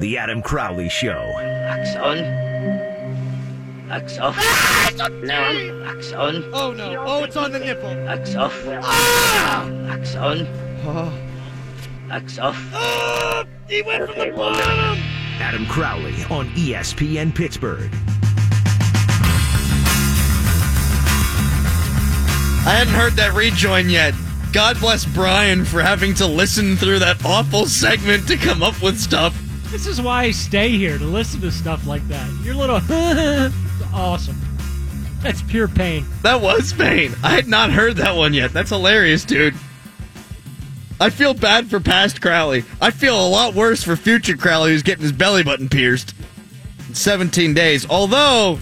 The 0.00 0.16
Adam 0.16 0.40
Crowley 0.40 0.88
Show. 0.88 1.30
Wax 1.36 1.94
on. 1.96 2.16
Wax 3.86 4.16
off. 4.16 4.34
now 4.96 5.50
on. 5.50 5.80
Wax 5.84 6.12
on. 6.14 6.42
Oh 6.54 6.72
no! 6.72 7.04
Oh, 7.06 7.24
it's 7.24 7.36
on 7.36 7.52
the 7.52 7.58
nipple. 7.58 7.94
Wax 8.06 8.34
off. 8.34 8.58
Ah! 8.66 9.68
Wax 9.88 10.16
on. 10.16 10.46
Oh. 10.86 11.12
Wax 12.08 12.38
off. 12.38 12.58
Oh, 12.72 13.44
he 13.68 13.82
went 13.82 14.06
from 14.06 14.18
the 14.18 14.30
one 14.34 14.52
minute. 14.52 14.64
bottom. 14.64 14.98
Adam 15.38 15.66
Crowley 15.66 16.14
on 16.30 16.48
ESPN 16.54 17.34
Pittsburgh. 17.34 17.90
I 22.62 22.72
hadn't 22.72 22.94
heard 22.94 23.12
that 23.16 23.34
rejoin 23.34 23.90
yet. 23.90 24.14
God 24.54 24.80
bless 24.80 25.04
Brian 25.04 25.66
for 25.66 25.82
having 25.82 26.14
to 26.14 26.26
listen 26.26 26.76
through 26.76 27.00
that 27.00 27.22
awful 27.22 27.66
segment 27.66 28.26
to 28.28 28.38
come 28.38 28.62
up 28.62 28.80
with 28.82 28.98
stuff. 28.98 29.38
This 29.70 29.86
is 29.86 30.00
why 30.02 30.24
I 30.24 30.30
stay 30.32 30.70
here 30.70 30.98
to 30.98 31.04
listen 31.04 31.40
to 31.42 31.52
stuff 31.52 31.86
like 31.86 32.06
that. 32.08 32.28
Your 32.42 32.54
little 32.54 32.76
awesome. 33.94 34.36
That's 35.20 35.42
pure 35.42 35.68
pain. 35.68 36.04
That 36.22 36.40
was 36.40 36.72
pain. 36.72 37.14
I 37.22 37.30
had 37.30 37.46
not 37.46 37.70
heard 37.70 37.96
that 37.98 38.16
one 38.16 38.34
yet. 38.34 38.52
That's 38.52 38.70
hilarious, 38.70 39.24
dude. 39.24 39.54
I 40.98 41.10
feel 41.10 41.34
bad 41.34 41.70
for 41.70 41.78
past 41.78 42.20
Crowley. 42.20 42.64
I 42.80 42.90
feel 42.90 43.14
a 43.14 43.28
lot 43.28 43.54
worse 43.54 43.82
for 43.82 43.96
future 43.96 44.36
Crowley 44.36 44.72
who's 44.72 44.82
getting 44.82 45.02
his 45.02 45.12
belly 45.12 45.44
button 45.44 45.68
pierced 45.68 46.14
in 46.88 46.94
17 46.94 47.54
days. 47.54 47.88
Although, 47.88 48.58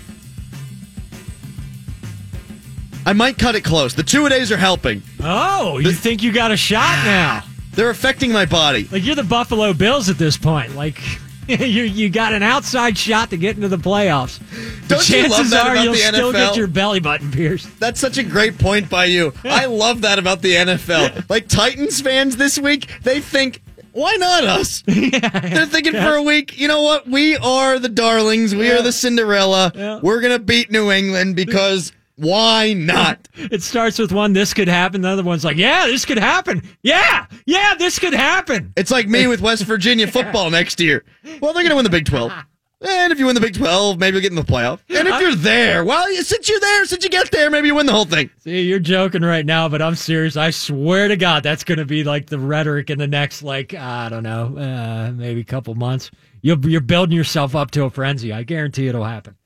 I 3.06 3.12
might 3.14 3.38
cut 3.38 3.54
it 3.54 3.62
close. 3.64 3.94
The 3.94 4.02
two 4.02 4.26
a 4.26 4.28
days 4.28 4.52
are 4.52 4.56
helping. 4.56 5.02
Oh, 5.20 5.78
you 5.78 5.92
think 5.92 6.22
you 6.22 6.32
got 6.32 6.52
a 6.52 6.56
shot 6.56 6.82
now? 7.04 7.44
They're 7.78 7.90
affecting 7.90 8.32
my 8.32 8.44
body. 8.44 8.88
Like 8.90 9.04
you're 9.04 9.14
the 9.14 9.22
Buffalo 9.22 9.72
Bills 9.72 10.08
at 10.08 10.18
this 10.18 10.36
point. 10.36 10.74
Like 10.74 11.00
you 11.46 11.84
you 11.84 12.10
got 12.10 12.32
an 12.32 12.42
outside 12.42 12.98
shot 12.98 13.30
to 13.30 13.36
get 13.36 13.54
into 13.54 13.68
the 13.68 13.76
playoffs. 13.76 14.40
The 14.88 14.96
Don't 14.96 15.08
you 15.08 15.14
chances 15.14 15.30
love 15.38 15.50
that 15.50 15.66
are 15.68 15.72
about 15.74 15.84
you'll 15.84 15.92
the 15.92 15.98
still 16.00 16.32
NFL? 16.32 16.48
get 16.48 16.56
your 16.56 16.66
belly 16.66 16.98
button 16.98 17.30
pierced. 17.30 17.78
That's 17.78 18.00
such 18.00 18.18
a 18.18 18.24
great 18.24 18.58
point 18.58 18.90
by 18.90 19.04
you. 19.04 19.32
I 19.44 19.66
love 19.66 20.00
that 20.00 20.18
about 20.18 20.42
the 20.42 20.54
NFL. 20.56 21.30
Like 21.30 21.46
Titans 21.46 22.00
fans 22.00 22.36
this 22.36 22.58
week, 22.58 22.88
they 23.04 23.20
think, 23.20 23.62
why 23.92 24.16
not 24.16 24.42
us? 24.42 24.82
They're 24.88 25.66
thinking 25.66 25.92
for 25.92 26.14
a 26.14 26.22
week, 26.22 26.58
you 26.58 26.66
know 26.66 26.82
what? 26.82 27.06
We 27.06 27.36
are 27.36 27.78
the 27.78 27.88
darlings. 27.88 28.56
We 28.56 28.72
are 28.72 28.82
the 28.82 28.90
Cinderella. 28.90 29.70
Yeah. 29.72 30.00
We're 30.02 30.20
going 30.20 30.36
to 30.36 30.44
beat 30.44 30.72
New 30.72 30.90
England 30.90 31.36
because 31.36 31.92
why 32.18 32.74
not? 32.74 33.28
It 33.50 33.62
starts 33.62 33.98
with 33.98 34.12
one, 34.12 34.32
this 34.32 34.52
could 34.52 34.68
happen. 34.68 35.00
The 35.00 35.08
other 35.08 35.22
one's 35.22 35.44
like, 35.44 35.56
yeah, 35.56 35.86
this 35.86 36.04
could 36.04 36.18
happen. 36.18 36.62
Yeah, 36.82 37.26
yeah, 37.46 37.74
this 37.78 37.98
could 37.98 38.12
happen. 38.12 38.72
It's 38.76 38.90
like 38.90 39.08
me 39.08 39.26
with 39.28 39.40
West 39.40 39.62
Virginia 39.62 40.06
football 40.08 40.50
next 40.58 40.80
year. 40.80 41.04
Well, 41.40 41.52
they're 41.52 41.62
going 41.62 41.70
to 41.70 41.76
win 41.76 41.84
the 41.84 41.90
Big 41.90 42.04
12. 42.04 42.32
And 42.80 43.12
if 43.12 43.18
you 43.18 43.26
win 43.26 43.34
the 43.34 43.40
Big 43.40 43.54
12, 43.54 43.98
maybe 43.98 44.16
you'll 44.16 44.22
get 44.22 44.32
in 44.32 44.36
the 44.36 44.42
playoff. 44.42 44.80
And 44.90 45.08
if 45.08 45.20
you're 45.20 45.34
there, 45.34 45.84
well, 45.84 46.06
since 46.22 46.48
you're 46.48 46.60
there, 46.60 46.84
since 46.84 47.02
you 47.04 47.10
get 47.10 47.30
there, 47.30 47.48
maybe 47.48 47.68
you 47.68 47.74
win 47.74 47.86
the 47.86 47.92
whole 47.92 48.04
thing. 48.04 48.28
See, 48.38 48.62
you're 48.62 48.78
joking 48.80 49.22
right 49.22 49.46
now, 49.46 49.68
but 49.68 49.80
I'm 49.80 49.94
serious. 49.94 50.36
I 50.36 50.50
swear 50.50 51.08
to 51.08 51.16
God, 51.16 51.42
that's 51.42 51.64
going 51.64 51.78
to 51.78 51.86
be 51.86 52.04
like 52.04 52.26
the 52.26 52.38
rhetoric 52.38 52.90
in 52.90 52.98
the 52.98 53.06
next, 53.08 53.42
like, 53.42 53.72
I 53.72 54.08
don't 54.08 54.24
know, 54.24 54.56
uh, 54.58 55.12
maybe 55.12 55.42
couple 55.44 55.74
months. 55.74 56.10
You're, 56.42 56.58
you're 56.58 56.80
building 56.80 57.16
yourself 57.16 57.56
up 57.56 57.70
to 57.72 57.84
a 57.84 57.90
frenzy. 57.90 58.32
I 58.32 58.42
guarantee 58.42 58.88
it'll 58.88 59.04
happen. 59.04 59.37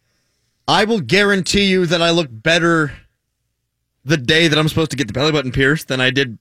I 0.72 0.84
will 0.84 1.00
guarantee 1.00 1.64
you 1.64 1.84
that 1.86 2.00
I 2.00 2.10
look 2.10 2.28
better 2.30 2.92
the 4.06 4.16
day 4.16 4.48
that 4.48 4.58
I'm 4.58 4.68
supposed 4.68 4.90
to 4.92 4.96
get 4.96 5.06
the 5.06 5.12
belly 5.12 5.30
button 5.30 5.52
pierced 5.52 5.88
than 5.88 6.00
I 6.00 6.08
did 6.10 6.38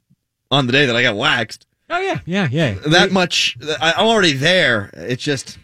on 0.50 0.68
the 0.68 0.72
day 0.72 0.86
that 0.86 0.96
I 0.96 1.04
got 1.04 1.18
waxed. 1.18 1.68
Oh, 1.90 2.00
yeah, 2.00 2.20
yeah, 2.26 2.48
yeah. 2.50 2.76
That 2.88 3.12
much, 3.12 3.58
I- 3.82 3.94
I'm 3.98 4.08
already 4.08 4.34
there. 4.34 4.90
It's 4.94 5.22
just, 5.24 5.58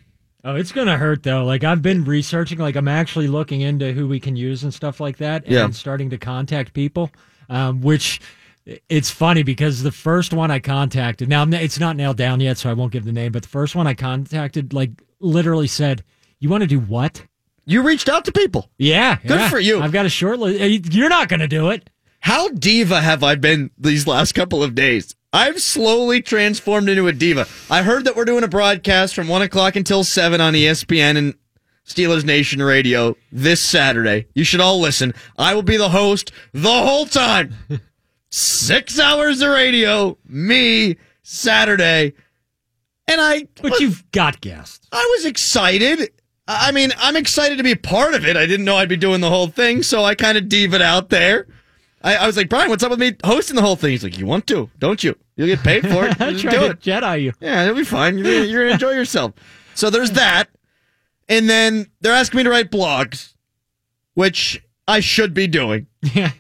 Oh, 0.43 0.55
it's 0.55 0.71
gonna 0.71 0.97
hurt 0.97 1.23
though. 1.23 1.43
Like 1.45 1.63
I've 1.63 1.81
been 1.81 2.03
researching, 2.05 2.57
like 2.59 2.75
I'm 2.75 2.87
actually 2.87 3.27
looking 3.27 3.61
into 3.61 3.91
who 3.93 4.07
we 4.07 4.19
can 4.19 4.35
use 4.35 4.63
and 4.63 4.73
stuff 4.73 4.99
like 4.99 5.17
that, 5.17 5.43
and 5.45 5.51
Yeah. 5.53 5.69
starting 5.71 6.09
to 6.11 6.17
contact 6.17 6.73
people. 6.73 7.09
Um, 7.49 7.81
which 7.81 8.19
it's 8.89 9.09
funny 9.09 9.43
because 9.43 9.81
the 9.83 9.91
first 9.91 10.33
one 10.33 10.51
I 10.51 10.59
contacted, 10.59 11.27
now 11.29 11.43
it's 11.47 11.79
not 11.79 11.95
nailed 11.95 12.17
down 12.17 12.39
yet, 12.41 12.57
so 12.57 12.69
I 12.69 12.73
won't 12.73 12.91
give 12.91 13.05
the 13.05 13.11
name. 13.13 13.31
But 13.31 13.43
the 13.43 13.47
first 13.49 13.75
one 13.75 13.87
I 13.87 13.93
contacted, 13.93 14.73
like 14.73 14.91
literally 15.21 15.67
said, 15.67 16.03
"You 16.39 16.49
want 16.49 16.61
to 16.61 16.67
do 16.67 16.79
what?" 16.79 17.23
You 17.67 17.83
reached 17.83 18.09
out 18.09 18.25
to 18.25 18.31
people. 18.31 18.71
Yeah, 18.79 19.17
Good 19.21 19.39
yeah. 19.39 19.49
for 19.49 19.59
you. 19.59 19.79
I've 19.81 19.91
got 19.91 20.07
a 20.07 20.09
short 20.09 20.39
list. 20.39 20.59
Uh, 20.59 20.65
you're 20.65 21.09
not 21.09 21.29
gonna 21.29 21.47
do 21.47 21.69
it. 21.69 21.89
How 22.21 22.47
diva 22.49 22.99
have 23.01 23.23
I 23.23 23.35
been 23.35 23.69
these 23.77 24.07
last 24.07 24.33
couple 24.33 24.63
of 24.63 24.73
days? 24.73 25.15
I've 25.31 25.61
slowly 25.61 26.21
transformed 26.21 26.89
into 26.89 27.07
a 27.07 27.13
diva. 27.13 27.45
I 27.69 27.83
heard 27.83 28.05
that 28.05 28.15
we're 28.15 28.25
doing 28.25 28.43
a 28.43 28.47
broadcast 28.47 29.13
from 29.13 29.27
1 29.27 29.41
o'clock 29.43 29.75
until 29.75 30.03
7 30.03 30.41
on 30.41 30.53
ESPN 30.53 31.17
and 31.17 31.35
Steelers 31.85 32.25
Nation 32.25 32.61
Radio 32.61 33.15
this 33.31 33.61
Saturday. 33.61 34.25
You 34.33 34.43
should 34.43 34.61
all 34.61 34.79
listen. 34.79 35.13
I 35.37 35.53
will 35.53 35.63
be 35.63 35.77
the 35.77 35.89
host 35.89 36.31
the 36.53 36.71
whole 36.71 37.05
time. 37.05 37.53
Six 38.29 38.99
hours 38.99 39.41
of 39.41 39.49
radio, 39.49 40.17
me, 40.25 40.97
Saturday. 41.23 42.13
And 43.07 43.21
I 43.21 43.47
But 43.61 43.79
you've 43.79 44.09
got 44.11 44.41
guests. 44.41 44.87
I 44.91 45.15
was 45.17 45.25
excited. 45.25 46.09
I 46.47 46.71
mean, 46.71 46.91
I'm 46.97 47.15
excited 47.15 47.57
to 47.57 47.63
be 47.63 47.75
part 47.75 48.13
of 48.13 48.25
it. 48.25 48.37
I 48.37 48.45
didn't 48.45 48.65
know 48.65 48.77
I'd 48.77 48.87
be 48.89 48.95
doing 48.97 49.19
the 49.21 49.29
whole 49.29 49.47
thing, 49.47 49.83
so 49.83 50.03
I 50.03 50.15
kind 50.15 50.37
of 50.37 50.45
divaed 50.45 50.81
out 50.81 51.09
there. 51.09 51.47
I, 52.01 52.15
I 52.15 52.25
was 52.27 52.37
like, 52.37 52.47
Brian, 52.47 52.69
what's 52.69 52.83
up 52.83 52.91
with 52.91 52.99
me 52.99 53.15
hosting 53.23 53.55
the 53.55 53.61
whole 53.61 53.75
thing? 53.75 53.91
He's 53.91 54.03
like, 54.03 54.17
you 54.17 54.25
want 54.25 54.47
to, 54.47 54.69
don't 54.79 55.03
you? 55.03 55.15
You'll 55.35 55.47
get 55.47 55.59
paid 55.59 55.81
for 55.81 56.05
it. 56.05 56.17
Just 56.17 56.43
do 56.43 56.49
to 56.51 56.65
it. 56.67 56.79
Jedi 56.79 57.23
you. 57.23 57.33
Yeah, 57.41 57.63
it'll 57.63 57.75
be 57.75 57.83
fine. 57.83 58.17
You're, 58.17 58.43
you're 58.45 58.61
going 58.67 58.69
to 58.69 58.73
enjoy 58.85 58.91
yourself. 58.91 59.33
So 59.75 59.89
there's 59.89 60.11
that. 60.11 60.45
And 61.27 61.49
then 61.49 61.87
they're 61.99 62.13
asking 62.13 62.37
me 62.37 62.43
to 62.45 62.49
write 62.49 62.71
blogs, 62.71 63.33
which 64.13 64.63
I 64.87 65.01
should 65.01 65.33
be 65.33 65.47
doing. 65.47 65.87
Yeah. 66.13 66.31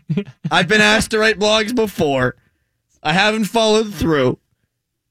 I've 0.49 0.69
been 0.69 0.79
asked 0.79 1.11
to 1.11 1.19
write 1.19 1.37
blogs 1.37 1.75
before. 1.75 2.37
I 3.03 3.11
haven't 3.11 3.45
followed 3.45 3.93
through. 3.93 4.39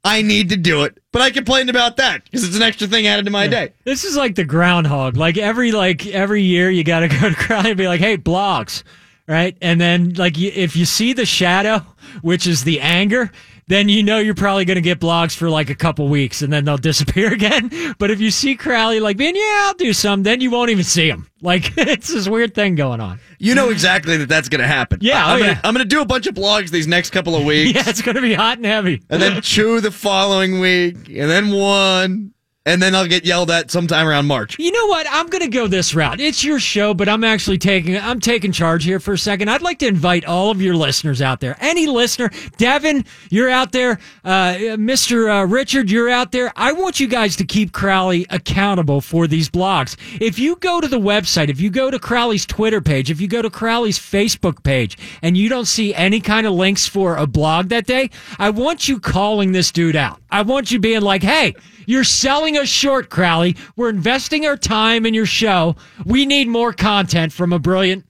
I 0.06 0.22
need 0.22 0.50
to 0.50 0.56
do 0.56 0.84
it, 0.84 0.98
but 1.10 1.20
I 1.20 1.32
complained 1.32 1.68
about 1.68 1.96
that 1.96 2.22
because 2.24 2.44
it's 2.44 2.54
an 2.54 2.62
extra 2.62 2.86
thing 2.86 3.08
added 3.08 3.24
to 3.24 3.32
my 3.32 3.48
day. 3.48 3.72
This 3.82 4.04
is 4.04 4.16
like 4.16 4.36
the 4.36 4.44
groundhog. 4.44 5.16
Like 5.16 5.36
every 5.36 5.72
like 5.72 6.06
every 6.06 6.42
year, 6.42 6.70
you 6.70 6.84
got 6.84 7.00
to 7.00 7.08
go 7.20 7.28
to 7.28 7.34
Crowley 7.34 7.70
and 7.70 7.78
be 7.78 7.88
like, 7.88 8.00
"Hey, 8.00 8.16
blogs," 8.16 8.84
right? 9.26 9.56
And 9.60 9.80
then 9.80 10.14
like 10.14 10.38
you, 10.38 10.52
if 10.54 10.76
you 10.76 10.84
see 10.84 11.12
the 11.12 11.26
shadow, 11.26 11.84
which 12.22 12.46
is 12.46 12.62
the 12.62 12.80
anger, 12.80 13.32
then 13.68 13.88
you 13.88 14.02
know 14.02 14.18
you're 14.18 14.34
probably 14.34 14.64
going 14.64 14.76
to 14.76 14.80
get 14.82 15.00
blogs 15.00 15.36
for 15.36 15.50
like 15.50 15.70
a 15.70 15.74
couple 15.74 16.08
weeks, 16.08 16.42
and 16.42 16.52
then 16.52 16.64
they'll 16.64 16.76
disappear 16.76 17.32
again. 17.32 17.70
But 17.98 18.10
if 18.10 18.20
you 18.20 18.30
see 18.30 18.56
Crowley 18.56 19.00
like 19.00 19.16
being, 19.16 19.34
"Yeah, 19.36 19.66
I'll 19.66 19.74
do 19.74 19.92
some," 19.92 20.22
then 20.22 20.40
you 20.40 20.50
won't 20.50 20.70
even 20.70 20.84
see 20.84 21.08
him. 21.08 21.28
Like 21.42 21.72
it's 21.76 22.12
this 22.12 22.28
weird 22.28 22.54
thing 22.54 22.74
going 22.74 23.00
on. 23.00 23.18
You 23.38 23.54
know 23.54 23.70
exactly 23.70 24.16
that 24.18 24.28
that's 24.28 24.48
going 24.48 24.60
to 24.62 24.66
happen. 24.66 24.98
Yeah, 25.02 25.24
oh, 25.24 25.28
I'm 25.28 25.36
oh, 25.36 25.38
gonna, 25.40 25.52
yeah. 25.52 25.62
Going 25.62 25.76
to 25.76 25.84
do 25.84 26.00
a 26.00 26.06
bunch 26.06 26.26
of 26.26 26.34
blogs 26.34 26.70
these 26.70 26.86
next 26.86 27.10
couple 27.10 27.34
of 27.36 27.44
weeks, 27.46 27.74
Yeah, 27.74 27.88
it's 27.88 28.02
going 28.02 28.14
to 28.16 28.22
be 28.22 28.34
hot 28.34 28.56
and 28.58 28.66
heavy. 28.66 29.02
and 29.10 29.20
then 29.20 29.42
chew 29.42 29.80
the 29.80 29.90
following 29.90 30.60
week, 30.60 31.08
and 31.08 31.30
then 31.30 31.50
one, 31.50 32.32
and 32.66 32.82
then 32.82 32.94
I'll 32.94 33.06
get 33.06 33.24
yelled 33.24 33.50
at 33.50 33.70
sometime 33.70 34.06
around 34.06 34.26
March. 34.26 34.58
You 34.58 34.72
know 34.72 34.86
what? 34.88 35.06
I'm 35.08 35.28
going 35.28 35.42
to 35.42 35.48
go 35.48 35.68
this 35.68 35.94
route. 35.94 36.20
It's 36.20 36.44
your 36.44 36.58
show, 36.58 36.92
but 36.92 37.08
I'm 37.08 37.24
actually 37.24 37.58
taking 37.58 37.96
I'm 37.96 38.20
taking 38.20 38.52
charge 38.52 38.84
here 38.84 39.00
for 39.00 39.14
a 39.14 39.18
second. 39.18 39.48
I'd 39.48 39.62
like 39.62 39.78
to 39.78 39.86
invite 39.86 40.24
all 40.24 40.50
of 40.50 40.60
your 40.60 40.74
listeners 40.74 41.22
out 41.22 41.40
there. 41.40 41.56
Any 41.60 41.86
listener, 41.86 42.30
Devin, 42.58 43.04
you're 43.30 43.48
out 43.48 43.72
there. 43.72 44.00
Uh, 44.24 44.54
Mr. 44.76 45.42
Uh, 45.42 45.46
Richard, 45.46 45.90
you're 45.90 46.10
out 46.10 46.32
there. 46.32 46.52
I 46.56 46.72
want 46.72 46.98
you 46.98 47.06
guys 47.06 47.36
to 47.36 47.44
keep 47.44 47.72
Crowley 47.72 48.26
accountable 48.30 49.00
for 49.00 49.28
these 49.28 49.48
blogs. 49.48 49.96
If 50.20 50.38
you 50.38 50.56
go 50.56 50.80
to 50.80 50.88
the 50.88 51.00
website, 51.00 51.48
if 51.48 51.60
you 51.60 51.70
go 51.70 51.90
to 51.90 51.98
Crowley's 51.98 52.44
Twitter 52.44 52.80
page, 52.80 53.10
if 53.10 53.20
you 53.20 53.28
go 53.28 53.42
to 53.42 53.50
Crowley's 53.50 53.98
Facebook 53.98 54.62
page, 54.64 54.98
and 55.22 55.36
you 55.36 55.48
don't 55.48 55.66
see 55.66 55.94
any 55.94 56.20
kind 56.20 56.46
of 56.46 56.54
links 56.54 56.86
for 56.88 57.16
a 57.16 57.26
blog 57.26 57.68
that 57.68 57.86
day, 57.86 58.10
I 58.38 58.50
want 58.50 58.88
you 58.88 58.98
calling 58.98 59.52
this 59.52 59.70
dude 59.70 59.96
out. 59.96 60.20
I 60.30 60.42
want 60.42 60.72
you 60.72 60.80
being 60.80 61.02
like, 61.02 61.22
hey, 61.22 61.54
you're 61.86 62.04
selling 62.04 62.56
us 62.58 62.68
short, 62.68 63.08
Crowley. 63.08 63.56
We're 63.76 63.88
investing 63.88 64.44
our 64.46 64.56
time 64.56 65.06
in 65.06 65.14
your 65.14 65.26
show. 65.26 65.76
We 66.04 66.26
need 66.26 66.48
more 66.48 66.72
content 66.72 67.32
from 67.32 67.52
a 67.52 67.58
brilliant 67.58 68.04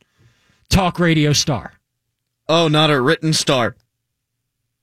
talk 0.69 0.99
radio 0.99 1.33
star. 1.33 1.75
Oh, 2.49 2.69
not 2.69 2.91
a 2.91 3.01
written 3.01 3.33
star, 3.33 3.77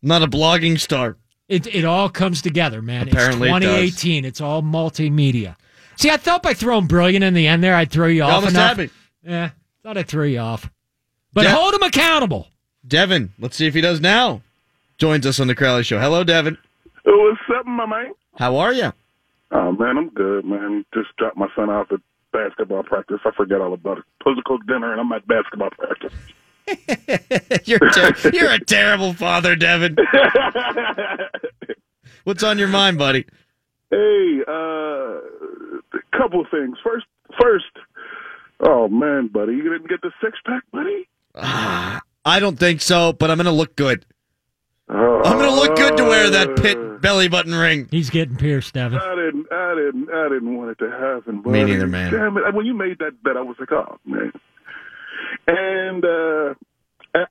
not 0.02 0.22
a 0.24 0.28
blogging 0.28 0.80
star. 0.80 1.18
It, 1.50 1.68
it 1.68 1.86
all 1.86 2.10
comes 2.10 2.42
together, 2.42 2.82
man. 2.82 3.08
Apparently 3.10 3.50
it 3.50 3.56
it's 3.58 3.66
does. 3.66 4.02
2018. 4.02 4.26
It's 4.26 4.42
all 4.42 4.62
multimedia. 4.62 5.56
See, 5.98 6.10
I 6.10 6.18
thought 6.18 6.42
by 6.42 6.54
throwing 6.54 6.88
brilliant 6.88 7.24
in 7.24 7.34
the 7.34 7.48
end 7.48 7.64
there, 7.64 7.76
I'd 7.76 7.92
throw 7.92 8.08
you 8.08 8.16
You 8.16 8.24
off 8.24 8.34
almost 8.36 8.56
enough. 8.56 8.70
had 8.70 8.78
me. 8.78 8.90
Yeah, 9.24 9.50
thought 9.84 9.98
I 9.98 10.04
threw 10.04 10.26
you 10.28 10.40
off. 10.40 10.70
But 11.34 11.44
Yeah. 11.46 11.52
hold 11.56 11.74
him 11.74 11.84
accountable. 11.84 12.48
Devin, 12.88 13.32
let's 13.40 13.56
see 13.56 13.68
if 13.68 13.74
he 13.74 13.82
does 13.82 14.02
now. 14.02 14.42
Joins 14.98 15.26
us 15.26 15.40
on 15.40 15.48
the 15.48 15.56
Crowley 15.56 15.84
Show. 15.84 16.00
Hello, 16.00 16.24
Devin. 16.24 16.58
What's 17.06 17.40
up, 17.58 17.66
my 17.66 17.86
man? 17.86 18.12
How 18.36 18.58
are 18.58 18.74
you? 18.74 18.92
Oh 19.52 19.72
man, 19.72 19.98
I'm 19.98 20.10
good, 20.10 20.46
man. 20.46 20.86
Just 20.94 21.16
dropped 21.18 21.38
my 21.38 21.48
son 21.56 21.70
off 21.70 21.92
at 21.92 22.00
basketball 22.32 22.84
practice. 22.84 23.20
I 23.26 23.32
forgot 23.36 23.62
all 23.62 23.74
about 23.74 24.00
it. 24.00 24.04
Cook 24.46 24.66
dinner, 24.68 24.92
and 24.92 25.00
I'm 25.00 25.12
at 25.12 25.28
basketball 25.28 25.70
practice. 25.72 26.14
you're, 27.68 27.86
a 27.86 27.92
ter- 27.92 28.30
you're 28.34 28.52
a 28.52 28.60
terrible 28.60 29.14
father, 29.14 29.56
Devin. 29.56 29.98
What's 32.24 32.44
on 32.44 32.58
your 32.58 32.70
mind, 32.70 32.98
buddy? 32.98 33.26
hey, 33.92 34.40
uh, 34.48 35.20
couple 36.18 36.42
of 36.42 36.48
things. 36.50 36.78
First, 36.84 37.06
first, 37.40 37.66
oh 38.62 38.88
man, 38.88 39.28
buddy, 39.28 39.54
you 39.54 39.64
didn't 39.64 39.90
get 39.90 40.02
the 40.02 40.12
six 40.22 40.38
pack, 40.46 40.64
buddy. 40.72 41.08
I 42.26 42.40
don't 42.40 42.58
think 42.58 42.82
so, 42.82 43.14
but 43.14 43.30
I'm 43.30 43.38
going 43.38 43.46
to 43.46 43.52
look 43.52 43.76
good. 43.76 44.06
Oh, 44.96 45.22
I'm 45.24 45.38
going 45.40 45.50
to 45.50 45.56
look 45.56 45.76
good 45.76 45.98
to 45.98 46.04
wear 46.04 46.30
that 46.30 46.56
pit 46.58 47.02
belly 47.02 47.28
button 47.28 47.54
ring. 47.54 47.88
He's 47.90 48.12
getting 48.12 48.36
pierced, 48.36 48.76
Devin. 48.76 49.00
I 49.00 49.16
didn't, 49.16 49.48
I 49.52 49.76
didn't, 49.76 50.10
I 50.14 50.30
didn't 50.30 50.56
want 50.56 50.70
it 50.72 50.78
to 50.80 50.92
happen. 50.92 51.42
Buddy. 51.42 51.64
Me 51.64 51.72
neither, 51.72 51.88
man. 51.88 52.14
Damn 52.14 52.38
it! 52.38 52.54
When 52.54 52.66
you 52.66 52.76
made 52.76 53.00
that 53.00 53.22
bet, 53.24 53.36
I 53.36 53.42
was 53.42 53.56
like, 53.60 53.72
oh 53.72 53.98
man. 54.06 54.32
And 55.48 56.06
uh 56.06 56.54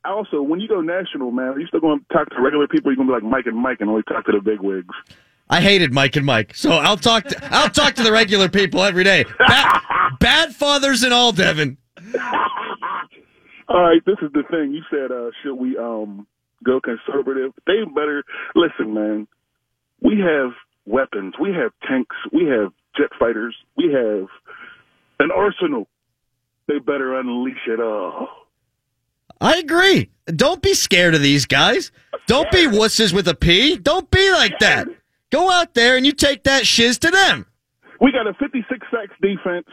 also, 0.04 0.42
when 0.42 0.60
you 0.60 0.68
go 0.68 0.80
national, 0.80 1.30
man, 1.30 1.48
are 1.48 1.58
you 1.58 1.66
still 1.66 1.80
going 1.80 2.00
to 2.00 2.14
talk 2.14 2.28
to 2.30 2.40
regular 2.40 2.68
people? 2.68 2.90
You're 2.92 2.96
going 2.96 3.08
to 3.08 3.12
be 3.12 3.24
like 3.24 3.30
Mike 3.30 3.46
and 3.46 3.56
Mike 3.56 3.78
and 3.80 3.90
only 3.90 4.02
talk 4.04 4.24
to 4.26 4.32
the 4.32 4.40
big 4.40 4.60
wigs. 4.60 4.94
I 5.50 5.60
hated 5.60 5.92
Mike 5.92 6.16
and 6.16 6.24
Mike, 6.24 6.54
so 6.54 6.70
I'll 6.70 6.96
talk 6.96 7.24
to 7.24 7.48
I'll 7.54 7.68
talk 7.70 7.94
to 7.94 8.02
the 8.02 8.12
regular 8.12 8.48
people 8.48 8.82
every 8.82 9.04
day. 9.04 9.24
Bad, 9.38 9.80
bad 10.20 10.54
fathers 10.54 11.02
and 11.02 11.12
all, 11.12 11.32
Devin. 11.32 11.78
All 13.68 13.80
right, 13.80 14.04
this 14.04 14.16
is 14.20 14.30
the 14.32 14.42
thing. 14.50 14.72
You 14.72 14.82
said, 14.90 15.10
uh, 15.10 15.30
should 15.42 15.54
we 15.54 15.78
um 15.78 16.26
go 16.64 16.80
conservative? 16.80 17.52
They 17.66 17.84
better 17.94 18.24
listen, 18.54 18.94
man. 18.94 19.28
We 20.00 20.20
have 20.20 20.52
weapons. 20.86 21.34
We 21.40 21.50
have 21.50 21.72
tanks. 21.88 22.16
We 22.32 22.46
have 22.46 22.72
jet 22.96 23.10
fighters. 23.18 23.54
We 23.76 23.92
have 23.92 24.28
an 25.20 25.30
arsenal. 25.34 25.88
They 26.68 26.78
better 26.78 27.18
unleash 27.18 27.66
it 27.66 27.80
all. 27.80 28.28
I 29.40 29.56
agree. 29.56 30.10
Don't 30.26 30.62
be 30.62 30.74
scared 30.74 31.14
of 31.14 31.22
these 31.22 31.46
guys. 31.46 31.90
Don't 32.26 32.50
be 32.52 32.66
wusses 32.66 33.12
with 33.12 33.26
a 33.26 33.34
P. 33.34 33.76
Don't 33.76 34.08
be 34.10 34.30
like 34.30 34.58
that. 34.60 34.86
Go 35.30 35.50
out 35.50 35.74
there 35.74 35.96
and 35.96 36.06
you 36.06 36.12
take 36.12 36.44
that 36.44 36.66
shiz 36.66 36.98
to 36.98 37.10
them. 37.10 37.46
We 38.00 38.12
got 38.12 38.26
a 38.26 38.34
56 38.34 38.86
sacks 38.90 39.14
defense. 39.20 39.66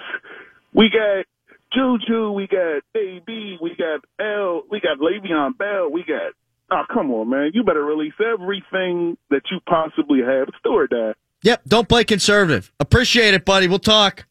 We 0.73 0.89
got 0.89 1.25
Juju. 1.73 2.31
We 2.31 2.47
got 2.47 2.81
AB. 2.95 3.57
We 3.61 3.75
got 3.75 4.01
L. 4.19 4.63
We 4.69 4.79
got 4.79 4.99
Le'Veon 4.99 5.57
Bell. 5.57 5.91
We 5.91 6.03
got. 6.03 6.33
Oh, 6.71 6.83
come 6.93 7.11
on, 7.11 7.29
man. 7.29 7.51
You 7.53 7.63
better 7.63 7.83
release 7.83 8.13
everything 8.19 9.17
that 9.29 9.41
you 9.51 9.59
possibly 9.67 10.19
have. 10.21 10.47
Do 10.63 10.71
or. 10.71 11.15
Yep. 11.41 11.61
Don't 11.67 11.89
play 11.89 12.03
conservative. 12.03 12.71
Appreciate 12.79 13.33
it, 13.33 13.45
buddy. 13.45 13.67
We'll 13.67 13.79
talk. 13.79 14.25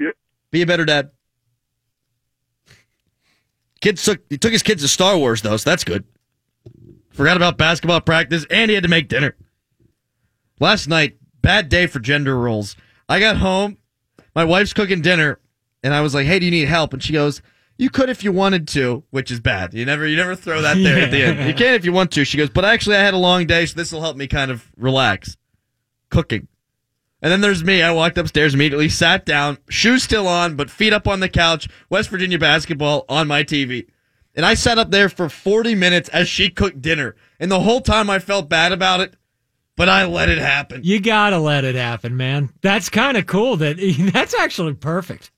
Yep. 0.00 0.14
Be 0.50 0.62
a 0.62 0.66
better 0.66 0.84
dad. 0.84 1.10
Kids 3.80 4.04
took 4.04 4.20
he 4.30 4.38
took 4.38 4.52
his 4.52 4.62
kids 4.62 4.82
to 4.82 4.88
Star 4.88 5.18
Wars 5.18 5.42
though, 5.42 5.56
so 5.56 5.68
that's 5.68 5.82
good. 5.82 6.04
Forgot 7.10 7.36
about 7.36 7.58
basketball 7.58 8.00
practice, 8.00 8.46
and 8.48 8.70
he 8.70 8.74
had 8.76 8.84
to 8.84 8.88
make 8.88 9.08
dinner. 9.08 9.36
Last 10.60 10.86
night, 10.88 11.16
bad 11.42 11.68
day 11.68 11.86
for 11.88 11.98
gender 11.98 12.38
roles. 12.38 12.76
I 13.08 13.18
got 13.18 13.38
home, 13.38 13.76
my 14.36 14.44
wife's 14.44 14.72
cooking 14.72 15.02
dinner, 15.02 15.40
and 15.82 15.92
I 15.92 16.00
was 16.00 16.14
like, 16.14 16.26
"Hey, 16.26 16.38
do 16.38 16.44
you 16.44 16.52
need 16.52 16.68
help?" 16.68 16.92
And 16.92 17.02
she 17.02 17.12
goes, 17.12 17.42
"You 17.82 17.90
could 17.90 18.08
if 18.08 18.22
you 18.22 18.30
wanted 18.30 18.68
to," 18.68 19.02
which 19.10 19.30
is 19.30 19.40
bad. 19.40 19.74
You 19.74 19.84
never, 19.84 20.06
you 20.06 20.16
never 20.16 20.36
throw 20.36 20.62
that 20.62 20.76
there 20.76 20.98
at 20.98 21.10
the 21.10 21.22
end. 21.22 21.38
You 21.48 21.54
can 21.54 21.74
if 21.74 21.84
you 21.84 21.92
want 21.92 22.12
to. 22.12 22.24
She 22.24 22.38
goes, 22.38 22.48
"But 22.48 22.64
actually, 22.64 22.96
I 22.96 23.00
had 23.00 23.14
a 23.14 23.18
long 23.18 23.46
day, 23.46 23.66
so 23.66 23.74
this 23.74 23.90
will 23.90 24.00
help 24.00 24.16
me 24.16 24.26
kind 24.26 24.50
of 24.50 24.70
relax." 24.76 25.36
Cooking. 26.08 26.46
And 27.20 27.30
then 27.30 27.40
there's 27.40 27.64
me. 27.64 27.82
I 27.82 27.90
walked 27.92 28.18
upstairs 28.18 28.54
immediately, 28.54 28.88
sat 28.88 29.26
down, 29.26 29.58
shoes 29.68 30.02
still 30.02 30.28
on, 30.28 30.56
but 30.56 30.70
feet 30.70 30.92
up 30.92 31.06
on 31.06 31.20
the 31.20 31.28
couch, 31.28 31.68
West 31.88 32.10
Virginia 32.10 32.38
basketball 32.38 33.04
on 33.08 33.28
my 33.28 33.44
TV. 33.44 33.86
And 34.34 34.46
I 34.46 34.54
sat 34.54 34.78
up 34.78 34.90
there 34.90 35.08
for 35.08 35.28
40 35.28 35.74
minutes 35.74 36.08
as 36.08 36.28
she 36.28 36.50
cooked 36.50 36.82
dinner. 36.82 37.14
And 37.38 37.50
the 37.50 37.60
whole 37.60 37.80
time 37.80 38.10
I 38.10 38.18
felt 38.18 38.48
bad 38.48 38.72
about 38.72 39.00
it, 39.00 39.14
but 39.76 39.88
I 39.88 40.04
let 40.04 40.28
it 40.28 40.38
happen. 40.38 40.82
You 40.84 41.00
gotta 41.00 41.38
let 41.38 41.64
it 41.64 41.74
happen, 41.74 42.16
man. 42.16 42.50
That's 42.60 42.88
kind 42.88 43.16
of 43.16 43.26
cool. 43.26 43.56
That 43.56 43.76
that's 44.12 44.34
actually 44.34 44.74
perfect. 44.74 45.30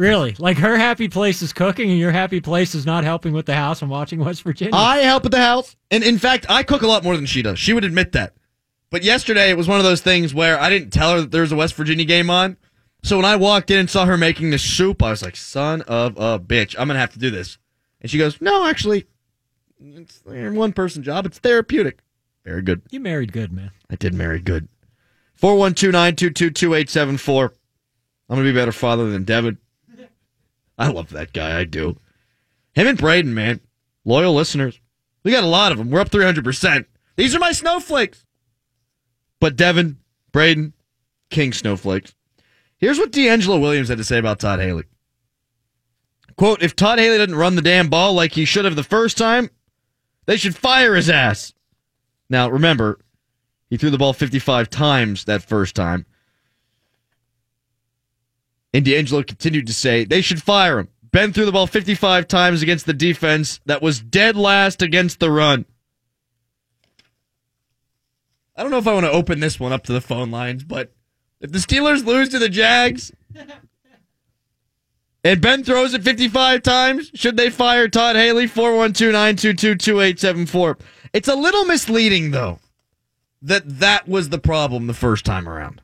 Really, 0.00 0.34
like 0.38 0.56
her 0.56 0.78
happy 0.78 1.08
place 1.08 1.42
is 1.42 1.52
cooking, 1.52 1.90
and 1.90 1.98
your 1.98 2.10
happy 2.10 2.40
place 2.40 2.74
is 2.74 2.86
not 2.86 3.04
helping 3.04 3.34
with 3.34 3.44
the 3.44 3.54
house 3.54 3.82
and 3.82 3.90
watching 3.90 4.18
West 4.24 4.44
Virginia. 4.44 4.74
I 4.74 5.00
help 5.00 5.24
with 5.24 5.32
the 5.32 5.42
house. 5.42 5.76
And 5.90 6.02
in 6.02 6.16
fact, 6.16 6.46
I 6.48 6.62
cook 6.62 6.80
a 6.80 6.86
lot 6.86 7.04
more 7.04 7.16
than 7.16 7.26
she 7.26 7.42
does. 7.42 7.58
She 7.58 7.74
would 7.74 7.84
admit 7.84 8.12
that. 8.12 8.32
But 8.88 9.02
yesterday, 9.02 9.50
it 9.50 9.58
was 9.58 9.68
one 9.68 9.76
of 9.76 9.84
those 9.84 10.00
things 10.00 10.32
where 10.32 10.58
I 10.58 10.70
didn't 10.70 10.88
tell 10.90 11.12
her 11.12 11.20
that 11.20 11.32
there 11.32 11.42
was 11.42 11.52
a 11.52 11.56
West 11.56 11.74
Virginia 11.74 12.06
game 12.06 12.30
on. 12.30 12.56
So 13.02 13.18
when 13.18 13.26
I 13.26 13.36
walked 13.36 13.70
in 13.70 13.78
and 13.78 13.90
saw 13.90 14.06
her 14.06 14.16
making 14.16 14.48
the 14.48 14.58
soup, 14.58 15.02
I 15.02 15.10
was 15.10 15.22
like, 15.22 15.36
son 15.36 15.82
of 15.82 16.16
a 16.16 16.40
bitch, 16.40 16.74
I'm 16.78 16.88
going 16.88 16.94
to 16.94 17.00
have 17.00 17.12
to 17.12 17.18
do 17.18 17.30
this. 17.30 17.58
And 18.00 18.10
she 18.10 18.16
goes, 18.16 18.40
no, 18.40 18.66
actually, 18.66 19.06
it's 19.84 20.22
a 20.26 20.48
one 20.48 20.72
person 20.72 21.02
job. 21.02 21.26
It's 21.26 21.38
therapeutic. 21.38 21.98
Very 22.46 22.62
good. 22.62 22.80
you 22.88 23.00
married 23.00 23.34
good, 23.34 23.52
man. 23.52 23.70
I 23.90 23.96
did 23.96 24.14
marry 24.14 24.40
good. 24.40 24.66
412 25.34 25.92
922 25.92 26.52
2874. 26.52 27.44
I'm 28.30 28.36
going 28.36 28.46
to 28.46 28.50
be 28.50 28.58
a 28.58 28.62
better 28.62 28.72
father 28.72 29.10
than 29.10 29.24
Devin. 29.24 29.58
I 30.80 30.88
love 30.88 31.10
that 31.10 31.34
guy. 31.34 31.60
I 31.60 31.64
do. 31.64 31.98
Him 32.72 32.86
and 32.86 32.98
Braden, 32.98 33.34
man. 33.34 33.60
Loyal 34.06 34.32
listeners. 34.32 34.80
We 35.22 35.30
got 35.30 35.44
a 35.44 35.48
lot 35.48 35.72
of 35.72 35.78
them. 35.78 35.90
We're 35.90 36.00
up 36.00 36.10
300%. 36.10 36.86
These 37.16 37.34
are 37.34 37.38
my 37.38 37.52
snowflakes. 37.52 38.24
But 39.40 39.56
Devin, 39.56 39.98
Braden, 40.32 40.72
King 41.28 41.52
Snowflakes. 41.52 42.14
Here's 42.78 42.98
what 42.98 43.12
D'Angelo 43.12 43.58
Williams 43.58 43.88
had 43.88 43.98
to 43.98 44.04
say 44.04 44.16
about 44.16 44.40
Todd 44.40 44.58
Haley. 44.58 44.84
Quote, 46.36 46.62
if 46.62 46.74
Todd 46.74 46.98
Haley 46.98 47.18
didn't 47.18 47.34
run 47.34 47.56
the 47.56 47.62
damn 47.62 47.90
ball 47.90 48.14
like 48.14 48.32
he 48.32 48.46
should 48.46 48.64
have 48.64 48.76
the 48.76 48.82
first 48.82 49.18
time, 49.18 49.50
they 50.24 50.38
should 50.38 50.56
fire 50.56 50.94
his 50.94 51.10
ass. 51.10 51.52
Now, 52.30 52.48
remember, 52.48 53.00
he 53.68 53.76
threw 53.76 53.90
the 53.90 53.98
ball 53.98 54.14
55 54.14 54.70
times 54.70 55.26
that 55.26 55.42
first 55.42 55.74
time. 55.74 56.06
And 58.72 58.84
D'Angelo 58.84 59.22
continued 59.22 59.66
to 59.66 59.74
say 59.74 60.04
they 60.04 60.20
should 60.20 60.42
fire 60.42 60.78
him. 60.78 60.88
Ben 61.12 61.32
threw 61.32 61.44
the 61.44 61.52
ball 61.52 61.66
55 61.66 62.28
times 62.28 62.62
against 62.62 62.86
the 62.86 62.92
defense 62.92 63.60
that 63.66 63.82
was 63.82 64.00
dead 64.00 64.36
last 64.36 64.80
against 64.80 65.18
the 65.18 65.30
run. 65.30 65.64
I 68.56 68.62
don't 68.62 68.70
know 68.70 68.78
if 68.78 68.86
I 68.86 68.94
want 68.94 69.06
to 69.06 69.12
open 69.12 69.40
this 69.40 69.58
one 69.58 69.72
up 69.72 69.84
to 69.84 69.92
the 69.92 70.00
phone 70.00 70.30
lines, 70.30 70.64
but 70.64 70.92
if 71.40 71.50
the 71.50 71.58
Steelers 71.58 72.04
lose 72.04 72.28
to 72.28 72.38
the 72.38 72.48
Jags 72.48 73.10
and 75.24 75.40
Ben 75.40 75.64
throws 75.64 75.94
it 75.94 76.04
55 76.04 76.62
times, 76.62 77.10
should 77.14 77.36
they 77.36 77.50
fire 77.50 77.88
Todd 77.88 78.16
Haley? 78.16 78.46
412 78.46 79.12
922 79.12 79.74
2874. 79.76 80.78
It's 81.12 81.28
a 81.28 81.34
little 81.34 81.64
misleading, 81.64 82.30
though, 82.30 82.60
that 83.42 83.80
that 83.80 84.06
was 84.06 84.28
the 84.28 84.38
problem 84.38 84.86
the 84.86 84.94
first 84.94 85.24
time 85.24 85.48
around. 85.48 85.80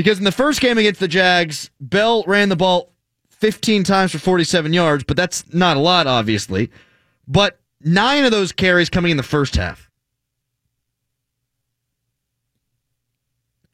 Because 0.00 0.16
in 0.16 0.24
the 0.24 0.32
first 0.32 0.62
game 0.62 0.78
against 0.78 0.98
the 0.98 1.08
Jags, 1.08 1.70
Bell 1.78 2.24
ran 2.26 2.48
the 2.48 2.56
ball 2.56 2.90
15 3.28 3.84
times 3.84 4.12
for 4.12 4.18
47 4.18 4.72
yards, 4.72 5.04
but 5.04 5.14
that's 5.14 5.52
not 5.52 5.76
a 5.76 5.80
lot, 5.80 6.06
obviously. 6.06 6.70
But 7.28 7.60
nine 7.82 8.24
of 8.24 8.30
those 8.30 8.50
carries 8.50 8.88
coming 8.88 9.10
in 9.10 9.18
the 9.18 9.22
first 9.22 9.56
half. 9.56 9.90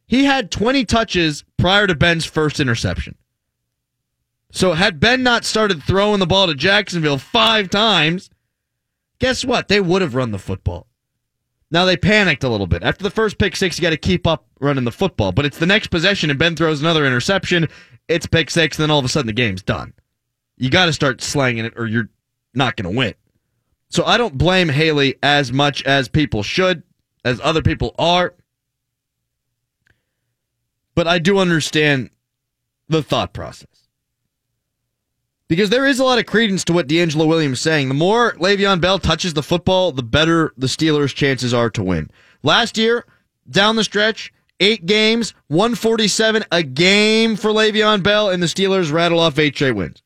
He 0.09 0.25
had 0.25 0.51
20 0.51 0.85
touches 0.85 1.45
prior 1.59 1.87
to 1.87 1.95
Ben's 1.95 2.25
first 2.25 2.59
interception. 2.59 3.15
So 4.51 4.73
had 4.73 4.99
Ben 4.99 5.23
not 5.23 5.45
started 5.45 5.81
throwing 5.81 6.19
the 6.19 6.27
ball 6.27 6.49
to 6.49 6.57
Jacksonville 6.57 7.19
five 7.19 7.71
times, 7.71 8.31
guess 9.21 9.45
what? 9.45 9.69
They 9.69 9.81
would 9.81 10.03
have 10.03 10.17
run 10.17 10.33
the 10.33 10.41
football. 10.41 10.89
Now 11.71 11.85
they 11.85 11.97
panicked 11.97 12.45
a 12.45 12.49
little 12.49 12.67
bit. 12.67 12.83
After 12.83 13.03
the 13.03 13.11
first 13.11 13.39
pick 13.39 13.57
six, 13.57 13.79
you 13.79 13.83
got 13.83 13.91
to 13.91 13.97
keep 13.97 14.27
up 14.27 14.47
running 14.61 14.85
the 14.85 14.93
football. 14.93 15.33
But 15.33 15.47
it's 15.47 15.59
the 15.59 15.67
next 15.67 15.89
possession, 15.89 16.31
and 16.31 16.39
Ben 16.39 16.55
throws 16.55 16.81
another 16.81 17.05
interception. 17.05 17.69
It's 18.09 18.27
pick 18.27 18.51
six, 18.51 18.79
and 18.79 18.85
then 18.85 18.91
all 18.91 19.01
of 19.01 19.05
a 19.05 19.09
sudden 19.09 19.27
the 19.27 19.33
game's 19.33 19.63
done. 19.63 19.93
You 20.57 20.71
got 20.71 20.87
to 20.87 20.93
start 20.93 21.21
slanging 21.21 21.65
it, 21.65 21.75
or 21.77 21.87
you're 21.87 22.09
not 22.55 22.77
going 22.77 22.91
to 22.91 22.97
win. 22.97 23.15
So 23.89 24.05
I 24.05 24.17
don't 24.17 24.39
blame 24.39 24.69
Haley 24.69 25.17
as 25.23 25.53
much 25.53 25.83
as 25.85 26.09
people 26.09 26.43
should, 26.43 26.83
as 27.25 27.41
other 27.43 27.63
people 27.63 27.95
are. 27.99 28.35
But 30.95 31.07
I 31.07 31.19
do 31.19 31.39
understand 31.39 32.11
the 32.89 33.03
thought 33.03 33.33
process. 33.33 33.86
Because 35.49 35.71
there 35.71 35.87
is 35.87 36.01
a 36.01 36.05
lot 36.05 36.19
of 36.19 36.27
credence 36.27 36.65
to 36.65 36.73
what 36.73 36.89
D'Angelo 36.89 37.27
Williams 37.27 37.59
is 37.59 37.63
saying. 37.63 37.89
The 37.89 37.95
more 37.95 38.33
Le'Veon 38.33 38.81
Bell 38.81 38.99
touches 38.99 39.35
the 39.35 39.43
football, 39.43 39.93
the 39.93 40.03
better 40.03 40.53
the 40.57 40.67
Steelers' 40.67 41.15
chances 41.15 41.55
are 41.55 41.71
to 41.71 41.85
win. 41.85 42.11
Last 42.43 42.77
year, 42.77 43.05
down 43.49 43.77
the 43.77 43.85
stretch, 43.85 44.33
eight 44.59 44.87
games, 44.87 45.35
147 45.49 46.45
a 46.51 46.63
game 46.65 47.37
for 47.37 47.51
Le'Veon 47.51 48.03
Bell, 48.03 48.29
and 48.31 48.43
the 48.43 48.49
Steelers 48.49 48.93
rattle 48.93 49.21
off 49.21 49.39
eight 49.39 49.55
straight 49.55 49.73
wins. 49.73 50.03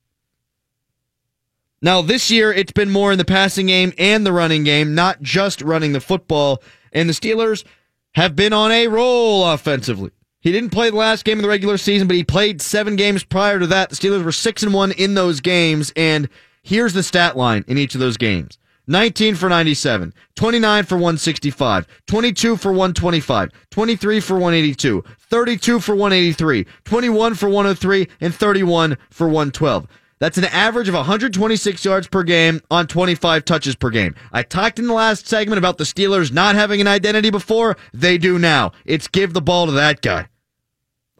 Now, 1.83 2.03
this 2.03 2.31
year, 2.31 2.53
it's 2.53 2.73
been 2.73 2.91
more 2.91 3.11
in 3.11 3.17
the 3.17 3.25
passing 3.25 3.67
game 3.67 3.95
and 3.97 4.27
the 4.27 4.33
running 4.33 4.65
game, 4.65 4.95
not 4.95 5.23
just 5.23 5.63
running 5.63 5.93
the 5.93 6.01
football. 6.01 6.63
And 6.93 7.09
the 7.09 7.15
Steelers 7.15 7.65
have 8.13 8.37
been 8.37 8.53
on 8.53 8.71
a 8.71 8.89
roll 8.89 9.49
offensively. 9.49 10.11
He 10.41 10.53
didn't 10.53 10.71
play 10.71 10.89
the 10.89 10.97
last 10.97 11.25
game 11.25 11.39
of 11.39 11.43
the 11.43 11.49
regular 11.49 11.77
season, 11.77 12.09
but 12.09 12.17
he 12.17 12.25
played 12.25 12.63
seven 12.63 12.97
games 12.97 13.25
prior 13.25 13.59
to 13.59 13.67
that. 13.67 13.91
The 13.91 13.97
Steelers 13.97 14.25
were 14.25 14.33
six 14.33 14.63
and 14.63 14.73
one 14.73 14.93
in 14.93 15.15
those 15.15 15.41
games, 15.41 15.93
and 15.97 16.31
here's 16.63 16.95
the 16.95 17.03
stat 17.03 17.37
line 17.37 17.65
in 17.69 17.77
each 17.77 17.95
of 17.95 18.01
those 18.01 18.17
games: 18.17 18.57
19 18.87 19.35
for 19.35 19.51
97, 19.51 20.15
29 20.37 20.85
for 20.85 20.95
165, 20.97 21.87
22 22.07 22.57
for 22.57 22.73
125, 22.73 23.51
23 23.71 24.21
for 24.21 24.35
182, 24.35 25.05
32 25.19 25.79
for 25.79 25.95
183, 25.95 26.67
21 26.85 27.35
for 27.35 27.49
103, 27.49 28.09
and 28.23 28.35
31 28.35 28.97
for 29.11 29.27
112. 29.27 29.87
That's 30.21 30.39
an 30.39 30.45
average 30.45 30.89
of 30.89 30.95
126 30.95 31.85
yards 31.85 32.07
per 32.07 32.23
game 32.23 32.61
on 32.71 32.87
25 32.87 33.45
touches 33.45 33.75
per 33.75 33.89
game. 33.89 34.15
I 34.33 34.43
talked 34.43 34.79
in 34.79 34.87
the 34.87 34.93
last 34.93 35.27
segment 35.27 35.59
about 35.59 35.79
the 35.79 35.85
Steelers 35.85 36.31
not 36.31 36.55
having 36.55 36.81
an 36.81 36.87
identity 36.87 37.31
before. 37.31 37.77
They 37.95 38.19
do 38.19 38.39
now. 38.39 38.73
It's 38.85 39.09
give 39.09 39.33
the 39.33 39.41
ball 39.41 39.65
to 39.67 39.73
that 39.73 40.03
guy. 40.03 40.29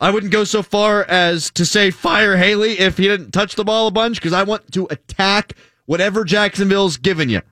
I 0.01 0.11
wouldn't 0.11 0.33
go 0.33 0.45
so 0.45 0.63
far 0.63 1.05
as 1.05 1.51
to 1.53 1.67
say 1.67 1.91
fire 1.91 2.37
Haley 2.37 2.79
if 2.79 2.97
he 2.97 3.07
didn't 3.07 3.33
touch 3.33 3.55
the 3.55 3.65
ball 3.65 3.87
a 3.87 3.91
bunch 3.91 4.17
because 4.17 4.33
I 4.33 4.45
want 4.45 4.73
to 4.73 4.87
attack 4.91 5.53
whatever 5.85 6.25
Jacksonville's 6.25 6.97
given 6.97 7.29
you. 7.29 7.43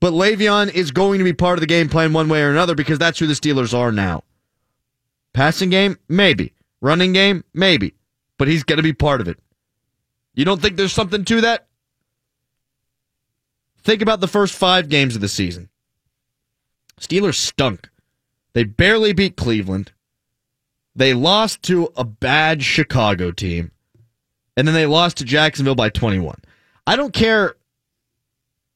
But 0.00 0.12
Le'Veon 0.12 0.72
is 0.72 0.90
going 0.90 1.18
to 1.18 1.24
be 1.24 1.32
part 1.32 1.58
of 1.58 1.60
the 1.60 1.66
game 1.66 1.88
plan 1.88 2.12
one 2.12 2.28
way 2.28 2.42
or 2.42 2.50
another 2.50 2.74
because 2.74 2.98
that's 2.98 3.18
who 3.18 3.26
the 3.26 3.34
Steelers 3.34 3.78
are 3.78 3.92
now. 3.92 4.24
Passing 5.32 5.70
game, 5.70 5.98
maybe. 6.08 6.52
Running 6.80 7.12
game, 7.12 7.44
maybe. 7.54 7.94
But 8.38 8.48
he's 8.48 8.64
going 8.64 8.78
to 8.78 8.82
be 8.82 8.94
part 8.94 9.20
of 9.20 9.28
it. 9.28 9.38
You 10.34 10.44
don't 10.44 10.60
think 10.60 10.76
there's 10.76 10.92
something 10.92 11.24
to 11.26 11.42
that? 11.42 11.68
Think 13.82 14.02
about 14.02 14.20
the 14.20 14.28
first 14.28 14.54
five 14.54 14.88
games 14.88 15.14
of 15.14 15.20
the 15.20 15.28
season. 15.28 15.68
Steelers 17.00 17.36
stunk. 17.36 17.88
They 18.52 18.64
barely 18.64 19.12
beat 19.12 19.36
Cleveland. 19.36 19.92
They 20.94 21.14
lost 21.14 21.62
to 21.64 21.90
a 21.96 22.04
bad 22.04 22.62
Chicago 22.62 23.30
team. 23.30 23.70
And 24.56 24.66
then 24.66 24.74
they 24.74 24.86
lost 24.86 25.18
to 25.18 25.24
Jacksonville 25.24 25.74
by 25.74 25.88
21. 25.88 26.36
I 26.86 26.96
don't 26.96 27.14
care 27.14 27.56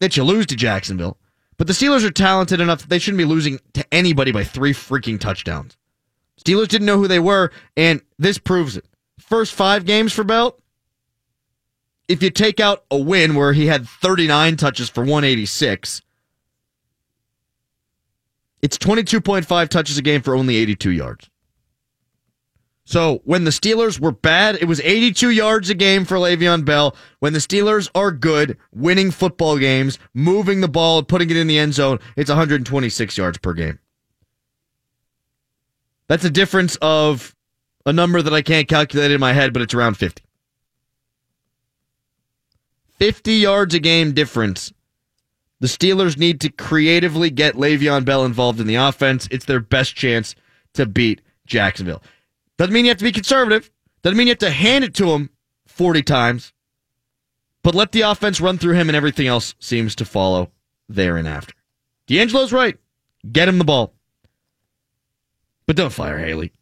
that 0.00 0.16
you 0.16 0.24
lose 0.24 0.46
to 0.46 0.56
Jacksonville, 0.56 1.18
but 1.56 1.66
the 1.66 1.72
Steelers 1.72 2.04
are 2.04 2.10
talented 2.10 2.60
enough 2.60 2.80
that 2.80 2.88
they 2.88 2.98
shouldn't 2.98 3.18
be 3.18 3.24
losing 3.24 3.58
to 3.74 3.84
anybody 3.92 4.32
by 4.32 4.44
three 4.44 4.72
freaking 4.72 5.18
touchdowns. 5.18 5.76
Steelers 6.40 6.68
didn't 6.68 6.86
know 6.86 6.98
who 6.98 7.08
they 7.08 7.20
were, 7.20 7.50
and 7.76 8.00
this 8.18 8.38
proves 8.38 8.76
it. 8.76 8.86
First 9.18 9.54
five 9.54 9.84
games 9.84 10.12
for 10.12 10.24
Bell, 10.24 10.58
if 12.08 12.22
you 12.22 12.30
take 12.30 12.60
out 12.60 12.84
a 12.90 12.98
win 12.98 13.34
where 13.34 13.52
he 13.52 13.66
had 13.66 13.88
39 13.88 14.56
touches 14.56 14.88
for 14.88 15.00
186, 15.00 16.02
it's 18.62 18.78
22.5 18.78 19.68
touches 19.68 19.98
a 19.98 20.02
game 20.02 20.22
for 20.22 20.34
only 20.34 20.56
82 20.56 20.90
yards. 20.90 21.30
So 22.86 23.22
when 23.24 23.44
the 23.44 23.50
Steelers 23.50 23.98
were 23.98 24.12
bad, 24.12 24.56
it 24.56 24.66
was 24.66 24.80
82 24.80 25.30
yards 25.30 25.70
a 25.70 25.74
game 25.74 26.04
for 26.04 26.18
Le'Veon 26.18 26.64
Bell. 26.64 26.94
When 27.18 27.32
the 27.32 27.38
Steelers 27.38 27.90
are 27.94 28.10
good, 28.10 28.58
winning 28.72 29.10
football 29.10 29.58
games, 29.58 29.98
moving 30.12 30.60
the 30.60 30.68
ball, 30.68 31.02
putting 31.02 31.30
it 31.30 31.36
in 31.36 31.46
the 31.46 31.58
end 31.58 31.74
zone, 31.74 31.98
it's 32.16 32.28
126 32.28 33.16
yards 33.16 33.38
per 33.38 33.54
game. 33.54 33.78
That's 36.08 36.24
a 36.24 36.30
difference 36.30 36.76
of 36.82 37.34
a 37.86 37.92
number 37.92 38.20
that 38.20 38.34
I 38.34 38.42
can't 38.42 38.68
calculate 38.68 39.10
in 39.10 39.20
my 39.20 39.32
head, 39.32 39.54
but 39.54 39.62
it's 39.62 39.74
around 39.74 39.94
50. 39.94 40.22
50 42.98 43.32
yards 43.32 43.74
a 43.74 43.80
game 43.80 44.12
difference. 44.12 44.72
The 45.60 45.66
Steelers 45.66 46.18
need 46.18 46.42
to 46.42 46.50
creatively 46.50 47.30
get 47.30 47.54
Le'Veon 47.54 48.04
Bell 48.04 48.26
involved 48.26 48.60
in 48.60 48.66
the 48.66 48.74
offense. 48.74 49.26
It's 49.30 49.46
their 49.46 49.60
best 49.60 49.96
chance 49.96 50.34
to 50.74 50.84
beat 50.84 51.22
Jacksonville. 51.46 52.02
Doesn't 52.58 52.72
mean 52.72 52.84
you 52.84 52.90
have 52.90 52.98
to 52.98 53.04
be 53.04 53.12
conservative. 53.12 53.70
Doesn't 54.02 54.16
mean 54.16 54.26
you 54.26 54.32
have 54.32 54.38
to 54.38 54.50
hand 54.50 54.84
it 54.84 54.94
to 54.94 55.10
him 55.10 55.30
40 55.66 56.02
times. 56.02 56.52
But 57.62 57.74
let 57.74 57.92
the 57.92 58.02
offense 58.02 58.40
run 58.40 58.58
through 58.58 58.74
him 58.74 58.88
and 58.88 58.96
everything 58.96 59.26
else 59.26 59.54
seems 59.58 59.94
to 59.96 60.04
follow 60.04 60.52
there 60.88 61.16
and 61.16 61.26
after. 61.26 61.54
D'Angelo's 62.06 62.52
right. 62.52 62.76
Get 63.30 63.48
him 63.48 63.58
the 63.58 63.64
ball. 63.64 63.94
But 65.66 65.76
don't 65.76 65.92
fire 65.92 66.18
Haley. 66.18 66.52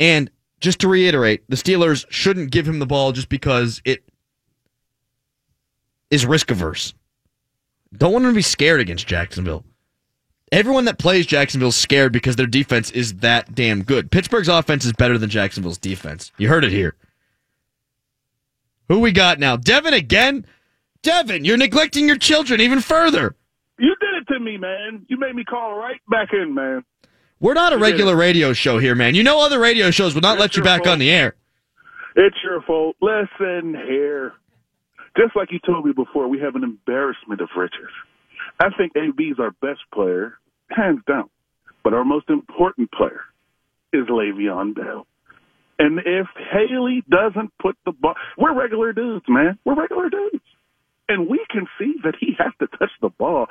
And 0.00 0.30
just 0.60 0.80
to 0.80 0.88
reiterate, 0.88 1.44
the 1.48 1.56
Steelers 1.56 2.04
shouldn't 2.10 2.50
give 2.50 2.66
him 2.66 2.80
the 2.80 2.86
ball 2.86 3.12
just 3.12 3.28
because 3.28 3.80
it 3.84 4.02
is 6.10 6.26
risk 6.26 6.50
averse. 6.50 6.92
Don't 7.96 8.12
want 8.12 8.24
him 8.24 8.32
to 8.32 8.36
be 8.36 8.42
scared 8.42 8.80
against 8.80 9.06
Jacksonville. 9.06 9.64
Everyone 10.52 10.84
that 10.86 10.98
plays 10.98 11.26
Jacksonville's 11.26 11.76
scared 11.76 12.12
because 12.12 12.34
their 12.36 12.46
defense 12.46 12.90
is 12.90 13.14
that 13.18 13.54
damn 13.54 13.82
good. 13.84 14.10
Pittsburgh's 14.10 14.48
offense 14.48 14.84
is 14.84 14.92
better 14.92 15.16
than 15.16 15.30
Jacksonville's 15.30 15.78
defense. 15.78 16.32
You 16.38 16.48
heard 16.48 16.64
it 16.64 16.72
here. 16.72 16.94
Who 18.88 18.98
we 18.98 19.12
got 19.12 19.38
now? 19.38 19.56
Devin 19.56 19.94
again? 19.94 20.44
Devin, 21.02 21.44
you're 21.44 21.56
neglecting 21.56 22.06
your 22.08 22.18
children 22.18 22.60
even 22.60 22.80
further. 22.80 23.36
You 23.78 23.94
did 24.00 24.14
it 24.22 24.32
to 24.32 24.40
me, 24.40 24.56
man. 24.58 25.06
You 25.08 25.16
made 25.18 25.34
me 25.36 25.44
call 25.44 25.76
right 25.78 26.00
back 26.10 26.30
in, 26.32 26.52
man. 26.54 26.84
We're 27.38 27.54
not 27.54 27.72
a 27.72 27.78
regular 27.78 28.16
radio 28.16 28.52
show 28.52 28.78
here, 28.78 28.94
man. 28.94 29.14
You 29.14 29.22
know 29.22 29.40
other 29.40 29.58
radio 29.60 29.90
shows 29.90 30.14
would 30.14 30.22
not 30.22 30.34
It's 30.34 30.40
let 30.40 30.56
you 30.56 30.62
back 30.62 30.80
fault. 30.84 30.92
on 30.94 30.98
the 30.98 31.10
air. 31.10 31.36
It's 32.16 32.36
your 32.44 32.60
fault. 32.62 32.96
Listen 33.00 33.74
here. 33.74 34.32
Just 35.16 35.34
like 35.36 35.50
you 35.52 35.58
told 35.64 35.86
me 35.86 35.92
before, 35.92 36.28
we 36.28 36.40
have 36.40 36.56
an 36.56 36.64
embarrassment 36.64 37.40
of 37.40 37.48
riches. 37.56 37.88
I 38.58 38.68
think 38.76 38.92
AB's 38.96 39.38
our 39.38 39.52
best 39.62 39.80
player, 39.94 40.34
hands 40.70 41.00
down. 41.06 41.28
But 41.82 41.94
our 41.94 42.04
most 42.04 42.28
important 42.28 42.90
player 42.92 43.22
is 43.92 44.06
Le'Veon 44.06 44.74
Bell. 44.74 45.06
And 45.78 45.98
if 46.00 46.26
Haley 46.52 47.02
doesn't 47.08 47.52
put 47.58 47.76
the 47.86 47.92
ball, 47.92 48.14
we're 48.36 48.54
regular 48.54 48.92
dudes, 48.92 49.24
man. 49.28 49.58
We're 49.64 49.80
regular 49.80 50.10
dudes. 50.10 50.44
And 51.08 51.26
we 51.26 51.44
can 51.50 51.66
see 51.78 51.94
that 52.04 52.14
he 52.20 52.36
has 52.38 52.52
to 52.60 52.66
touch 52.78 52.90
the 53.00 53.08
ball 53.08 53.46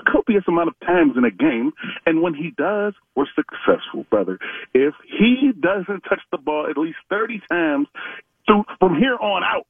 a 0.00 0.10
copious 0.10 0.42
amount 0.48 0.68
of 0.68 0.80
times 0.80 1.12
in 1.16 1.24
a 1.24 1.30
game. 1.30 1.72
And 2.06 2.22
when 2.22 2.34
he 2.34 2.52
does, 2.56 2.94
we're 3.14 3.26
successful, 3.36 4.04
brother. 4.10 4.38
If 4.72 4.94
he 5.06 5.52
doesn't 5.60 6.00
touch 6.08 6.22
the 6.32 6.38
ball 6.38 6.66
at 6.68 6.76
least 6.76 6.96
30 7.10 7.40
times 7.50 7.86
through, 8.46 8.64
from 8.80 8.96
here 8.98 9.16
on 9.16 9.42
out, 9.44 9.66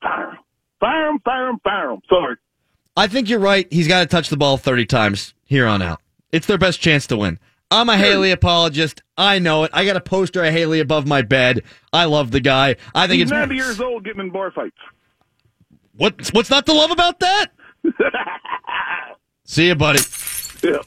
fire 0.00 0.30
him. 0.30 0.38
Fire 0.80 1.08
him, 1.10 1.18
fire 1.24 1.48
him, 1.48 1.58
fire 1.62 1.90
him. 1.90 2.02
Sorry. 2.08 2.36
I 2.96 3.06
think 3.06 3.28
you're 3.28 3.38
right. 3.38 3.66
He's 3.72 3.88
got 3.88 4.00
to 4.00 4.06
touch 4.06 4.28
the 4.28 4.36
ball 4.36 4.56
30 4.56 4.86
times 4.86 5.34
here 5.44 5.66
on 5.66 5.82
out. 5.82 6.01
It's 6.32 6.46
their 6.46 6.58
best 6.58 6.80
chance 6.80 7.06
to 7.08 7.16
win. 7.16 7.38
I'm 7.70 7.88
a 7.88 7.96
Haley 7.96 8.30
apologist. 8.32 9.02
I 9.16 9.38
know 9.38 9.64
it. 9.64 9.70
I 9.72 9.84
got 9.84 9.96
a 9.96 10.00
poster 10.00 10.44
of 10.44 10.52
Haley 10.52 10.80
above 10.80 11.06
my 11.06 11.22
bed. 11.22 11.62
I 11.92 12.04
love 12.06 12.30
the 12.30 12.40
guy. 12.40 12.76
I 12.94 13.06
think 13.06 13.20
He's 13.20 13.24
it's 13.24 13.30
90 13.32 13.54
years 13.54 13.80
old 13.80 14.04
getting 14.04 14.20
in 14.20 14.30
bar 14.30 14.50
fights. 14.50 14.76
what 15.96 16.30
what's 16.34 16.50
not 16.50 16.66
to 16.66 16.72
love 16.72 16.90
about 16.90 17.20
that? 17.20 17.46
See 19.44 19.68
you, 19.68 19.74
buddy. 19.74 20.00
Yeah. 20.62 20.78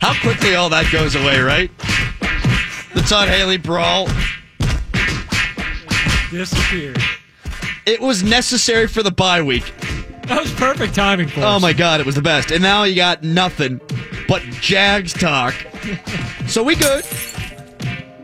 How 0.00 0.14
quickly 0.20 0.54
all 0.54 0.68
that 0.70 0.90
goes 0.92 1.14
away, 1.14 1.40
right? 1.40 1.70
The 2.94 3.02
Todd 3.02 3.28
Haley 3.28 3.56
brawl. 3.58 4.08
Disappeared. 6.30 6.98
It 7.86 8.00
was 8.00 8.22
necessary 8.22 8.88
for 8.88 9.02
the 9.02 9.10
bye 9.12 9.42
week. 9.42 9.72
That 10.26 10.40
was 10.42 10.52
perfect 10.54 10.94
timing 10.94 11.28
for 11.28 11.40
Oh 11.40 11.60
my 11.60 11.72
god, 11.72 12.00
it 12.00 12.06
was 12.06 12.16
the 12.16 12.22
best. 12.22 12.50
And 12.50 12.60
now 12.62 12.82
you 12.82 12.96
got 12.96 13.22
nothing 13.22 13.80
but 14.26 14.42
Jags 14.60 15.12
talk. 15.12 15.54
so 16.48 16.62
we 16.64 16.74
good. 16.74 17.04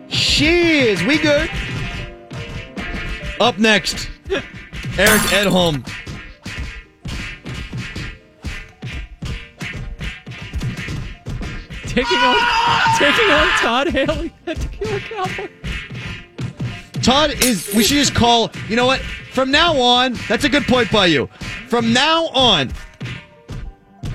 Shiz, 0.09 1.03
we 1.05 1.19
good. 1.19 1.49
Up 3.41 3.59
next, 3.59 4.11
Eric 4.99 5.23
Edholm. 5.31 5.87
Taking 11.87 12.19
on, 12.19 12.37
taking 12.99 13.31
on 13.31 13.49
Todd 13.59 13.89
Haley 13.89 14.33
at 14.47 14.57
Tequila 14.59 15.01
Cowboy. 15.01 15.49
Todd 17.03 17.31
is. 17.45 17.73
We 17.75 17.83
should 17.85 17.97
just 17.97 18.15
call. 18.15 18.51
You 18.69 18.77
know 18.77 18.87
what? 18.87 19.01
From 19.33 19.51
now 19.51 19.77
on, 19.79 20.15
that's 20.29 20.45
a 20.45 20.49
good 20.49 20.65
point 20.65 20.91
by 20.93 21.07
you. 21.07 21.27
From 21.69 21.93
now 21.93 22.27
on, 22.29 22.71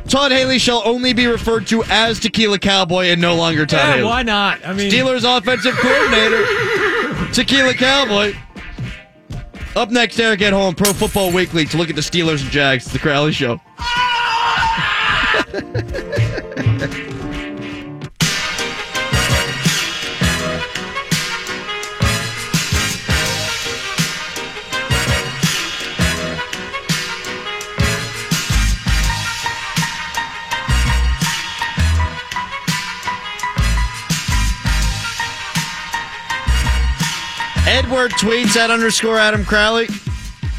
Todd 0.08 0.32
Haley 0.32 0.60
shall 0.60 0.82
only 0.86 1.12
be 1.14 1.28
referred 1.28 1.68
to 1.68 1.84
as 1.86 2.20
Tequila 2.20 2.60
Cowboy 2.60 3.06
and 3.08 3.20
no 3.22 3.36
longer 3.36 3.66
Todd 3.66 3.80
Yeah, 3.80 3.94
Haley. 3.96 4.04
why 4.06 4.24
not? 4.24 4.66
I 4.66 4.74
mean, 4.74 4.92
Steelers 4.92 5.26
offensive 5.38 5.76
coordinator, 5.76 6.46
Tequila 7.34 7.74
Cowboy. 7.74 8.34
Up 9.76 9.92
next, 9.92 10.20
Eric 10.20 10.40
Edholm, 10.40 10.76
Pro 10.78 10.94
Football 10.94 11.32
Weekly, 11.32 11.66
to 11.66 11.78
look 11.78 11.90
at 11.90 11.96
the 11.96 12.02
Steelers 12.02 12.42
and 12.42 12.52
Jags. 12.52 12.86
It's 12.86 12.94
the 12.94 13.00
Crowley 13.00 13.32
Show. 13.32 13.60
Edward 37.88 38.12
tweets 38.12 38.58
at 38.58 38.70
underscore 38.70 39.18
Adam 39.18 39.46
Crowley. 39.46 39.88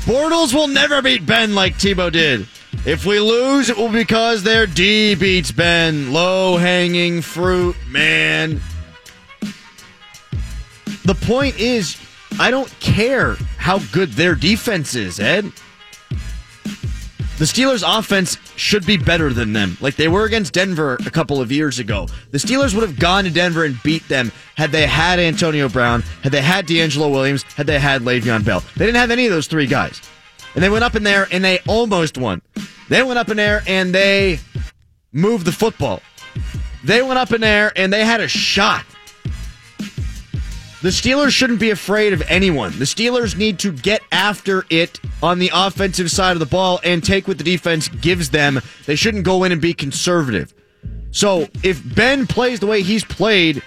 Bortles 0.07 0.55
will 0.55 0.67
never 0.67 1.03
beat 1.03 1.27
Ben 1.27 1.55
like 1.55 1.75
Tebow 1.75 2.11
did. 2.11 2.49
If 2.87 3.05
we 3.05 3.21
lose, 3.21 3.69
it 3.69 3.77
will 3.77 3.91
be 3.91 3.99
because 3.99 4.43
their 4.43 4.67
D 4.67 5.15
beats 5.15 5.53
Ben. 5.53 6.11
Low 6.11 6.57
hanging 6.57 7.21
fruit, 7.21 7.77
man. 7.91 8.63
The 11.05 11.15
point 11.21 11.61
is, 11.61 12.01
I 12.41 12.51
don't 12.51 12.71
care 12.81 13.35
how 13.59 13.81
good 13.93 14.13
their 14.13 14.35
defense 14.35 14.95
is, 14.95 15.21
Ed. 15.21 15.53
The 17.39 17.45
Steelers' 17.45 17.85
offense 17.87 18.37
should 18.57 18.85
be 18.85 18.97
better 18.97 19.33
than 19.33 19.53
them, 19.53 19.77
like 19.81 19.95
they 19.95 20.09
were 20.09 20.25
against 20.25 20.55
Denver 20.55 20.99
a 21.07 21.11
couple 21.11 21.41
of 21.41 21.53
years 21.53 21.79
ago. 21.79 22.09
The 22.33 22.39
Steelers 22.39 22.75
would 22.75 22.83
have 22.83 22.99
gone 22.99 23.23
to 23.25 23.31
Denver 23.31 23.65
and 23.65 23.81
beat 23.85 24.09
them 24.09 24.33
had 24.57 24.73
they 24.73 24.89
had 24.89 25.21
Antonio 25.21 25.69
Brown, 25.69 26.03
had 26.25 26.33
they 26.33 26.43
had 26.43 26.67
D'Angelo 26.67 27.09
Williams, 27.09 27.45
had 27.45 27.69
they 27.69 27.79
had 27.79 28.03
Le'Veon 28.03 28.45
Bell. 28.45 28.65
They 28.77 28.87
didn't 28.87 28.99
have 28.99 29.13
any 29.13 29.27
of 29.27 29.31
those 29.31 29.47
three 29.47 29.69
guys. 29.69 30.03
And 30.57 30.65
they 30.65 30.69
went 30.69 30.83
up 30.83 30.97
in 30.97 31.05
there 31.05 31.29
and 31.31 31.45
they 31.45 31.61
almost 31.69 32.19
won. 32.19 32.43
They 32.89 33.05
went 33.05 33.21
up 33.21 33.29
in 33.29 33.37
there 33.37 33.63
and 33.69 33.95
they 33.95 34.41
moved 35.13 35.45
the 35.45 35.53
football. 35.53 36.03
They 36.83 37.03
went 37.03 37.21
up 37.21 37.31
in 37.33 37.41
there 37.41 37.73
and 37.77 37.93
they 37.93 38.05
had 38.05 38.21
a 38.21 38.27
shot. 38.27 38.85
The 40.81 40.91
Steelers 40.91 41.31
shouldn't 41.31 41.59
be 41.59 41.71
afraid 41.71 42.13
of 42.13 42.23
anyone. 42.29 42.71
The 42.79 42.85
Steelers 42.85 43.37
need 43.37 43.59
to 43.61 43.73
get 43.73 44.01
after 44.13 44.65
it 44.71 45.01
on 45.21 45.41
the 45.41 45.51
offensive 45.53 46.09
side 46.09 46.33
of 46.33 46.39
the 46.39 46.47
ball 46.47 46.79
and 46.85 47.03
take 47.03 47.27
what 47.27 47.37
the 47.37 47.43
defense 47.43 47.89
gives 47.89 48.31
them. 48.31 48.61
They 48.87 48.95
shouldn't 48.95 49.25
go 49.25 49.43
in 49.43 49.51
and 49.51 49.61
be 49.61 49.75
conservative. 49.75 50.55
So 51.11 51.49
if 51.65 51.83
Ben 51.97 52.29
plays 52.29 52.61
the 52.61 52.69
way 52.69 52.83
he's 52.83 53.05
played 53.05 53.61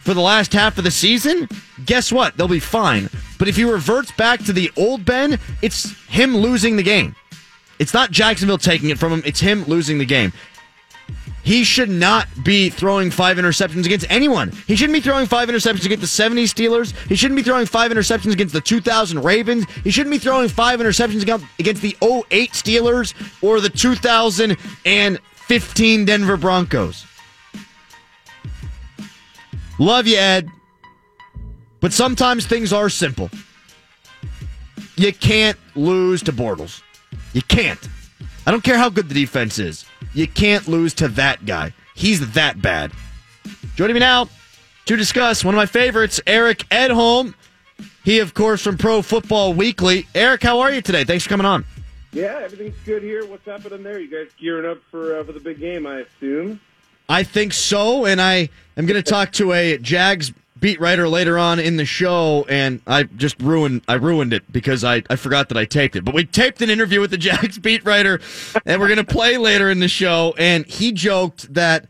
for 0.00 0.14
the 0.14 0.20
last 0.20 0.52
half 0.52 0.78
of 0.78 0.84
the 0.84 0.90
season, 0.90 1.48
guess 1.86 2.10
what? 2.10 2.36
They'll 2.36 2.48
be 2.48 2.58
fine. 2.58 3.08
But 3.38 3.46
if 3.46 3.54
he 3.54 3.62
reverts 3.62 4.10
back 4.12 4.42
to 4.46 4.52
the 4.52 4.72
old 4.76 5.04
Ben, 5.04 5.38
it's 5.62 5.92
him 6.08 6.36
losing 6.36 6.76
the 6.76 6.82
game. 6.82 7.14
It's 7.78 7.94
not 7.94 8.10
Jacksonville 8.10 8.58
taking 8.58 8.90
it 8.90 8.98
from 8.98 9.12
him, 9.12 9.22
it's 9.24 9.38
him 9.38 9.62
losing 9.64 9.98
the 9.98 10.04
game. 10.04 10.32
He 11.48 11.64
should 11.64 11.88
not 11.88 12.28
be 12.44 12.68
throwing 12.68 13.10
five 13.10 13.38
interceptions 13.38 13.86
against 13.86 14.04
anyone. 14.10 14.52
He 14.66 14.76
shouldn't 14.76 14.92
be 14.92 15.00
throwing 15.00 15.24
five 15.24 15.48
interceptions 15.48 15.86
against 15.86 16.02
the 16.02 16.06
70 16.06 16.44
Steelers. 16.44 16.94
He 17.08 17.16
shouldn't 17.16 17.36
be 17.36 17.42
throwing 17.42 17.64
five 17.64 17.90
interceptions 17.90 18.34
against 18.34 18.52
the 18.52 18.60
2000 18.60 19.24
Ravens. 19.24 19.64
He 19.82 19.90
shouldn't 19.90 20.12
be 20.12 20.18
throwing 20.18 20.50
five 20.50 20.78
interceptions 20.78 21.22
against 21.22 21.80
the 21.80 21.96
08 22.02 22.52
Steelers 22.52 23.14
or 23.40 23.62
the 23.62 23.70
2015 23.70 26.04
Denver 26.04 26.36
Broncos. 26.36 27.06
Love 29.78 30.06
you, 30.06 30.18
Ed. 30.18 30.50
But 31.80 31.94
sometimes 31.94 32.44
things 32.44 32.74
are 32.74 32.90
simple. 32.90 33.30
You 34.96 35.14
can't 35.14 35.56
lose 35.74 36.22
to 36.24 36.32
Bortles. 36.34 36.82
You 37.32 37.40
can't. 37.40 37.88
I 38.48 38.50
don't 38.50 38.64
care 38.64 38.78
how 38.78 38.88
good 38.88 39.10
the 39.10 39.14
defense 39.14 39.58
is. 39.58 39.84
You 40.14 40.26
can't 40.26 40.66
lose 40.66 40.94
to 40.94 41.08
that 41.08 41.44
guy. 41.44 41.74
He's 41.94 42.32
that 42.32 42.62
bad. 42.62 42.92
Joining 43.76 43.92
me 43.92 44.00
now 44.00 44.30
to 44.86 44.96
discuss 44.96 45.44
one 45.44 45.54
of 45.54 45.58
my 45.58 45.66
favorites, 45.66 46.18
Eric 46.26 46.60
Edholm. 46.70 47.34
He, 48.04 48.20
of 48.20 48.32
course, 48.32 48.62
from 48.62 48.78
Pro 48.78 49.02
Football 49.02 49.52
Weekly. 49.52 50.06
Eric, 50.14 50.42
how 50.42 50.60
are 50.60 50.72
you 50.72 50.80
today? 50.80 51.04
Thanks 51.04 51.24
for 51.24 51.28
coming 51.28 51.44
on. 51.44 51.66
Yeah, 52.10 52.40
everything's 52.42 52.78
good 52.86 53.02
here. 53.02 53.26
What's 53.26 53.44
happening 53.44 53.82
there? 53.82 54.00
You 54.00 54.08
guys 54.08 54.32
gearing 54.40 54.64
up 54.64 54.78
for 54.90 55.18
uh, 55.18 55.24
for 55.24 55.32
the 55.32 55.40
big 55.40 55.60
game, 55.60 55.86
I 55.86 56.06
assume. 56.16 56.58
I 57.06 57.24
think 57.24 57.52
so, 57.52 58.06
and 58.06 58.18
I 58.18 58.48
am 58.78 58.86
going 58.86 59.02
to 59.02 59.02
talk 59.02 59.32
to 59.32 59.52
a 59.52 59.76
Jags 59.76 60.32
beat 60.60 60.80
writer 60.80 61.08
later 61.08 61.38
on 61.38 61.58
in 61.58 61.76
the 61.76 61.84
show, 61.84 62.46
and 62.48 62.80
I 62.86 63.04
just 63.04 63.40
ruined 63.40 63.82
I 63.88 63.94
ruined 63.94 64.32
it 64.32 64.50
because 64.52 64.84
I, 64.84 65.02
I 65.10 65.16
forgot 65.16 65.48
that 65.48 65.58
I 65.58 65.64
taped 65.64 65.96
it. 65.96 66.04
But 66.04 66.14
we 66.14 66.24
taped 66.24 66.62
an 66.62 66.70
interview 66.70 67.00
with 67.00 67.10
the 67.10 67.18
Jags 67.18 67.58
beat 67.58 67.84
writer, 67.84 68.20
and 68.64 68.80
we're 68.80 68.94
to 68.94 69.04
play 69.04 69.38
later 69.38 69.70
in 69.70 69.80
the 69.80 69.88
show. 69.88 70.34
And 70.38 70.66
he 70.66 70.92
joked 70.92 71.52
that 71.54 71.86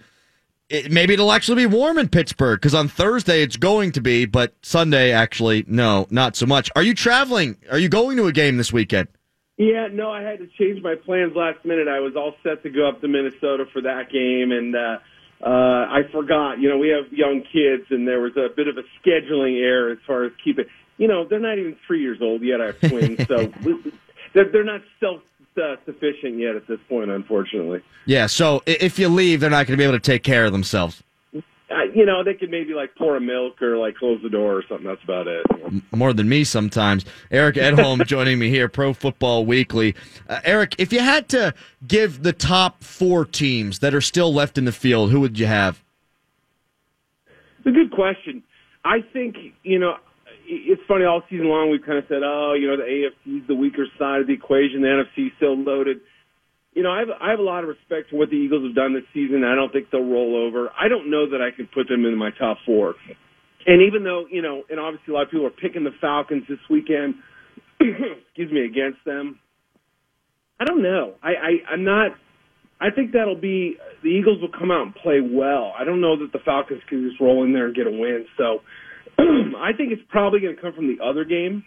it, 0.69 0.91
maybe 0.91 1.15
it'll 1.15 1.33
actually 1.33 1.57
be 1.57 1.67
warm 1.67 1.99
in 1.99 2.09
Pittsburgh 2.09 2.61
because 2.61 2.75
on 2.75 2.89
Thursday 2.89 3.43
it's 3.43 3.57
going 3.57 3.93
to 3.93 4.01
be, 4.01 4.27
but 4.27 4.55
Sunday 4.63 5.13
actually 5.13 5.65
no, 5.67 6.07
not 6.11 6.37
so 6.37 6.47
much. 6.47 6.71
Are 6.77 6.83
you 6.83 6.95
traveling? 6.95 7.57
Are 7.71 7.79
you 7.79 7.89
going 7.89 8.17
to 8.17 8.27
a 8.27 8.33
game 8.33 8.57
this 8.57 8.73
weekend? 8.73 9.09
Yeah, 9.57 9.89
no, 9.91 10.11
I 10.11 10.23
had 10.23 10.39
to 10.39 10.47
change 10.59 10.81
my 10.85 10.95
plans 10.95 11.33
last 11.35 11.65
minute. 11.65 11.89
I 11.89 11.99
was 11.99 12.15
all 12.15 12.35
set 12.45 12.63
to 12.63 12.71
go 12.71 12.89
up 12.89 13.01
to 13.01 13.09
Minnesota 13.09 13.65
for 13.73 13.83
that 13.83 14.09
game, 14.13 14.53
and 14.53 14.77
uh, 14.77 14.99
uh, 15.43 15.49
I 15.49 16.03
forgot. 16.13 16.59
You 16.59 16.69
know, 16.69 16.79
we 16.79 16.89
have 16.89 17.13
young 17.13 17.43
kids, 17.53 17.85
and 17.91 18.07
there 18.07 18.21
was 18.21 18.37
a 18.37 18.49
bit 18.55 18.69
of 18.69 18.77
a 18.77 18.83
scheduling 19.01 19.61
error 19.63 19.91
as 19.91 19.99
far 20.07 20.25
as 20.25 20.33
keeping. 20.43 20.65
You 20.97 21.07
know, 21.07 21.27
they're 21.27 21.39
not 21.39 21.59
even 21.59 21.77
three 21.87 22.01
years 22.01 22.19
old 22.21 22.43
yet. 22.43 22.61
I 22.61 22.67
have 22.67 22.81
twins, 22.81 23.27
so 23.29 23.47
they're, 24.35 24.51
they're 24.51 24.65
not 24.65 24.81
self 24.99 25.23
uh, 25.57 25.77
sufficient 25.85 26.39
yet 26.39 26.57
at 26.57 26.67
this 26.67 26.81
point, 26.89 27.11
unfortunately. 27.11 27.83
Yeah. 28.05 28.27
So 28.27 28.63
if 28.67 28.99
you 28.99 29.09
leave, 29.09 29.41
they're 29.41 29.51
not 29.51 29.67
going 29.67 29.77
to 29.77 29.77
be 29.77 29.85
able 29.85 29.95
to 29.95 30.01
take 30.01 30.23
care 30.23 30.45
of 30.45 30.53
themselves. 30.53 31.03
Uh, 31.71 31.83
you 31.95 32.07
know, 32.07 32.25
they 32.25 32.33
could 32.33 32.51
maybe 32.51 32.73
like 32.73 32.95
pour 32.97 33.17
a 33.17 33.21
milk 33.21 33.61
or 33.61 33.77
like 33.77 33.95
close 33.97 34.21
the 34.23 34.31
door 34.31 34.55
or 34.55 34.65
something. 34.69 34.87
That's 34.87 35.03
about 35.05 35.27
it. 35.27 35.45
More 35.93 36.15
than 36.15 36.29
me 36.29 36.45
sometimes. 36.45 37.05
Eric 37.31 37.57
Edholm 37.57 38.07
joining 38.07 38.39
me 38.39 38.49
here, 38.49 38.69
Pro 38.69 38.95
Football 38.95 39.45
Weekly. 39.45 39.95
Uh, 40.29 40.41
Eric, 40.45 40.77
if 40.79 40.95
you 40.95 41.01
had 41.01 41.29
to 41.29 41.53
give 41.87 42.23
the 42.23 42.33
top 42.33 42.83
four 42.83 43.27
teams 43.27 43.81
that 43.81 43.95
are 43.95 44.01
still 44.01 44.33
left 44.33 44.57
in 44.57 44.65
the 44.65 44.73
field, 44.73 45.11
who 45.11 45.21
would 45.21 45.39
you 45.39 45.47
have? 45.47 45.83
It's 47.59 47.67
a 47.67 47.71
good 47.71 47.91
question. 47.91 48.43
I 48.85 49.01
think, 49.13 49.37
you 49.63 49.79
know, 49.79 49.97
it's 50.47 50.81
funny, 50.89 51.05
all 51.05 51.23
season 51.29 51.49
long 51.49 51.71
we've 51.71 51.85
kind 51.85 51.99
of 51.99 52.05
said, 52.09 52.23
oh, 52.25 52.55
you 52.59 52.67
know, 52.67 52.79
the 52.79 52.85
AFC 52.85 53.43
is 53.43 53.47
the 53.47 53.55
weaker 53.55 53.87
side 53.99 54.23
of 54.23 54.27
the 54.27 54.33
equation, 54.33 54.81
the 54.81 54.89
NFC 54.89 55.27
is 55.27 55.33
still 55.37 55.55
loaded 55.55 56.01
you 56.79 56.85
know, 56.85 56.93
I 56.93 57.01
have, 57.01 57.09
I 57.21 57.31
have 57.31 57.41
a 57.41 57.43
lot 57.43 57.65
of 57.65 57.69
respect 57.71 58.11
for 58.11 58.19
what 58.19 58.31
the 58.31 58.37
Eagles 58.37 58.63
have 58.63 58.77
done 58.77 58.95
this 58.95 59.03
season. 59.13 59.43
I 59.43 59.57
don't 59.57 59.73
think 59.73 59.91
they'll 59.91 60.01
roll 60.01 60.47
over. 60.47 60.71
I 60.79 60.87
don't 60.87 61.11
know 61.11 61.29
that 61.29 61.43
I 61.43 61.51
can 61.51 61.67
put 61.75 61.89
them 61.89 62.05
in 62.05 62.17
my 62.17 62.31
top 62.39 62.59
four. 62.65 62.95
And 63.67 63.83
even 63.83 64.05
though, 64.05 64.27
you 64.31 64.43
know, 64.43 64.63
and 64.71 64.79
obviously 64.79 65.13
a 65.13 65.17
lot 65.17 65.25
of 65.25 65.31
people 65.33 65.45
are 65.49 65.51
picking 65.51 65.83
the 65.83 65.91
Falcons 66.01 66.45
this 66.49 66.63
weekend, 66.71 67.17
excuse 67.81 68.53
me, 68.53 68.65
against 68.65 69.05
them, 69.05 69.41
I 70.61 70.67
don't 70.67 70.81
know. 70.81 71.15
I, 71.21 71.31
I, 71.31 71.73
I'm 71.73 71.83
not, 71.83 72.13
I 72.81 72.91
think 72.95 73.11
that'll 73.11 73.35
be, 73.35 73.77
the 74.05 74.11
Eagles 74.11 74.41
will 74.41 74.57
come 74.57 74.71
out 74.71 74.83
and 74.83 74.95
play 74.95 75.19
well. 75.21 75.73
I 75.77 75.83
don't 75.83 76.01
know 76.01 76.17
that 76.21 76.31
the 76.33 76.39
Falcons 76.45 76.83
can 76.89 77.09
just 77.09 77.21
roll 77.21 77.43
in 77.43 77.53
there 77.53 77.67
and 77.67 77.75
get 77.75 77.89
a 77.89 77.91
win. 77.91 78.25
So 78.37 78.61
I 79.19 79.75
think 79.77 79.91
it's 79.91 80.07
probably 80.11 80.39
going 80.39 80.55
to 80.55 80.63
come 80.63 80.75
from 80.75 80.87
the 80.87 81.03
other 81.03 81.25
game. 81.25 81.65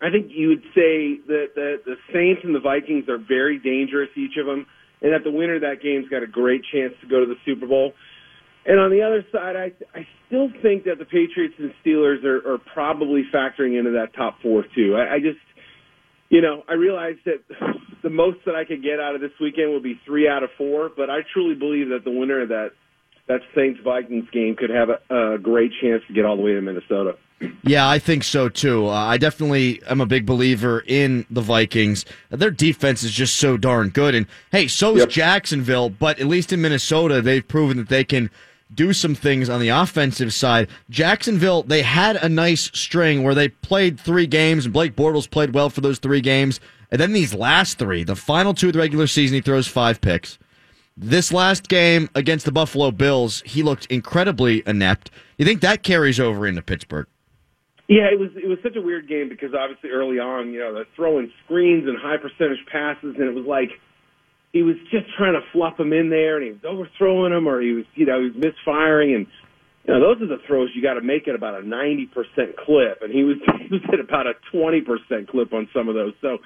I 0.00 0.10
think 0.10 0.30
you 0.30 0.48
would 0.48 0.62
say 0.74 1.18
that 1.26 1.46
the, 1.54 1.76
the 1.84 1.96
Saints 2.12 2.42
and 2.44 2.54
the 2.54 2.60
Vikings 2.60 3.08
are 3.08 3.18
very 3.18 3.58
dangerous, 3.58 4.10
each 4.16 4.36
of 4.38 4.46
them, 4.46 4.66
and 5.02 5.12
that 5.12 5.24
the 5.24 5.30
winner 5.30 5.56
of 5.56 5.62
that 5.62 5.82
game's 5.82 6.08
got 6.08 6.22
a 6.22 6.26
great 6.26 6.62
chance 6.72 6.94
to 7.00 7.08
go 7.08 7.20
to 7.20 7.26
the 7.26 7.34
Super 7.44 7.66
Bowl. 7.66 7.92
And 8.64 8.78
on 8.78 8.90
the 8.90 9.02
other 9.02 9.24
side, 9.32 9.56
I 9.56 9.72
I 9.98 10.06
still 10.26 10.50
think 10.62 10.84
that 10.84 10.98
the 10.98 11.04
Patriots 11.04 11.54
and 11.58 11.72
Steelers 11.84 12.22
are, 12.24 12.54
are 12.54 12.58
probably 12.58 13.24
factoring 13.34 13.78
into 13.78 13.92
that 13.92 14.14
top 14.14 14.36
four 14.42 14.64
too. 14.74 14.94
I, 14.94 15.14
I 15.14 15.18
just, 15.20 15.40
you 16.28 16.42
know, 16.42 16.62
I 16.68 16.74
realize 16.74 17.16
that 17.24 17.42
the 18.02 18.10
most 18.10 18.38
that 18.46 18.54
I 18.54 18.64
could 18.64 18.82
get 18.82 19.00
out 19.00 19.14
of 19.14 19.20
this 19.20 19.32
weekend 19.40 19.70
will 19.70 19.82
be 19.82 20.00
three 20.04 20.28
out 20.28 20.42
of 20.42 20.50
four, 20.58 20.90
but 20.94 21.08
I 21.10 21.20
truly 21.32 21.54
believe 21.54 21.88
that 21.88 22.04
the 22.04 22.10
winner 22.10 22.42
of 22.42 22.48
that 22.50 22.70
that 23.28 23.42
Saints 23.54 23.80
Vikings 23.84 24.28
game 24.30 24.56
could 24.56 24.70
have 24.70 24.88
a, 24.90 25.34
a 25.34 25.38
great 25.38 25.70
chance 25.80 26.02
to 26.08 26.12
get 26.12 26.24
all 26.24 26.36
the 26.36 26.42
way 26.42 26.54
to 26.54 26.60
Minnesota. 26.60 27.16
Yeah, 27.62 27.88
I 27.88 28.00
think 28.00 28.24
so 28.24 28.48
too. 28.48 28.88
Uh, 28.88 28.90
I 28.90 29.16
definitely 29.16 29.80
am 29.86 30.00
a 30.00 30.06
big 30.06 30.26
believer 30.26 30.82
in 30.86 31.24
the 31.30 31.40
Vikings. 31.40 32.04
Their 32.30 32.50
defense 32.50 33.04
is 33.04 33.12
just 33.12 33.36
so 33.36 33.56
darn 33.56 33.90
good. 33.90 34.14
And 34.14 34.26
hey, 34.50 34.66
so 34.66 34.94
is 34.94 35.00
yep. 35.00 35.08
Jacksonville, 35.10 35.88
but 35.88 36.18
at 36.18 36.26
least 36.26 36.52
in 36.52 36.60
Minnesota, 36.60 37.22
they've 37.22 37.46
proven 37.46 37.76
that 37.76 37.88
they 37.88 38.02
can 38.02 38.30
do 38.74 38.92
some 38.92 39.14
things 39.14 39.48
on 39.48 39.60
the 39.60 39.68
offensive 39.68 40.32
side. 40.34 40.68
Jacksonville, 40.90 41.62
they 41.62 41.82
had 41.82 42.16
a 42.16 42.28
nice 42.28 42.70
string 42.74 43.22
where 43.22 43.34
they 43.34 43.48
played 43.48 44.00
three 44.00 44.26
games, 44.26 44.64
and 44.64 44.74
Blake 44.74 44.96
Bortles 44.96 45.30
played 45.30 45.54
well 45.54 45.70
for 45.70 45.80
those 45.80 45.98
three 45.98 46.20
games. 46.20 46.60
And 46.90 47.00
then 47.00 47.12
these 47.12 47.34
last 47.34 47.78
three, 47.78 48.02
the 48.02 48.16
final 48.16 48.52
two 48.52 48.68
of 48.68 48.72
the 48.72 48.78
regular 48.78 49.06
season, 49.06 49.36
he 49.36 49.40
throws 49.40 49.66
five 49.66 50.00
picks. 50.00 50.38
This 51.00 51.32
last 51.32 51.68
game 51.68 52.10
against 52.16 52.44
the 52.44 52.50
Buffalo 52.50 52.90
Bills, 52.90 53.40
he 53.46 53.62
looked 53.62 53.86
incredibly 53.86 54.64
inept. 54.66 55.12
You 55.36 55.46
think 55.46 55.60
that 55.60 55.84
carries 55.84 56.18
over 56.18 56.44
into 56.44 56.60
Pittsburgh? 56.60 57.06
Yeah, 57.86 58.10
it 58.10 58.18
was 58.18 58.30
it 58.34 58.48
was 58.48 58.58
such 58.64 58.74
a 58.74 58.82
weird 58.82 59.08
game 59.08 59.28
because 59.28 59.54
obviously 59.54 59.90
early 59.90 60.18
on, 60.18 60.50
you 60.50 60.58
know, 60.58 60.74
they're 60.74 60.90
throwing 60.96 61.30
screens 61.44 61.86
and 61.86 61.96
high 61.96 62.16
percentage 62.16 62.66
passes, 62.66 63.14
and 63.14 63.28
it 63.28 63.32
was 63.32 63.46
like 63.46 63.70
he 64.52 64.64
was 64.64 64.74
just 64.90 65.06
trying 65.16 65.34
to 65.34 65.40
fluff 65.52 65.76
them 65.76 65.92
in 65.92 66.10
there, 66.10 66.36
and 66.36 66.44
he 66.44 66.50
was 66.50 66.64
overthrowing 66.66 67.30
them, 67.32 67.46
or 67.46 67.60
he 67.60 67.74
was, 67.74 67.84
you 67.94 68.04
know, 68.04 68.18
he 68.18 68.30
was 68.30 68.36
misfiring, 68.36 69.14
and 69.14 69.26
you 69.86 69.94
know, 69.94 70.00
those 70.00 70.20
are 70.20 70.26
the 70.26 70.42
throws 70.48 70.70
you 70.74 70.82
got 70.82 70.94
to 70.94 71.00
make 71.00 71.28
at 71.28 71.36
about 71.36 71.62
a 71.62 71.64
ninety 71.64 72.06
percent 72.06 72.56
clip, 72.58 73.02
and 73.02 73.14
he 73.14 73.22
was 73.22 73.36
he 73.62 73.68
was 73.70 73.82
at 73.92 74.00
about 74.00 74.26
a 74.26 74.34
twenty 74.50 74.80
percent 74.80 75.28
clip 75.28 75.54
on 75.54 75.68
some 75.72 75.88
of 75.88 75.94
those. 75.94 76.12
So 76.20 76.38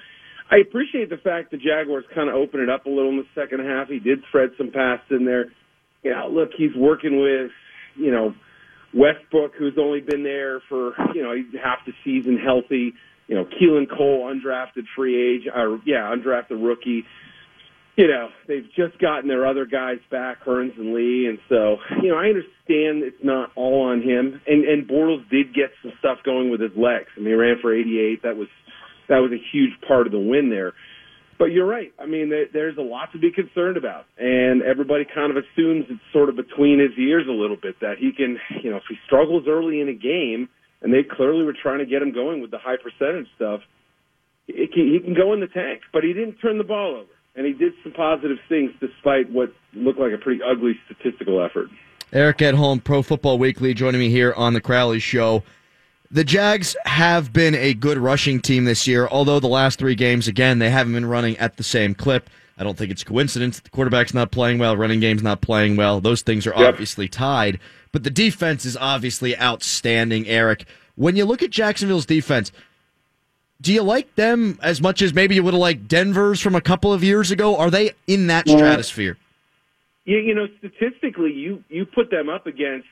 I 0.53 0.57
appreciate 0.57 1.09
the 1.09 1.17
fact 1.17 1.49
the 1.49 1.57
Jaguars 1.57 2.05
kind 2.13 2.29
of 2.29 2.35
opened 2.35 2.61
it 2.61 2.69
up 2.69 2.85
a 2.85 2.89
little 2.89 3.09
in 3.09 3.17
the 3.17 3.25
second 3.33 3.65
half. 3.65 3.87
He 3.87 3.97
did 3.97 4.19
thread 4.31 4.51
some 4.55 4.69
passes 4.71 5.05
in 5.09 5.25
there. 5.25 5.47
You 6.03 6.11
know, 6.11 6.27
look, 6.29 6.51
he's 6.55 6.75
working 6.75 7.19
with, 7.19 7.49
you 7.95 8.11
know 8.11 8.35
Westbrook, 8.93 9.55
who's 9.57 9.77
only 9.79 10.01
been 10.01 10.23
there 10.23 10.61
for 10.69 10.93
you 11.15 11.23
know 11.23 11.35
half 11.61 11.79
the 11.85 11.93
season 12.03 12.37
healthy. 12.37 12.93
You 13.27 13.35
know, 13.35 13.45
Keelan 13.45 13.89
Cole, 13.89 14.31
undrafted 14.31 14.85
free 14.95 15.37
agent, 15.37 15.55
or 15.55 15.79
yeah, 15.85 16.13
undrafted 16.13 16.63
rookie. 16.63 17.05
You 17.95 18.07
know, 18.07 18.29
they've 18.47 18.67
just 18.75 18.97
gotten 18.99 19.27
their 19.27 19.45
other 19.47 19.65
guys 19.65 19.99
back, 20.09 20.43
Hurns 20.43 20.77
and 20.77 20.93
Lee, 20.93 21.27
and 21.27 21.39
so 21.49 21.77
you 22.01 22.09
know 22.09 22.17
I 22.17 22.27
understand 22.27 23.03
it's 23.03 23.23
not 23.23 23.51
all 23.55 23.89
on 23.89 24.01
him. 24.03 24.39
And 24.45 24.65
and 24.65 24.87
Bortles 24.87 25.27
did 25.29 25.53
get 25.55 25.71
some 25.81 25.93
stuff 25.97 26.19
going 26.23 26.51
with 26.51 26.61
his 26.61 26.75
legs. 26.75 27.07
I 27.17 27.21
mean, 27.21 27.29
he 27.29 27.33
ran 27.33 27.57
for 27.61 27.73
88. 27.73 28.21
That 28.21 28.37
was 28.37 28.47
that 29.09 29.19
was 29.19 29.31
a 29.31 29.41
huge 29.51 29.71
part 29.87 30.05
of 30.05 30.11
the 30.11 30.19
win 30.19 30.49
there. 30.49 30.73
But 31.39 31.45
you're 31.45 31.65
right. 31.65 31.91
I 31.99 32.05
mean, 32.05 32.31
there's 32.53 32.77
a 32.77 32.81
lot 32.81 33.11
to 33.13 33.17
be 33.17 33.31
concerned 33.31 33.75
about, 33.75 34.05
and 34.17 34.61
everybody 34.61 35.03
kind 35.03 35.35
of 35.35 35.37
assumes 35.37 35.85
it's 35.89 35.99
sort 36.13 36.29
of 36.29 36.35
between 36.35 36.79
his 36.79 36.91
ears 36.97 37.25
a 37.27 37.31
little 37.31 37.57
bit 37.57 37.79
that 37.81 37.97
he 37.97 38.11
can, 38.11 38.37
you 38.63 38.69
know, 38.69 38.77
if 38.77 38.83
he 38.87 38.95
struggles 39.05 39.45
early 39.47 39.81
in 39.81 39.89
a 39.89 39.93
game, 39.93 40.47
and 40.81 40.93
they 40.93 41.03
clearly 41.03 41.43
were 41.43 41.55
trying 41.59 41.79
to 41.79 41.85
get 41.85 42.01
him 42.01 42.13
going 42.13 42.41
with 42.41 42.51
the 42.51 42.59
high 42.59 42.77
percentage 42.77 43.27
stuff, 43.35 43.61
it 44.47 44.71
can, 44.73 44.91
he 44.93 44.99
can 44.99 45.15
go 45.15 45.33
in 45.33 45.39
the 45.39 45.47
tank. 45.47 45.81
But 45.91 46.03
he 46.03 46.13
didn't 46.13 46.35
turn 46.35 46.59
the 46.59 46.63
ball 46.63 46.95
over, 46.95 47.11
and 47.35 47.45
he 47.45 47.53
did 47.53 47.73
some 47.81 47.93
positive 47.93 48.37
things 48.47 48.71
despite 48.79 49.31
what 49.31 49.51
looked 49.73 49.99
like 49.99 50.13
a 50.13 50.17
pretty 50.17 50.41
ugly 50.43 50.79
statistical 50.85 51.43
effort. 51.43 51.69
Eric 52.11 52.37
Edholm, 52.37 52.83
Pro 52.83 53.01
Football 53.01 53.39
Weekly, 53.39 53.73
joining 53.73 53.99
me 53.99 54.09
here 54.09 54.33
on 54.37 54.53
the 54.53 54.61
Crowley 54.61 54.99
Show. 54.99 55.43
The 56.11 56.23
Jags 56.23 56.75
have 56.85 57.33
been 57.33 57.55
a 57.55 57.73
good 57.73 57.97
rushing 57.97 58.39
team 58.39 58.65
this 58.65 58.87
year, 58.87 59.07
although 59.07 59.39
the 59.39 59.47
last 59.47 59.79
three 59.79 59.95
games, 59.95 60.27
again, 60.27 60.59
they 60.59 60.69
haven't 60.69 60.93
been 60.93 61.07
running 61.07 61.37
at 61.37 61.57
the 61.57 61.63
same 61.63 61.95
clip. 61.95 62.29
I 62.57 62.63
don't 62.63 62.77
think 62.77 62.91
it's 62.91 63.03
coincidence. 63.03 63.59
The 63.59 63.71
quarterback's 63.71 64.13
not 64.13 64.29
playing 64.31 64.59
well, 64.59 64.77
running 64.77 64.99
game's 64.99 65.23
not 65.23 65.41
playing 65.41 65.75
well. 65.75 65.99
Those 65.99 66.21
things 66.21 66.45
are 66.45 66.53
Yep. 66.55 66.69
obviously 66.73 67.07
tied. 67.07 67.59
But 67.91 68.03
the 68.03 68.11
defense 68.11 68.63
is 68.63 68.77
obviously 68.77 69.37
outstanding, 69.39 70.27
Eric. 70.27 70.65
When 70.95 71.15
you 71.15 71.25
look 71.25 71.41
at 71.41 71.49
Jacksonville's 71.49 72.05
defense, 72.05 72.51
do 73.59 73.73
you 73.73 73.81
like 73.81 74.13
them 74.15 74.59
as 74.61 74.81
much 74.81 75.01
as 75.01 75.15
maybe 75.15 75.33
you 75.33 75.41
would 75.43 75.55
have 75.55 75.61
liked 75.61 75.87
Denver's 75.87 76.39
from 76.41 76.53
a 76.53 76.61
couple 76.61 76.93
of 76.93 77.03
years 77.03 77.31
ago? 77.31 77.57
Are 77.57 77.71
they 77.71 77.91
in 78.05 78.27
that 78.27 78.45
Yeah. 78.47 78.57
stratosphere? 78.57 79.17
You, 80.05 80.19
you 80.19 80.35
know, 80.35 80.47
statistically, 80.59 81.31
you 81.33 81.63
you 81.69 81.85
put 81.85 82.11
them 82.11 82.29
up 82.29 82.45
against 82.45 82.87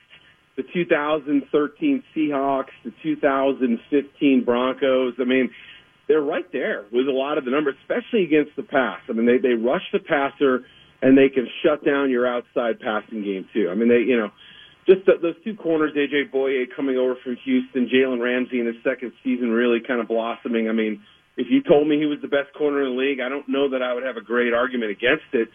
the 0.58 0.64
2013 0.74 2.04
Seahawks, 2.16 2.72
the 2.84 2.94
2015 3.04 4.44
Broncos. 4.44 5.14
I 5.20 5.24
mean, 5.24 5.50
they're 6.08 6.22
right 6.22 6.50
there 6.52 6.86
with 6.92 7.08
a 7.08 7.12
lot 7.12 7.38
of 7.38 7.46
the 7.46 7.52
numbers, 7.52 7.76
especially 7.82 8.24
against 8.24 8.56
the 8.56 8.64
pass. 8.64 9.00
I 9.10 9.14
mean, 9.14 9.26
they 9.26 9.38
they 9.38 9.54
rush 9.54 9.84
the 9.94 10.00
passer 10.00 10.66
and 11.02 11.18
they 11.18 11.30
can 11.30 11.48
shut 11.64 11.86
down 11.86 12.10
your 12.10 12.28
outside 12.28 12.80
passing 12.80 13.24
game 13.24 13.48
too. 13.54 13.70
I 13.72 13.76
mean, 13.76 13.90
they 13.90 14.00
you 14.00 14.18
know. 14.18 14.32
Just 14.88 15.06
th 15.06 15.22
those 15.22 15.36
two 15.44 15.54
corners, 15.54 15.94
AJ 15.94 16.34
Bouye 16.34 16.66
coming 16.76 16.98
over 16.98 17.16
from 17.24 17.38
Houston, 17.46 17.88
Jalen 17.88 18.20
Ramsey 18.20 18.60
in 18.60 18.66
his 18.66 18.76
second 18.84 19.14
season 19.24 19.52
really 19.52 19.78
kind 19.80 20.02
of 20.02 20.08
blossoming. 20.08 20.70
I 20.70 20.72
mean, 20.72 21.04
if 21.38 21.48
you 21.52 21.62
told 21.62 21.88
me 21.88 22.00
he 22.00 22.08
was 22.08 22.18
the 22.22 22.28
best 22.28 22.52
corner 22.58 22.82
in 22.82 22.96
the 22.96 23.00
league, 23.00 23.20
I 23.20 23.30
don't 23.30 23.48
know 23.48 23.70
that 23.70 23.84
I 23.84 23.94
would 23.94 24.04
have 24.04 24.18
a 24.18 24.26
great 24.26 24.54
argument 24.54 24.90
against 24.90 25.30
it. 25.34 25.50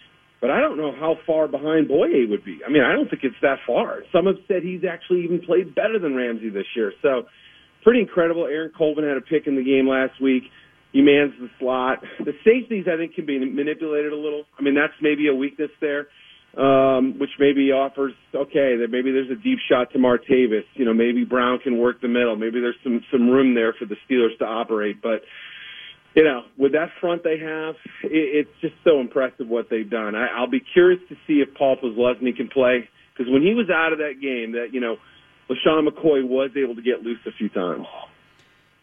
But 0.47 0.55
I 0.55 0.61
don't 0.61 0.77
know 0.77 0.93
how 0.95 1.17
far 1.27 1.49
behind 1.49 1.89
Bouye 1.89 2.31
would 2.31 2.45
be. 2.45 2.61
I 2.65 2.71
mean, 2.71 2.85
I 2.85 2.93
don't 2.93 3.11
think 3.11 3.25
it's 3.25 3.35
that 3.43 3.59
far. 3.67 4.05
Some 4.13 4.27
have 4.27 4.37
said 4.47 4.63
he's 4.63 4.83
actually 4.89 5.25
even 5.25 5.41
played 5.41 5.75
better 5.75 5.99
than 5.99 6.15
Ramsey 6.15 6.51
this 6.51 6.71
year. 6.77 6.93
So 7.03 7.27
pretty 7.83 7.99
incredible. 7.99 8.47
Aaron 8.47 8.71
Colvin 8.71 9.03
had 9.03 9.17
a 9.17 9.21
pick 9.23 9.49
in 9.49 9.57
the 9.57 9.65
game 9.65 9.89
last 9.89 10.23
week. 10.23 10.45
He 10.93 11.03
mans 11.03 11.33
the 11.41 11.51
slot. 11.59 11.99
The 12.21 12.31
safeties, 12.45 12.87
I 12.87 12.97
think, 12.97 13.17
can 13.17 13.27
be 13.27 13.41
manipulated 13.41 14.13
a 14.13 14.17
little. 14.17 14.45
I 14.57 14.63
mean, 14.63 14.77
that's 14.77 14.95
maybe 15.03 15.27
a 15.27 15.35
weakness 15.35 15.71
there, 15.81 16.07
um, 16.57 17.19
which 17.19 17.35
maybe 17.41 17.73
offers, 17.73 18.13
okay, 18.33 18.79
that 18.79 18.87
maybe 18.89 19.11
there's 19.11 19.33
a 19.33 19.43
deep 19.43 19.59
shot 19.69 19.91
to 19.95 19.99
Martavis. 19.99 20.63
You 20.75 20.85
know, 20.85 20.95
maybe 20.95 21.25
Brown 21.25 21.59
can 21.59 21.77
work 21.77 22.01
the 22.01 22.07
middle. 22.07 22.37
Maybe 22.37 22.61
there's 22.61 22.79
some, 22.85 23.03
some 23.11 23.29
room 23.29 23.57
there 23.57 23.75
for 23.77 23.85
the 23.85 23.97
Steelers 24.07 24.39
to 24.39 24.45
operate. 24.45 25.03
But 25.03 25.23
you 26.17 26.25
know, 26.25 26.43
with 26.57 26.73
that 26.73 26.89
front 27.01 27.23
they 27.23 27.39
have, 27.39 27.77
it, 28.03 28.11
it's 28.47 28.61
just 28.63 28.75
so 28.83 29.01
impressive 29.01 29.47
what 29.47 29.69
they've 29.71 29.89
done. 29.89 30.15
I, 30.15 30.29
I'll 30.29 30.51
be 30.51 30.63
curious 30.73 31.01
to 31.11 31.15
see 31.27 31.35
if 31.35 31.55
Paul 31.55 31.77
Posluszny 31.77 32.35
can 32.35 32.49
play 32.49 32.89
because 33.13 33.31
when 33.31 33.43
he 33.43 33.55
was 33.55 33.69
out 33.71 33.93
of 33.93 33.99
that 33.99 34.15
game, 34.21 34.53
that 34.53 34.69
you 34.73 34.81
know, 34.81 34.97
LeSean 35.51 35.87
McCoy 35.87 36.27
was 36.27 36.51
able 36.57 36.75
to 36.75 36.83
get 36.83 37.03
loose 37.03 37.21
a 37.27 37.33
few 37.33 37.51
times. 37.51 37.87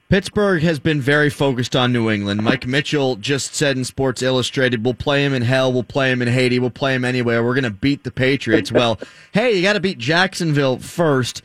Pittsburgh 0.10 0.62
has 0.62 0.78
been 0.78 1.02
very 1.02 1.32
focused 1.32 1.76
on 1.76 1.92
New 1.92 2.12
England. 2.12 2.44
Mike 2.44 2.68
Mitchell 2.68 3.16
just 3.16 3.56
said 3.56 3.78
in 3.78 3.84
Sports 3.84 4.22
Illustrated, 4.22 4.86
we'll 4.86 4.94
play 4.94 5.26
him 5.26 5.34
in 5.34 5.42
hell, 5.42 5.74
we'll 5.74 5.82
play 5.82 6.12
him 6.12 6.22
in 6.22 6.28
Haiti, 6.28 6.60
we'll 6.60 6.70
play 6.70 6.94
him 6.94 7.04
anywhere. 7.04 7.44
We're 7.44 7.56
going 7.56 7.64
to 7.64 7.72
beat 7.72 8.04
the 8.04 8.12
Patriots. 8.12 8.72
well, 8.72 9.00
hey, 9.32 9.54
you 9.54 9.64
got 9.64 9.74
to 9.74 9.80
beat 9.80 9.98
Jacksonville 9.98 10.78
first. 10.78 11.42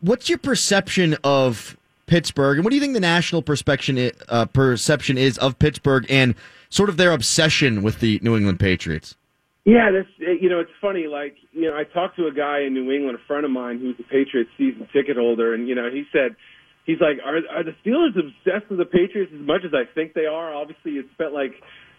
What's 0.00 0.28
your 0.28 0.38
perception 0.38 1.16
of 1.22 1.76
Pittsburgh, 2.06 2.58
and 2.58 2.64
what 2.64 2.70
do 2.70 2.76
you 2.76 2.82
think 2.82 2.94
the 2.94 3.00
national 3.00 3.42
perception 3.42 4.10
uh, 4.28 4.46
perception 4.46 5.18
is 5.18 5.38
of 5.38 5.58
Pittsburgh 5.58 6.06
and 6.08 6.34
sort 6.68 6.88
of 6.88 6.96
their 6.96 7.12
obsession 7.12 7.82
with 7.82 8.00
the 8.00 8.18
New 8.22 8.36
England 8.36 8.60
Patriots? 8.60 9.16
Yeah, 9.64 9.90
this 9.90 10.06
you 10.18 10.50
know, 10.50 10.60
it's 10.60 10.70
funny. 10.80 11.06
Like 11.06 11.36
you 11.52 11.70
know, 11.70 11.76
I 11.76 11.84
talked 11.84 12.16
to 12.16 12.26
a 12.26 12.32
guy 12.32 12.60
in 12.60 12.74
New 12.74 12.92
England, 12.92 13.18
a 13.22 13.26
friend 13.26 13.44
of 13.44 13.50
mine 13.50 13.78
who's 13.78 13.96
a 13.98 14.02
Patriots 14.02 14.50
season 14.58 14.86
ticket 14.92 15.16
holder, 15.16 15.54
and 15.54 15.66
you 15.66 15.74
know, 15.74 15.88
he 15.90 16.04
said 16.12 16.36
he's 16.84 17.00
like, 17.00 17.18
are 17.24 17.36
are 17.50 17.64
the 17.64 17.74
Steelers 17.84 18.12
obsessed 18.18 18.68
with 18.68 18.78
the 18.78 18.84
Patriots 18.84 19.32
as 19.34 19.40
much 19.40 19.62
as 19.64 19.72
I 19.72 19.84
think 19.94 20.12
they 20.14 20.26
are? 20.26 20.54
Obviously, 20.54 20.92
it 20.92 21.06
spent 21.14 21.32
like 21.32 21.52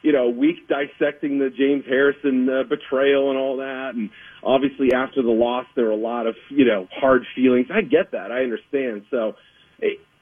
you 0.03 0.11
know 0.11 0.27
a 0.27 0.29
week 0.29 0.67
dissecting 0.67 1.39
the 1.39 1.49
James 1.49 1.83
Harrison 1.87 2.47
uh, 2.47 2.63
betrayal 2.69 3.31
and 3.31 3.39
all 3.39 3.57
that, 3.57 3.91
and 3.95 4.11
obviously 4.43 4.93
after 4.93 5.21
the 5.21 5.31
loss, 5.31 5.65
there 5.75 5.85
were 5.85 5.91
a 5.91 5.95
lot 5.95 6.27
of 6.27 6.35
you 6.49 6.65
know 6.65 6.87
hard 6.91 7.23
feelings. 7.35 7.67
I 7.73 7.81
get 7.81 8.11
that, 8.11 8.31
I 8.31 8.43
understand. 8.43 9.05
So, 9.09 9.33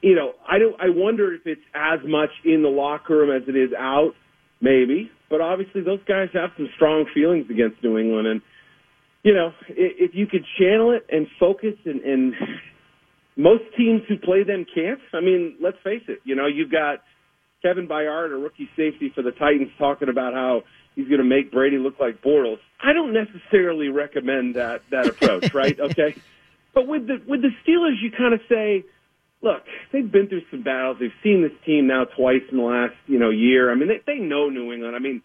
you 0.02 0.14
know, 0.14 0.32
I 0.48 0.58
don't. 0.58 0.80
I 0.80 0.88
wonder 0.88 1.34
if 1.34 1.46
it's 1.46 1.62
as 1.74 2.00
much 2.04 2.30
in 2.44 2.62
the 2.62 2.68
locker 2.68 3.16
room 3.16 3.30
as 3.30 3.48
it 3.48 3.56
is 3.56 3.72
out 3.78 4.14
maybe. 4.60 5.10
But 5.30 5.40
obviously, 5.40 5.82
those 5.82 6.00
guys 6.06 6.28
have 6.34 6.50
some 6.56 6.68
strong 6.76 7.06
feelings 7.14 7.46
against 7.50 7.82
New 7.82 7.98
England, 7.98 8.26
and 8.26 8.42
you 9.22 9.34
know, 9.34 9.52
if 9.68 10.14
you 10.14 10.26
could 10.26 10.44
channel 10.58 10.92
it 10.92 11.06
and 11.10 11.26
focus, 11.40 11.74
and, 11.84 12.00
and 12.02 12.34
most 13.36 13.64
teams 13.76 14.02
who 14.08 14.18
play 14.18 14.44
them 14.44 14.66
can't. 14.74 15.00
I 15.12 15.20
mean, 15.20 15.56
let's 15.60 15.78
face 15.82 16.02
it. 16.08 16.20
You 16.24 16.36
know, 16.36 16.46
you've 16.46 16.70
got 16.70 17.02
Kevin 17.62 17.88
Byard, 17.88 18.32
a 18.32 18.36
rookie 18.36 18.68
safety 18.76 19.10
for 19.14 19.22
the 19.22 19.32
Titans, 19.32 19.70
talking 19.78 20.08
about 20.08 20.34
how 20.34 20.62
he's 20.94 21.08
going 21.08 21.18
to 21.18 21.24
make 21.24 21.50
Brady 21.50 21.78
look 21.78 21.98
like 21.98 22.22
Bortles. 22.22 22.58
I 22.82 22.92
don't 22.92 23.14
necessarily 23.14 23.88
recommend 23.88 24.56
that 24.56 24.82
that 24.90 25.06
approach, 25.06 25.54
right? 25.54 25.78
Okay, 25.84 26.14
but 26.74 26.86
with 26.86 27.06
the 27.06 27.22
with 27.26 27.40
the 27.42 27.50
Steelers, 27.66 28.00
you 28.02 28.10
kind 28.10 28.34
of 28.34 28.40
say 28.48 28.84
look, 29.44 29.62
they've 29.92 30.10
been 30.10 30.26
through 30.26 30.42
some 30.50 30.62
battles. 30.62 30.96
They've 30.98 31.14
seen 31.22 31.42
this 31.42 31.52
team 31.64 31.86
now 31.86 32.04
twice 32.04 32.42
in 32.50 32.56
the 32.56 32.64
last, 32.64 32.94
you 33.06 33.18
know, 33.18 33.30
year. 33.30 33.70
I 33.70 33.74
mean, 33.76 33.88
they, 33.88 34.00
they 34.06 34.18
know 34.18 34.48
New 34.48 34.72
England. 34.72 34.96
I 34.96 34.98
mean, 34.98 35.22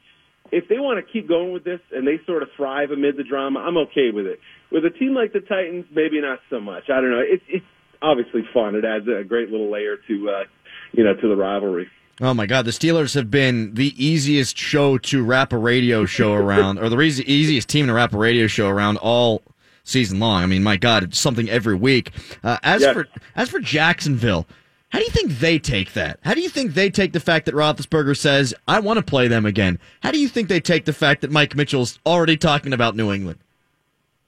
if 0.52 0.68
they 0.68 0.78
want 0.78 1.04
to 1.04 1.12
keep 1.12 1.28
going 1.28 1.54
with 1.54 1.64
this 1.64 1.80
and 1.92 2.06
they 2.06 2.20
sort 2.26 2.44
of 2.44 2.50
thrive 2.56 2.92
amid 2.92 3.18
the 3.18 3.24
drama, 3.24 3.62
I'm 3.62 3.78
okay 3.78 4.12
with 4.14 4.26
it. 4.26 4.40
With 4.72 4.86
a 4.86 4.92
team 4.92 5.16
like 5.16 5.34
the 5.34 5.40
Titans, 5.40 5.86
maybe 5.92 6.22
not 6.22 6.40
so 6.50 6.60
much. 6.60 6.84
I 6.90 7.02
don't 7.02 7.12
know. 7.12 7.24
It's 7.26 7.44
it's 7.48 7.66
obviously 8.02 8.42
fun. 8.54 8.76
It 8.76 8.86
adds 8.86 9.08
a 9.08 9.24
great 9.24 9.50
little 9.50 9.72
layer 9.72 9.98
to, 10.08 10.30
uh, 10.30 10.44
you 10.92 11.04
know, 11.04 11.16
to 11.16 11.28
the 11.28 11.36
rivalry. 11.36 11.88
Oh 12.22 12.34
my 12.34 12.46
God, 12.46 12.66
the 12.66 12.72
Steelers 12.72 13.16
have 13.16 13.32
been 13.32 13.76
the 13.76 13.94
easiest 14.04 14.58
show 14.58 14.98
to 14.98 15.24
wrap 15.24 15.54
a 15.54 15.58
radio 15.58 16.06
show 16.06 16.34
around, 16.34 16.78
or 16.78 16.90
the 16.90 17.00
easiest 17.00 17.70
team 17.70 17.88
to 17.88 17.94
wrap 17.94 18.14
a 18.14 18.18
radio 18.18 18.46
show 18.46 18.68
around 18.68 18.98
all 18.98 19.42
season 19.90 20.20
long. 20.20 20.44
I 20.44 20.46
mean, 20.46 20.64
my 20.64 20.78
God, 20.78 21.04
it's 21.04 21.20
something 21.20 21.50
every 21.50 21.76
week. 21.76 22.12
Uh, 22.44 22.58
as 22.64 22.86
for 22.86 23.08
as 23.36 23.50
for 23.50 23.60
Jacksonville, 23.60 24.48
how 24.90 25.00
do 25.00 25.06
you 25.06 25.12
think 25.12 25.40
they 25.40 25.60
take 25.60 25.94
that? 25.94 26.20
How 26.24 26.34
do 26.34 26.42
you 26.42 26.50
think 26.50 26.74
they 26.74 26.90
take 26.90 27.14
the 27.14 27.20
fact 27.20 27.46
that 27.46 27.56
Roethlisberger 27.56 28.18
says, 28.18 28.54
"I 28.68 28.80
want 28.80 28.98
to 28.98 29.04
play 29.04 29.28
them 29.28 29.46
again"? 29.46 29.80
How 30.02 30.12
do 30.12 30.20
you 30.20 30.28
think 30.28 30.48
they 30.48 30.60
take 30.60 30.86
the 30.86 30.94
fact 30.94 31.22
that 31.22 31.32
Mike 31.32 31.56
Mitchell's 31.56 32.00
already 32.06 32.38
talking 32.38 32.74
about 32.74 32.96
New 32.96 33.12
England? 33.12 33.40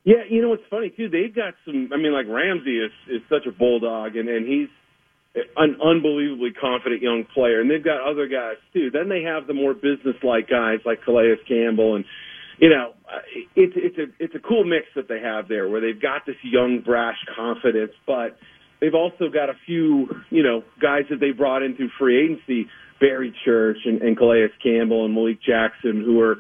Yeah, 0.04 0.24
you 0.30 0.41
know 0.41 0.50
what's 0.50 0.63
funny 0.69 0.89
too? 0.89 1.10
They've 1.10 1.34
got 1.34 1.54
some. 1.65 1.89
I 1.93 1.97
mean, 1.97 2.13
like 2.13 2.28
Ramsey 2.28 2.80
is 2.80 2.91
is 3.08 3.21
such 3.30 3.45
a 3.45 3.52
bulldog, 3.52 4.15
and 4.15 4.28
and 4.30 4.47
he's 4.47 4.69
an 5.56 5.78
unbelievably 5.82 6.52
confident 6.60 7.02
young 7.02 7.24
player, 7.34 7.62
and 7.62 7.69
they've 7.69 7.84
got 7.84 8.02
other 8.02 8.28
guys 8.28 8.58
too. 8.74 8.91
Then 8.91 9.10
they 9.10 9.24
have 9.24 9.47
the 9.47 9.54
more 9.54 9.74
business-like 9.74 10.50
guys 10.50 10.80
like 10.86 11.04
Calais 11.04 11.38
Campbell, 11.47 11.95
and 11.95 12.06
you 12.62 12.69
know, 12.69 12.93
it's 13.56 13.74
it's 13.76 13.97
a 13.97 14.24
it's 14.24 14.36
a 14.36 14.39
cool 14.39 14.63
mix 14.63 14.86
that 14.95 15.10
they 15.10 15.19
have 15.19 15.47
there, 15.47 15.67
where 15.67 15.82
they've 15.82 16.02
got 16.02 16.28
this 16.28 16.36
young 16.43 16.82
brash 16.86 17.17
confidence, 17.36 17.91
but 18.06 18.38
they've 18.80 18.93
also 18.93 19.30
got 19.34 19.50
a 19.50 19.58
few 19.65 20.08
you 20.30 20.43
know 20.43 20.63
guys 20.80 21.04
that 21.10 21.19
they 21.19 21.32
brought 21.32 21.63
in 21.63 21.76
through 21.76 21.89
free 21.97 22.24
agency, 22.24 22.69
Barry 23.00 23.34
Church 23.43 23.78
and, 23.84 24.02
and 24.04 24.15
Calais 24.15 24.47
Campbell 24.62 25.06
and 25.06 25.13
Malik 25.15 25.39
Jackson, 25.41 26.04
who 26.06 26.21
are 26.21 26.38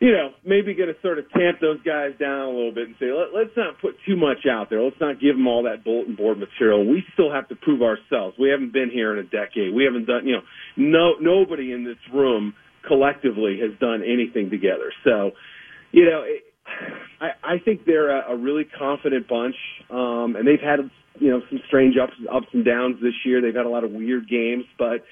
you 0.00 0.12
know, 0.12 0.30
maybe 0.46 0.72
going 0.72 0.88
to 0.88 0.98
sort 1.02 1.18
of 1.18 1.30
tamp 1.30 1.60
those 1.60 1.76
guys 1.82 2.12
down 2.18 2.48
a 2.48 2.50
little 2.50 2.72
bit 2.72 2.88
and 2.88 2.96
say, 2.98 3.12
Let, 3.12 3.36
let's 3.36 3.54
not 3.54 3.78
put 3.82 3.96
too 4.08 4.16
much 4.16 4.48
out 4.50 4.70
there. 4.70 4.80
Let's 4.80 4.96
not 4.98 5.20
give 5.20 5.36
them 5.36 5.46
all 5.46 5.64
that 5.64 5.84
bulletin 5.84 6.16
board 6.16 6.38
material. 6.38 6.88
We 6.88 7.04
still 7.12 7.30
have 7.30 7.48
to 7.48 7.54
prove 7.54 7.82
ourselves. 7.82 8.34
We 8.40 8.48
haven't 8.48 8.72
been 8.72 8.88
here 8.90 9.12
in 9.12 9.18
a 9.18 9.28
decade. 9.28 9.74
We 9.74 9.84
haven't 9.84 10.06
done, 10.06 10.26
you 10.26 10.36
know, 10.36 10.42
no 10.76 11.12
nobody 11.20 11.72
in 11.72 11.84
this 11.84 12.00
room 12.14 12.54
collectively 12.86 13.60
has 13.60 13.78
done 13.78 14.02
anything 14.02 14.50
together. 14.50 14.92
So, 15.04 15.32
you 15.92 16.04
know, 16.04 16.22
it, 16.24 16.44
I, 17.20 17.30
I 17.42 17.58
think 17.58 17.84
they're 17.84 18.10
a, 18.10 18.32
a 18.32 18.36
really 18.36 18.64
confident 18.64 19.28
bunch, 19.28 19.56
um, 19.90 20.36
and 20.36 20.46
they've 20.46 20.60
had 20.60 20.90
you 21.18 21.30
know 21.30 21.42
some 21.48 21.60
strange 21.66 21.96
ups 21.96 22.14
ups 22.32 22.46
and 22.52 22.64
downs 22.64 22.96
this 23.02 23.14
year. 23.24 23.40
They've 23.40 23.54
had 23.54 23.66
a 23.66 23.70
lot 23.70 23.84
of 23.84 23.90
weird 23.90 24.28
games, 24.28 24.64
but 24.78 25.04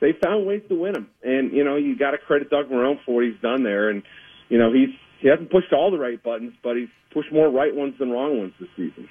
they 0.00 0.12
found 0.22 0.46
ways 0.46 0.62
to 0.68 0.74
win 0.74 0.92
them. 0.92 1.08
And 1.22 1.52
you 1.52 1.64
know 1.64 1.76
you 1.76 1.98
got 1.98 2.12
to 2.12 2.18
credit 2.18 2.50
Doug 2.50 2.68
Marrone 2.70 2.98
for 3.04 3.16
what 3.16 3.24
he's 3.24 3.40
done 3.40 3.62
there. 3.62 3.90
And 3.90 4.02
you 4.48 4.58
know 4.58 4.72
he's 4.72 4.90
he 5.20 5.28
hasn't 5.28 5.50
pushed 5.50 5.72
all 5.72 5.90
the 5.90 5.98
right 5.98 6.22
buttons, 6.22 6.52
but 6.62 6.76
he's 6.76 6.88
pushed 7.12 7.32
more 7.32 7.50
right 7.50 7.74
ones 7.74 7.94
than 7.98 8.10
wrong 8.10 8.38
ones 8.38 8.52
this 8.60 8.68
season. 8.76 9.08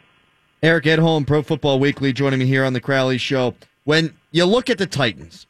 Eric 0.62 0.86
Edholm, 0.86 1.26
Pro 1.26 1.42
Football 1.42 1.80
Weekly, 1.80 2.12
joining 2.12 2.40
me 2.40 2.46
here 2.46 2.66
on 2.66 2.74
the 2.74 2.82
Crowley 2.82 3.18
Show. 3.18 3.56
When 3.86 4.14
you 4.32 4.46
look 4.46 4.70
at 4.70 4.78
the 4.78 4.86
Titans, 4.86 5.48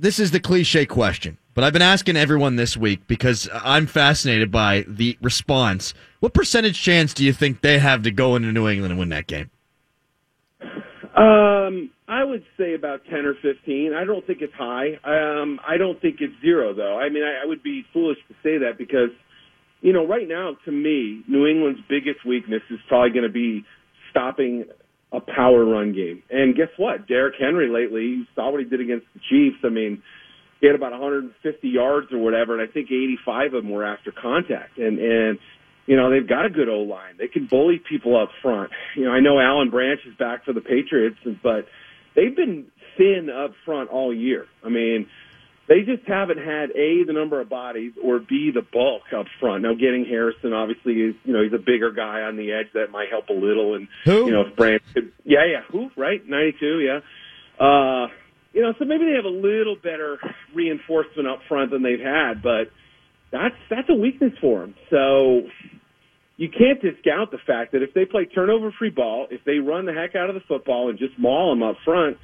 this 0.00 0.18
is 0.18 0.30
the 0.30 0.40
cliche 0.40 0.86
question, 0.86 1.36
but 1.54 1.62
I've 1.62 1.74
been 1.74 1.82
asking 1.82 2.16
everyone 2.16 2.56
this 2.56 2.76
week 2.76 3.06
because 3.06 3.48
I'm 3.52 3.86
fascinated 3.86 4.50
by 4.50 4.84
the 4.88 5.18
response. 5.20 5.92
What 6.20 6.32
percentage 6.32 6.80
chance 6.80 7.12
do 7.12 7.24
you 7.24 7.34
think 7.34 7.60
they 7.60 7.78
have 7.78 8.02
to 8.04 8.10
go 8.10 8.34
into 8.34 8.50
New 8.50 8.66
England 8.66 8.92
and 8.92 8.98
win 8.98 9.10
that 9.10 9.26
game? 9.26 9.50
Um, 10.62 11.90
I 12.08 12.24
would 12.24 12.44
say 12.58 12.74
about 12.74 13.04
ten 13.10 13.26
or 13.26 13.34
fifteen. 13.42 13.92
I 13.94 14.04
don't 14.04 14.26
think 14.26 14.40
it's 14.40 14.54
high. 14.54 14.94
Um, 15.04 15.60
I 15.66 15.76
don't 15.76 16.00
think 16.00 16.16
it's 16.20 16.32
zero 16.40 16.72
though. 16.72 16.98
I 16.98 17.10
mean, 17.10 17.22
I, 17.22 17.44
I 17.44 17.46
would 17.46 17.62
be 17.62 17.84
foolish 17.92 18.18
to 18.28 18.34
say 18.42 18.58
that 18.58 18.78
because, 18.78 19.10
you 19.82 19.92
know, 19.92 20.06
right 20.06 20.26
now 20.26 20.56
to 20.64 20.72
me, 20.72 21.22
New 21.28 21.46
England's 21.46 21.80
biggest 21.88 22.24
weakness 22.24 22.62
is 22.70 22.78
probably 22.88 23.10
going 23.10 23.24
to 23.24 23.32
be 23.32 23.64
stopping 24.10 24.64
a 25.12 25.20
power 25.20 25.64
run 25.64 25.92
game. 25.92 26.22
And 26.30 26.54
guess 26.54 26.68
what? 26.76 27.08
Derrick 27.08 27.34
Henry 27.38 27.68
lately, 27.68 28.02
you 28.02 28.26
saw 28.34 28.50
what 28.50 28.60
he 28.60 28.66
did 28.66 28.80
against 28.80 29.06
the 29.14 29.20
Chiefs. 29.28 29.58
I 29.64 29.68
mean, 29.68 30.02
he 30.60 30.66
had 30.66 30.76
about 30.76 30.92
150 30.92 31.68
yards 31.68 32.12
or 32.12 32.18
whatever, 32.18 32.58
and 32.58 32.68
I 32.68 32.72
think 32.72 32.90
85 32.90 33.54
of 33.54 33.62
them 33.64 33.70
were 33.70 33.84
after 33.84 34.12
contact. 34.12 34.78
And 34.78 34.98
and 34.98 35.38
you 35.86 35.96
know 35.96 36.10
they've 36.10 36.28
got 36.28 36.46
a 36.46 36.50
good 36.50 36.68
O 36.68 36.80
line. 36.80 37.16
They 37.18 37.28
can 37.28 37.46
bully 37.46 37.78
people 37.78 38.16
up 38.16 38.30
front. 38.42 38.70
You 38.94 39.06
know, 39.06 39.12
I 39.12 39.20
know 39.20 39.40
Alan 39.40 39.70
Branch 39.70 40.00
is 40.06 40.14
back 40.16 40.44
for 40.44 40.52
the 40.52 40.60
Patriots, 40.60 41.16
but 41.42 41.66
they've 42.14 42.34
been 42.34 42.66
thin 42.96 43.30
up 43.30 43.52
front 43.64 43.90
all 43.90 44.14
year. 44.14 44.46
I 44.62 44.68
mean, 44.68 45.08
they 45.70 45.82
just 45.82 46.02
haven't 46.08 46.38
had 46.38 46.70
a 46.72 47.04
the 47.06 47.12
number 47.12 47.40
of 47.40 47.48
bodies 47.48 47.92
or 48.02 48.18
b 48.18 48.50
the 48.52 48.60
bulk 48.60 49.02
up 49.16 49.26
front. 49.38 49.62
Now, 49.62 49.72
getting 49.74 50.04
Harrison 50.04 50.52
obviously 50.52 50.94
is 50.94 51.14
you 51.24 51.32
know 51.32 51.44
he's 51.44 51.52
a 51.52 51.62
bigger 51.62 51.92
guy 51.92 52.22
on 52.22 52.36
the 52.36 52.50
edge 52.52 52.66
that 52.74 52.90
might 52.90 53.08
help 53.08 53.28
a 53.28 53.32
little. 53.32 53.76
And 53.76 53.86
Who? 54.04 54.26
you 54.26 54.32
know 54.32 54.42
if 54.42 54.56
Branch 54.56 54.82
could, 54.92 55.12
yeah 55.24 55.46
yeah 55.46 55.62
who 55.70 55.88
right 55.96 56.20
ninety 56.28 56.56
two 56.58 56.80
yeah. 56.80 56.98
Uh, 57.64 58.08
you 58.52 58.62
know, 58.62 58.72
so 58.78 58.84
maybe 58.84 59.04
they 59.04 59.14
have 59.14 59.26
a 59.26 59.28
little 59.28 59.76
better 59.76 60.18
reinforcement 60.54 61.28
up 61.28 61.40
front 61.46 61.70
than 61.70 61.82
they've 61.82 62.00
had, 62.00 62.42
but 62.42 62.72
that's 63.30 63.54
that's 63.68 63.88
a 63.88 63.94
weakness 63.94 64.32
for 64.40 64.62
them. 64.62 64.74
So 64.90 65.42
you 66.36 66.48
can't 66.48 66.82
discount 66.82 67.30
the 67.30 67.38
fact 67.46 67.72
that 67.72 67.82
if 67.82 67.94
they 67.94 68.06
play 68.06 68.24
turnover 68.24 68.74
free 68.76 68.90
ball, 68.90 69.28
if 69.30 69.44
they 69.44 69.58
run 69.58 69.86
the 69.86 69.92
heck 69.92 70.16
out 70.16 70.30
of 70.30 70.34
the 70.34 70.42
football 70.48 70.90
and 70.90 70.98
just 70.98 71.16
maul 71.16 71.54
them 71.54 71.62
up 71.62 71.76
front, 71.84 72.16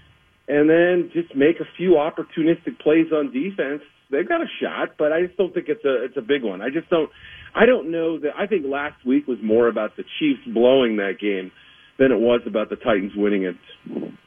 and 0.48 0.68
then 0.70 1.10
just 1.12 1.34
make 1.34 1.60
a 1.60 1.66
few 1.76 1.92
opportunistic 1.92 2.78
plays 2.80 3.12
on 3.12 3.32
defense, 3.32 3.82
they've 4.10 4.28
got 4.28 4.40
a 4.40 4.46
shot. 4.60 4.96
But 4.98 5.12
I 5.12 5.26
just 5.26 5.36
don't 5.36 5.52
think 5.52 5.68
it's 5.68 5.84
a 5.84 6.04
it's 6.04 6.16
a 6.16 6.22
big 6.22 6.42
one. 6.42 6.60
I 6.60 6.70
just 6.70 6.88
don't. 6.90 7.10
I 7.54 7.66
don't 7.66 7.90
know 7.90 8.18
that. 8.20 8.30
I 8.36 8.46
think 8.46 8.66
last 8.66 9.04
week 9.04 9.26
was 9.26 9.38
more 9.42 9.68
about 9.68 9.96
the 9.96 10.04
Chiefs 10.18 10.40
blowing 10.46 10.96
that 10.96 11.14
game 11.20 11.50
than 11.98 12.12
it 12.12 12.18
was 12.18 12.42
about 12.46 12.68
the 12.68 12.76
Titans 12.76 13.12
winning 13.16 13.44
it. 13.44 13.56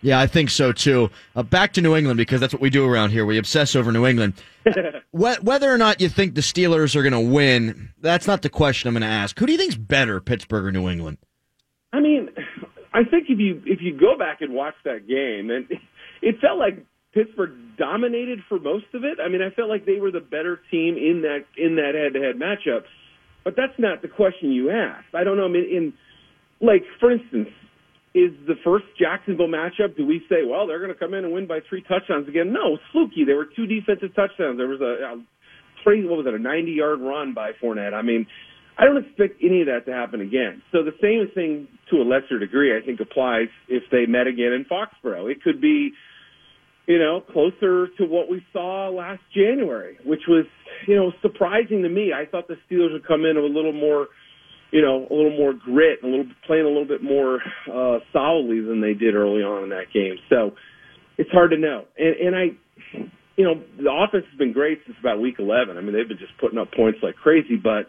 Yeah, 0.02 0.20
I 0.20 0.28
think 0.28 0.50
so 0.50 0.72
too. 0.72 1.10
Uh, 1.36 1.44
back 1.44 1.74
to 1.74 1.82
New 1.82 1.96
England 1.96 2.18
because 2.18 2.40
that's 2.40 2.54
what 2.54 2.62
we 2.62 2.70
do 2.70 2.86
around 2.86 3.12
here. 3.12 3.26
We 3.26 3.38
obsess 3.38 3.76
over 3.76 3.92
New 3.92 4.06
England. 4.06 4.34
Whether 5.12 5.72
or 5.72 5.78
not 5.78 6.02
you 6.02 6.10
think 6.10 6.36
the 6.36 6.42
Steelers 6.42 6.96
are 6.96 7.04
going 7.04 7.14
to 7.14 7.20
win, 7.20 7.90
that's 8.00 8.28
not 8.28 8.42
the 8.42 8.50
question 8.50 8.88
I'm 8.88 8.94
going 8.94 9.02
to 9.02 9.08
ask. 9.08 9.38
Who 9.38 9.46
do 9.46 9.52
you 9.52 9.58
think's 9.58 9.76
better, 9.76 10.20
Pittsburgh 10.20 10.66
or 10.66 10.72
New 10.72 10.90
England? 10.90 11.18
I 11.92 12.00
mean, 12.00 12.30
I 12.94 13.04
think 13.04 13.26
if 13.30 13.40
you 13.40 13.62
if 13.66 13.82
you 13.82 13.98
go 13.98 14.18
back 14.18 14.42
and 14.42 14.54
watch 14.54 14.76
that 14.86 15.08
game, 15.08 15.50
and 15.50 15.68
it 16.22 16.36
felt 16.42 16.60
like 16.60 16.86
Pittsburgh 17.14 17.52
dominated 17.78 18.40
for 18.48 18.60
most 18.60 18.86
of 18.94 19.04
it. 19.04 19.18
I 19.24 19.30
mean, 19.30 19.42
I 19.42 19.50
felt 19.56 19.70
like 19.70 19.86
they 19.86 20.00
were 20.00 20.12
the 20.12 20.20
better 20.20 20.60
team 20.70 20.96
in 20.96 21.24
that 21.24 21.46
in 21.58 21.76
that 21.76 21.96
head 21.96 22.14
to 22.14 22.20
head 22.20 22.36
matchup. 22.36 22.84
But 23.44 23.56
that's 23.56 23.78
not 23.80 24.02
the 24.02 24.10
question 24.10 24.52
you 24.52 24.70
asked. 24.70 25.16
I 25.16 25.24
don't 25.24 25.38
know. 25.38 25.46
I 25.46 25.50
mean, 25.50 25.66
in 25.66 25.94
like 26.62 26.84
for 27.00 27.12
instance, 27.12 27.50
is 28.14 28.32
the 28.48 28.56
first 28.64 28.86
Jacksonville 29.00 29.48
matchup? 29.48 29.96
Do 29.96 30.06
we 30.06 30.22
say, 30.30 30.44
well, 30.46 30.68
they're 30.68 30.80
going 30.80 30.94
to 30.94 30.98
come 30.98 31.14
in 31.14 31.24
and 31.26 31.34
win 31.34 31.48
by 31.48 31.60
three 31.68 31.84
touchdowns 31.84 32.28
again? 32.28 32.52
No, 32.52 32.78
fluky. 32.92 33.24
There 33.26 33.36
were 33.36 33.48
two 33.56 33.68
defensive 33.68 34.16
touchdowns. 34.16 34.58
There 34.58 34.68
was 34.68 34.82
a, 34.82 35.16
a 35.16 35.24
crazy, 35.84 36.08
what 36.08 36.18
was 36.18 36.28
it, 36.28 36.34
a 36.34 36.40
90 36.40 36.72
yard 36.72 37.00
run 37.02 37.34
by 37.34 37.52
Fournette. 37.62 37.94
I 37.94 38.02
mean, 38.02 38.26
I 38.78 38.86
don't 38.86 38.98
expect 38.98 39.44
any 39.44 39.62
of 39.62 39.68
that 39.68 39.86
to 39.86 39.94
happen 39.94 40.22
again. 40.22 40.62
So 40.72 40.84
the 40.84 40.96
same 41.02 41.30
thing 41.36 41.68
to 41.92 41.98
a 41.98 42.06
lesser 42.06 42.40
degree, 42.40 42.76
I 42.76 42.84
think, 42.84 43.00
applies 43.00 43.50
if 43.68 43.84
they 43.92 44.06
met 44.06 44.26
again 44.26 44.54
in 44.54 44.66
Foxborough. 44.66 45.30
It 45.30 45.44
could 45.44 45.62
be, 45.62 45.92
you 46.90 46.98
know, 46.98 47.22
closer 47.32 47.88
to 48.00 48.06
what 48.06 48.32
we 48.32 48.44
saw 48.52 48.90
last 48.90 49.22
January, 49.32 50.00
which 50.04 50.24
was, 50.28 50.46
you 50.88 50.96
know, 50.96 51.12
surprising 51.22 51.84
to 51.84 51.90
me. 51.90 52.12
I 52.12 52.26
thought 52.26 52.48
the 52.48 52.58
Steelers 52.66 52.92
would 52.92 53.06
come 53.06 53.26
in 53.26 53.38
a 53.38 53.42
little 53.42 53.72
more, 53.72 54.08
you 54.72 54.82
know, 54.82 55.06
a 55.08 55.14
little 55.14 55.38
more 55.38 55.54
grit, 55.54 56.00
a 56.04 56.08
little 56.08 56.26
playing 56.48 56.66
a 56.66 56.68
little 56.68 56.88
bit 56.88 57.04
more 57.04 57.42
uh, 57.72 58.00
solidly 58.12 58.62
than 58.62 58.82
they 58.82 58.96
did 58.96 59.14
early 59.14 59.44
on 59.44 59.66
in 59.66 59.70
that 59.70 59.94
game. 59.94 60.16
So 60.32 60.54
it's 61.20 61.30
hard 61.30 61.52
to 61.52 61.58
know. 61.58 61.86
And, 61.96 62.16
and 62.16 62.36
I, 62.36 62.44
you 63.38 63.46
know, 63.46 63.62
the 63.78 63.92
offense 63.94 64.26
has 64.28 64.38
been 64.40 64.52
great 64.52 64.80
since 64.88 64.98
about 65.00 65.22
week 65.22 65.36
11. 65.38 65.78
I 65.78 65.82
mean, 65.82 65.94
they've 65.94 66.08
been 66.08 66.18
just 66.18 66.36
putting 66.42 66.58
up 66.58 66.74
points 66.74 66.98
like 67.04 67.16
crazy, 67.18 67.56
but 67.56 67.86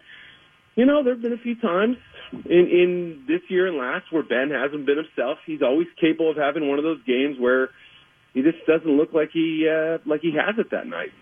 you 0.76 0.84
know, 0.84 1.02
there 1.02 1.14
have 1.14 1.22
been 1.22 1.32
a 1.32 1.42
few 1.42 1.56
times 1.56 1.96
in, 2.32 2.68
in 2.68 3.24
this 3.26 3.40
year 3.48 3.66
and 3.66 3.78
last 3.78 4.12
where 4.12 4.22
Ben 4.22 4.50
hasn't 4.52 4.84
been 4.84 5.00
himself. 5.00 5.38
He's 5.46 5.62
always 5.62 5.88
capable 5.98 6.30
of 6.30 6.36
having 6.36 6.68
one 6.68 6.78
of 6.78 6.84
those 6.84 7.02
games 7.06 7.36
where 7.40 7.70
he 8.34 8.42
just 8.42 8.64
doesn't 8.66 8.96
look 8.96 9.12
like 9.12 9.30
he 9.32 9.68
uh, 9.68 9.98
like 10.06 10.20
he 10.20 10.32
has 10.32 10.58
it 10.58 10.70
that 10.70 10.86
night. 10.86 11.12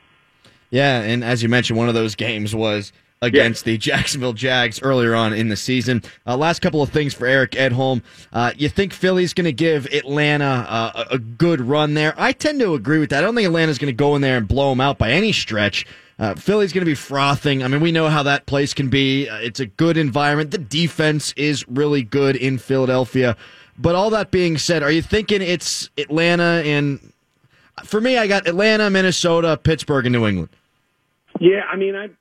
Yeah, 0.70 1.00
and 1.00 1.24
as 1.24 1.42
you 1.42 1.48
mentioned, 1.48 1.78
one 1.78 1.88
of 1.88 1.94
those 1.94 2.14
games 2.14 2.54
was 2.54 2.92
against 3.22 3.64
the 3.64 3.76
Jacksonville 3.78 4.32
Jags 4.32 4.80
earlier 4.82 5.14
on 5.14 5.32
in 5.32 5.48
the 5.48 5.56
season. 5.56 6.02
Uh, 6.26 6.36
last 6.36 6.60
couple 6.60 6.82
of 6.82 6.90
things 6.90 7.14
for 7.14 7.26
Eric 7.26 7.52
Edholm. 7.52 8.02
Uh, 8.32 8.52
you 8.56 8.68
think 8.68 8.92
Philly's 8.92 9.34
going 9.34 9.44
to 9.46 9.52
give 9.52 9.86
Atlanta 9.86 10.66
uh, 10.68 11.04
a, 11.10 11.18
good 11.18 11.60
run 11.60 11.94
there? 11.94 12.14
I 12.16 12.32
tend 12.32 12.60
to 12.60 12.74
agree 12.74 12.98
with 12.98 13.10
that. 13.10 13.18
I 13.18 13.20
don't 13.22 13.34
think 13.34 13.46
Atlanta's 13.46 13.78
going 13.78 13.92
to 13.92 13.96
go 13.96 14.14
in 14.14 14.22
there 14.22 14.36
and 14.36 14.46
blow 14.46 14.70
them 14.70 14.80
out 14.80 14.98
by 14.98 15.10
any 15.10 15.32
stretch. 15.32 15.86
Uh, 16.18 16.34
Philly's 16.34 16.72
going 16.72 16.82
to 16.82 16.90
be 16.90 16.94
frothing. 16.94 17.62
I 17.62 17.68
mean, 17.68 17.80
we 17.80 17.92
know 17.92 18.08
how 18.08 18.24
that 18.24 18.46
place 18.46 18.74
can 18.74 18.88
be. 18.88 19.28
Uh, 19.28 19.36
it's 19.38 19.60
a 19.60 19.66
good 19.66 19.96
environment. 19.96 20.50
The 20.50 20.58
defense 20.58 21.32
is 21.36 21.66
really 21.68 22.02
good 22.02 22.36
in 22.36 22.58
Philadelphia. 22.58 23.36
But 23.78 23.94
all 23.94 24.10
that 24.10 24.30
being 24.30 24.58
said, 24.58 24.82
are 24.82 24.90
you 24.90 25.02
thinking 25.02 25.40
it's 25.40 25.88
Atlanta 25.96 26.62
and 26.64 27.12
for 27.84 28.00
me, 28.00 28.18
I 28.18 28.26
got 28.26 28.46
Atlanta, 28.46 28.90
Minnesota, 28.90 29.56
Pittsburgh, 29.56 30.06
and 30.06 30.12
New 30.12 30.26
England. 30.26 30.50
Yeah, 31.40 31.62
I 31.70 31.76
mean, 31.76 31.94
I've 31.94 32.16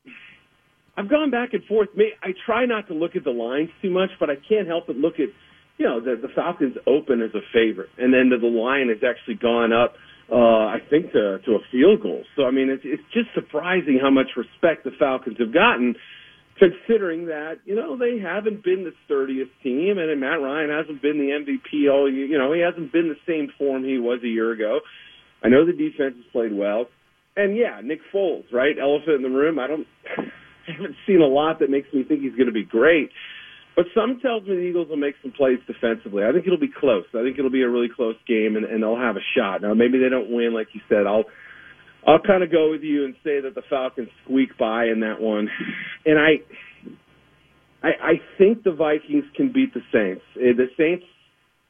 I've 0.98 1.10
gone 1.10 1.32
back 1.32 1.54
and 1.54 1.64
forth. 1.66 1.90
I 2.24 2.34
try 2.46 2.66
not 2.66 2.88
to 2.88 2.94
look 2.94 3.16
at 3.16 3.24
the 3.24 3.32
lines 3.32 3.70
too 3.82 3.90
much, 3.90 4.10
but 4.20 4.30
I 4.30 4.36
can't 4.36 4.68
help 4.68 4.88
but 4.88 4.96
look 4.96 5.16
at 5.16 5.30
you 5.78 5.86
know 5.86 6.00
the 6.00 6.16
the 6.22 6.30
Falcons 6.30 6.76
open 6.86 7.22
as 7.22 7.32
a 7.34 7.42
favorite, 7.54 7.90
and 7.98 8.14
then 8.14 8.30
the, 8.30 8.38
the 8.38 8.48
line 8.48 8.90
has 8.90 9.00
actually 9.08 9.36
gone 9.36 9.74
up. 9.74 9.96
Uh, 10.30 10.36
I 10.76 10.80
think 10.90 11.12
to 11.14 11.40
to 11.40 11.52
a 11.54 11.60
field 11.72 12.02
goal. 12.02 12.24
So 12.36 12.46
I 12.46 12.52
mean, 12.52 12.70
it's 12.70 12.84
it's 12.86 13.04
just 13.14 13.30
surprising 13.34 14.00
how 14.02 14.12
much 14.12 14.28
respect 14.36 14.84
the 14.84 14.92
Falcons 14.92 15.38
have 15.40 15.54
gotten, 15.54 15.96
considering 16.60 17.28
that 17.28 17.60
you 17.66 17.76
know 17.76 17.98
they 17.98 18.20
haven't 18.20 18.64
been 18.64 18.84
the 18.84 18.94
sturdiest 19.06 19.52
team, 19.64 19.98
and 19.98 20.20
Matt 20.20 20.42
Ryan 20.42 20.70
hasn't 20.70 21.02
been 21.02 21.18
the 21.18 21.32
MVP 21.32 21.92
all 21.92 22.12
year. 22.12 22.26
You 22.26 22.38
know, 22.38 22.54
he 22.54 22.62
hasn't 22.62 22.92
been 22.92 23.10
the 23.10 23.22
same 23.28 23.50
form 23.58 23.84
he 23.84 23.98
was 23.98 24.20
a 24.24 24.28
year 24.28 24.52
ago. 24.52 24.80
I 25.44 25.50
know 25.50 25.66
the 25.66 25.72
defense 25.72 26.16
has 26.18 26.26
played 26.32 26.54
well, 26.54 26.86
and 27.36 27.56
yeah, 27.56 27.82
Nick 27.84 28.00
Foles, 28.14 28.52
right? 28.52 28.76
Elephant 28.80 29.18
in 29.18 29.22
the 29.24 29.30
room. 29.30 29.60
I 29.60 29.68
don't. 29.68 29.88
I 30.68 30.74
haven't 30.74 30.96
seen 31.08 31.22
a 31.22 31.28
lot 31.28 31.60
that 31.60 31.70
makes 31.70 31.88
me 31.94 32.04
think 32.04 32.22
he's 32.22 32.36
going 32.36 32.48
to 32.48 32.52
be 32.52 32.66
great. 32.66 33.10
But 33.78 33.86
some 33.94 34.20
tells 34.20 34.44
me 34.44 34.56
the 34.56 34.68
Eagles 34.68 34.90
will 34.90 34.98
make 34.98 35.16
some 35.22 35.32
plays 35.32 35.60
defensively. 35.68 36.26
I 36.26 36.34
think 36.34 36.46
it'll 36.46 36.60
be 36.60 36.68
close. 36.68 37.06
I 37.14 37.22
think 37.24 37.38
it'll 37.38 37.54
be 37.54 37.62
a 37.62 37.70
really 37.70 37.88
close 37.88 38.16
game, 38.28 38.58
and, 38.58 38.66
and 38.66 38.82
they'll 38.82 38.98
have 38.98 39.16
a 39.16 39.26
shot. 39.38 39.62
Now, 39.62 39.76
maybe 39.76 40.00
they 40.00 40.10
don't 40.10 40.34
win, 40.34 40.54
like 40.54 40.68
you 40.74 40.82
said. 40.90 41.06
I'll 41.06 41.30
I'll 42.08 42.20
kind 42.20 42.42
of 42.42 42.52
go 42.52 42.72
with 42.72 42.82
you 42.84 43.04
and 43.04 43.16
say 43.24 43.42
that 43.42 43.54
the 43.54 43.62
Falcons 43.70 44.08
squeak 44.24 44.58
by 44.58 44.86
in 44.86 45.02
that 45.02 45.20
one. 45.20 45.50
And 46.06 46.18
I, 46.18 46.40
I, 47.84 47.90
I 48.02 48.14
think 48.38 48.64
the 48.64 48.72
Vikings 48.72 49.26
can 49.36 49.52
beat 49.52 49.74
the 49.74 49.82
Saints. 49.92 50.24
Eh, 50.38 50.54
The 50.56 50.68
Saints 50.78 51.04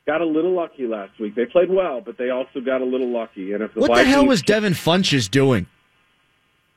got 0.05 0.21
a 0.21 0.25
little 0.25 0.55
lucky 0.55 0.85
last 0.85 1.19
week. 1.19 1.35
They 1.35 1.45
played 1.45 1.69
well, 1.71 2.01
but 2.01 2.17
they 2.19 2.29
also 2.29 2.61
got 2.63 2.81
a 2.81 2.85
little 2.85 3.11
lucky. 3.11 3.53
And 3.53 3.63
if 3.63 3.73
the 3.73 3.81
What 3.81 3.95
the 3.95 4.05
hell 4.05 4.25
was 4.27 4.43
Devin 4.43 4.73
Funchess 4.73 5.29
doing 5.29 5.65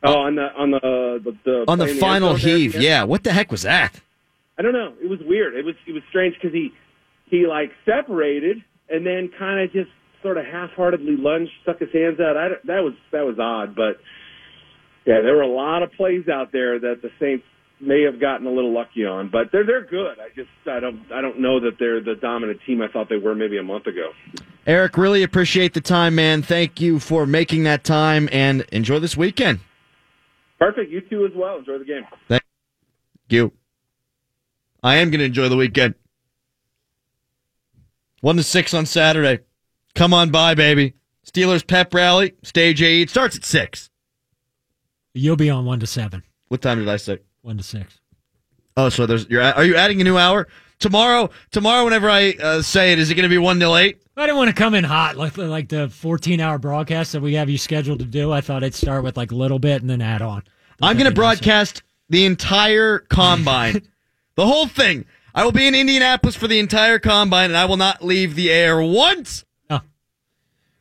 oh 0.02 0.14
on 0.20 0.36
the 0.36 0.46
on 0.56 0.70
the 0.70 1.20
the, 1.22 1.36
the 1.44 1.64
on 1.68 1.78
the 1.78 1.88
final 1.88 2.36
zone 2.36 2.40
there? 2.48 2.56
heave? 2.56 2.74
Yeah, 2.76 3.04
what 3.04 3.22
the 3.22 3.32
heck 3.32 3.50
was 3.50 3.62
that? 3.62 4.00
I 4.58 4.62
don't 4.62 4.72
know. 4.72 4.94
It 5.02 5.08
was 5.08 5.20
weird. 5.24 5.54
It 5.54 5.64
was 5.64 5.74
it 5.86 5.92
was 5.92 6.02
strange 6.08 6.34
because 6.34 6.52
he 6.54 6.72
he 7.26 7.46
like 7.46 7.70
separated 7.84 8.64
and 8.88 9.06
then 9.06 9.30
kind 9.38 9.60
of 9.60 9.72
just 9.72 9.90
sort 10.22 10.36
of 10.38 10.44
half-heartedly 10.46 11.16
lunged, 11.16 11.52
stuck 11.62 11.78
his 11.78 11.92
hands 11.92 12.20
out. 12.20 12.36
I, 12.36 12.48
that 12.64 12.80
was 12.80 12.94
that 13.12 13.24
was 13.24 13.38
odd, 13.38 13.74
but 13.74 14.00
yeah, 15.06 15.20
there 15.22 15.34
were 15.36 15.42
a 15.42 15.48
lot 15.48 15.82
of 15.82 15.92
plays 15.92 16.28
out 16.28 16.52
there 16.52 16.78
that 16.78 17.00
the 17.02 17.10
Saints 17.18 17.44
may 17.80 18.02
have 18.02 18.20
gotten 18.20 18.46
a 18.46 18.50
little 18.50 18.72
lucky 18.72 19.04
on, 19.06 19.30
but 19.30 19.50
they're 19.52 19.64
they're 19.64 19.86
good. 19.86 20.18
I 20.20 20.28
just 20.34 20.50
I 20.66 20.80
don't 20.80 21.00
I 21.12 21.20
don't 21.20 21.40
know 21.40 21.60
that 21.60 21.78
they're 21.78 22.02
the 22.02 22.14
dominant 22.20 22.60
team 22.66 22.82
I 22.82 22.88
thought 22.88 23.08
they 23.08 23.16
were 23.16 23.34
maybe 23.34 23.58
a 23.58 23.62
month 23.62 23.86
ago. 23.86 24.10
Eric, 24.66 24.98
really 24.98 25.22
appreciate 25.22 25.72
the 25.72 25.80
time, 25.80 26.14
man. 26.14 26.42
Thank 26.42 26.80
you 26.80 27.00
for 27.00 27.26
making 27.26 27.64
that 27.64 27.82
time 27.82 28.28
and 28.30 28.62
enjoy 28.72 28.98
this 28.98 29.16
weekend. 29.16 29.60
Perfect. 30.58 30.90
You 30.90 31.00
too 31.00 31.24
as 31.24 31.32
well. 31.34 31.58
Enjoy 31.58 31.78
the 31.78 31.84
game. 31.84 32.02
Thank 32.28 32.42
you. 33.30 33.52
I 34.82 34.96
am 34.96 35.10
going 35.10 35.20
to 35.20 35.24
enjoy 35.24 35.48
the 35.48 35.56
weekend. 35.56 35.94
One 38.20 38.36
to 38.36 38.42
six 38.42 38.74
on 38.74 38.84
Saturday. 38.84 39.42
Come 39.94 40.14
on 40.14 40.30
by, 40.30 40.54
baby. 40.54 40.94
Steelers 41.26 41.66
pep 41.66 41.92
rally, 41.94 42.34
stage 42.42 42.82
eight. 42.82 43.10
Starts 43.10 43.36
at 43.36 43.44
six. 43.44 43.90
You'll 45.14 45.36
be 45.36 45.50
on 45.50 45.64
one 45.64 45.80
to 45.80 45.86
seven, 45.86 46.22
What 46.48 46.62
time 46.62 46.78
did 46.78 46.88
I 46.88 46.96
say? 46.96 47.18
one 47.42 47.56
to 47.56 47.62
six. 47.62 47.98
Oh, 48.76 48.88
so 48.88 49.06
there's 49.06 49.26
you're 49.28 49.42
are 49.42 49.64
you 49.64 49.76
adding 49.76 50.00
a 50.00 50.04
new 50.04 50.16
hour 50.16 50.46
tomorrow? 50.78 51.30
Tomorrow, 51.50 51.84
whenever 51.84 52.08
I 52.08 52.32
uh, 52.40 52.62
say 52.62 52.92
it, 52.92 52.98
is 52.98 53.10
it 53.10 53.14
going 53.14 53.24
to 53.24 53.28
be 53.28 53.38
one 53.38 53.58
till 53.58 53.76
eight? 53.76 54.00
I 54.16 54.22
didn't 54.26 54.36
want 54.36 54.48
to 54.48 54.54
come 54.54 54.74
in 54.74 54.84
hot 54.84 55.16
like 55.16 55.36
like 55.36 55.68
the 55.68 55.88
14 55.88 56.40
hour 56.40 56.58
broadcast 56.58 57.12
that 57.12 57.20
we 57.22 57.34
have 57.34 57.48
you 57.50 57.58
scheduled 57.58 57.98
to 58.00 58.04
do. 58.04 58.30
I 58.32 58.40
thought 58.40 58.62
I'd 58.62 58.74
start 58.74 59.02
with 59.02 59.16
like 59.16 59.32
a 59.32 59.36
little 59.36 59.58
bit 59.58 59.80
and 59.80 59.90
then 59.90 60.00
add 60.02 60.22
on. 60.22 60.42
I'm 60.80 60.96
going 60.96 61.08
to 61.08 61.14
broadcast 61.14 61.82
the 62.08 62.24
entire 62.24 62.98
combine, 63.00 63.82
the 64.36 64.46
whole 64.46 64.66
thing. 64.66 65.06
I 65.34 65.44
will 65.44 65.52
be 65.52 65.66
in 65.66 65.74
Indianapolis 65.74 66.36
for 66.36 66.48
the 66.48 66.58
entire 66.58 66.98
combine, 66.98 67.50
and 67.50 67.56
I 67.56 67.64
will 67.66 67.76
not 67.76 68.04
leave 68.04 68.34
the 68.34 68.50
air 68.50 68.82
once. 68.82 69.44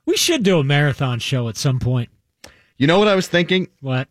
We 0.10 0.18
should 0.18 0.42
do 0.42 0.58
a 0.58 0.64
marathon 0.64 1.20
show 1.20 1.50
at 1.50 1.56
some 1.56 1.80
point. 1.80 2.10
You 2.78 2.88
know 2.88 2.98
what 2.98 3.08
I 3.08 3.14
was 3.14 3.28
thinking? 3.28 3.68
What? 3.80 4.08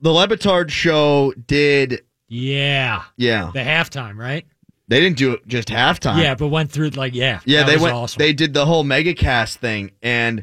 The 0.00 0.10
Le 0.10 0.26
Batard 0.26 0.70
show 0.70 1.32
did, 1.46 2.02
Yeah. 2.26 3.04
yeah. 3.16 3.52
The 3.54 3.60
halftime, 3.60 4.16
right? 4.16 4.44
They 4.88 4.98
didn't 4.98 5.16
do 5.16 5.34
it 5.34 5.46
just 5.46 5.68
halftime. 5.68 6.20
Yeah, 6.20 6.34
but 6.34 6.48
went 6.48 6.72
through 6.72 6.90
like 6.90 7.14
yeah. 7.14 7.38
yeah. 7.44 7.60
that 7.60 7.66
They 7.68 7.74
was 7.74 7.82
went. 7.82 7.94
Awesome. 7.94 8.18
They 8.18 8.32
did 8.32 8.52
the 8.52 8.66
whole 8.66 8.82
megacast 8.82 9.58
thing, 9.58 9.92
and 10.02 10.42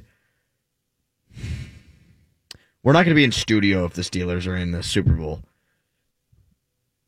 we're 2.84 2.94
not 2.94 3.00
going 3.04 3.10
to 3.10 3.16
be 3.16 3.26
in 3.26 3.34
studio 3.34 3.84
if 3.84 3.96
the 3.96 4.02
Steelers 4.02 4.48
are 4.48 4.56
in 4.56 4.72
the 4.72 4.82
Super 4.82 5.12
Bowl. 5.12 5.42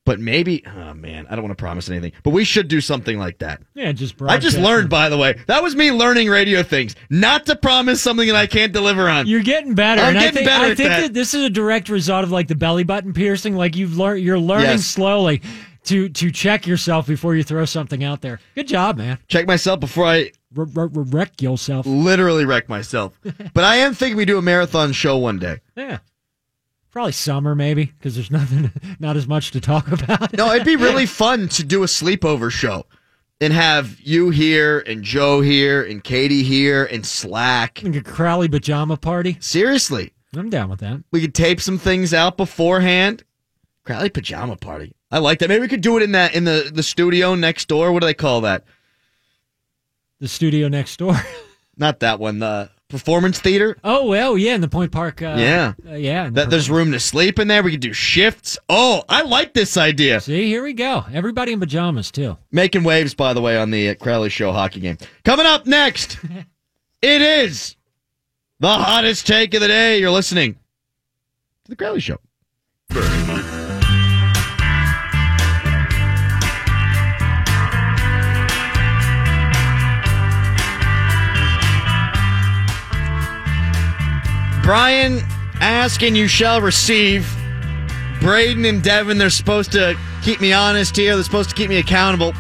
But 0.10 0.19
maybe, 0.19 0.63
oh 0.65 0.95
man, 0.95 1.28
I 1.30 1.36
don't 1.36 1.43
want 1.43 1.56
to 1.56 1.62
promise 1.62 1.88
anything. 1.88 2.13
But 2.24 2.32
we 2.32 2.43
should 2.43 2.67
do 2.67 2.82
something 2.82 3.19
like 3.19 3.38
that. 3.39 3.62
yeah, 3.76 3.91
just 3.91 4.19
I 4.24 4.39
just 4.39 4.58
learned, 4.58 4.89
by 4.89 5.08
the 5.10 5.19
way, 5.19 5.38
that 5.45 5.62
was 5.62 5.76
me 5.76 5.91
learning 5.91 6.30
radio 6.30 6.63
things, 6.63 6.95
not 7.12 7.45
to 7.45 7.56
promise 7.56 8.02
something 8.02 8.26
that 8.26 8.36
I 8.36 8.48
can't 8.48 8.74
deliver 8.74 9.08
on. 9.08 9.28
You're 9.28 9.43
getting 9.43 9.76
better. 9.76 10.02
I'm 10.02 10.10
and 10.10 10.17
I 10.17 10.22
getting 10.22 10.34
think, 10.38 10.48
better 10.48 10.65
I 10.65 10.74
think 10.74 10.89
that. 10.89 11.13
this 11.13 11.36
is 11.36 11.43
a 11.45 11.50
direct 11.52 11.89
result 11.89 12.24
of 12.24 12.32
like 12.32 12.48
the 12.48 12.56
belly 12.56 12.84
button 12.84 13.13
piercing. 13.13 13.56
Like 13.56 13.76
you've 13.76 13.98
learned, 13.98 14.24
you're 14.24 14.39
learning 14.39 14.65
Yes. 14.65 14.86
slowly 14.88 15.43
to 15.84 16.10
to 16.10 16.32
check 16.32 16.65
yourself 16.65 17.06
before 17.06 17.36
you 17.36 17.43
throw 17.43 17.65
something 17.65 18.04
out 18.04 18.22
there. 18.22 18.39
Good 18.56 18.67
job, 18.67 18.98
man. 18.98 19.19
Check 19.28 19.45
myself 19.45 19.80
before 19.80 20.06
I 20.08 20.32
R- 20.58 20.65
r- 20.76 20.84
r- 20.84 20.89
wreck 20.89 21.39
yourself. 21.39 21.86
literally 21.86 22.45
wreck 22.45 22.67
myself. 22.67 23.13
but 23.54 23.63
I 23.63 23.76
am 23.76 23.93
thinking 23.93 24.17
we 24.17 24.26
do 24.26 24.39
a 24.39 24.41
marathon 24.41 24.91
show 24.91 25.19
one 25.19 25.38
day. 25.38 25.60
Yeah. 25.78 26.00
Probably 26.91 27.12
summer, 27.12 27.54
maybe, 27.54 27.86
because 27.86 28.15
there's 28.15 28.32
nothing, 28.32 28.71
not 28.99 29.15
as 29.15 29.28
much 29.28 29.52
to 29.52 29.62
talk 29.62 29.88
about. 29.91 30.34
No, 30.34 30.52
it'd 30.52 30.65
be 30.65 30.75
really 30.75 31.06
fun 31.21 31.47
to 31.49 31.63
do 31.63 31.84
a 31.84 31.88
sleepover 31.88 32.49
show 32.52 32.86
and 33.39 33.54
have 33.54 33.99
you 34.02 34.32
here 34.32 34.80
and 34.80 35.04
Joe 35.04 35.41
here 35.41 35.84
and 35.84 36.04
Katie 36.04 36.43
here 36.43 36.86
and 36.86 37.06
Slack. 37.06 37.82
Like 37.84 37.95
a 37.95 38.02
Crowley 38.02 38.49
pajama 38.49 38.97
party. 38.97 39.38
Seriously, 39.39 40.13
I'm 40.36 40.49
down 40.49 40.69
with 40.69 40.80
that. 40.80 41.04
we 41.12 41.21
could 41.21 41.36
tape 41.36 41.62
some 41.62 41.78
things 41.78 42.13
out 42.13 42.38
beforehand. 42.38 43.23
Crowley 43.86 44.10
pajama 44.10 44.56
party. 44.56 44.93
I 45.12 45.19
like 45.19 45.39
that. 45.39 45.49
Maybe 45.49 45.62
we 45.62 45.67
could 45.67 45.82
do 45.82 45.97
it 45.97 46.04
in 46.04 46.12
that 46.13 46.36
in 46.36 46.43
the 46.43 46.69
the 46.73 46.84
studio 46.84 47.34
next 47.36 47.67
door. 47.67 47.91
What 47.91 48.02
do 48.02 48.08
they 48.08 48.13
call 48.13 48.41
that? 48.41 48.63
The 50.19 50.28
studio 50.28 50.67
next 50.67 50.97
door. 50.97 51.15
Not 51.78 52.02
that 52.02 52.19
one. 52.19 52.39
The 52.39 52.69
performance 52.89 53.39
theater. 53.39 53.78
Oh 53.84 54.08
well, 54.08 54.38
yeah, 54.38 54.56
in 54.56 54.62
the 54.62 54.67
Point 54.67 54.91
Park. 54.91 55.21
Uh, 55.21 55.36
Yeah. 55.38 55.73
uh, 55.88 55.93
yeah. 55.93 56.25
the 56.25 56.32
That 56.32 56.49
there's 56.49 56.69
room 56.69 56.91
to 56.91 56.99
sleep 56.99 57.39
in 57.39 57.47
there. 57.47 57.63
We 57.63 57.71
could 57.71 57.80
do 57.80 57.93
shifts. 57.93 58.58
Oh, 58.67 59.04
I 59.08 59.21
like 59.21 59.54
this 59.54 59.78
idea. 59.78 60.19
See, 60.19 60.47
here 60.47 60.63
we 60.63 60.73
go. 60.73 61.06
Everybody 61.13 61.54
in 61.54 61.60
pajamas 61.60 62.12
too. 62.12 62.38
Making 62.52 62.84
waves, 62.84 63.13
by 63.13 63.34
the 63.34 63.41
way, 63.41 63.58
on 63.58 63.71
the 63.71 63.89
uh, 63.89 63.95
Crowley 63.95 64.30
Show 64.30 64.52
hockey 64.52 64.80
game. 64.82 64.97
Coming 65.23 65.45
up 65.45 65.65
next, 65.65 66.17
it 67.02 67.21
is 67.21 67.75
the 68.60 68.67
hottest 68.67 69.25
take 69.25 69.54
of 69.54 69.62
the 69.62 69.67
day. 69.67 69.99
You're 69.99 70.12
listening 70.12 70.54
to 70.56 71.69
the 71.69 71.75
Crowley 71.75 72.02
Show. 72.02 72.17
Brian, 84.69 85.23
ask 85.62 86.03
and 86.03 86.15
you 86.15 86.27
shall 86.27 86.62
receive. 86.62 87.27
Braden 88.21 88.65
and 88.65 88.84
Devin, 88.84 89.17
they're 89.17 89.32
supposed 89.32 89.71
to 89.71 89.97
keep 90.21 90.39
me 90.41 90.53
honest 90.53 90.95
here. 90.95 91.15
They're 91.15 91.23
supposed 91.23 91.49
to 91.49 91.55
keep 91.55 91.69
me 91.69 91.77
accountable. 91.77 92.36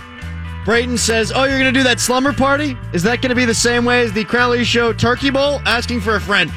Braden 0.63 0.99
says, 0.99 1.31
Oh, 1.33 1.45
you're 1.45 1.57
going 1.57 1.73
to 1.73 1.79
do 1.79 1.83
that 1.85 1.99
slumber 1.99 2.31
party? 2.31 2.77
Is 2.93 3.01
that 3.01 3.23
going 3.23 3.29
to 3.29 3.35
be 3.35 3.45
the 3.45 3.55
same 3.55 3.83
way 3.83 4.01
as 4.01 4.13
the 4.13 4.25
Crowley 4.25 4.63
Show 4.63 4.93
Turkey 4.93 5.31
Bowl? 5.31 5.59
Asking 5.65 6.01
for 6.01 6.17
a 6.17 6.21
friend. 6.21 6.51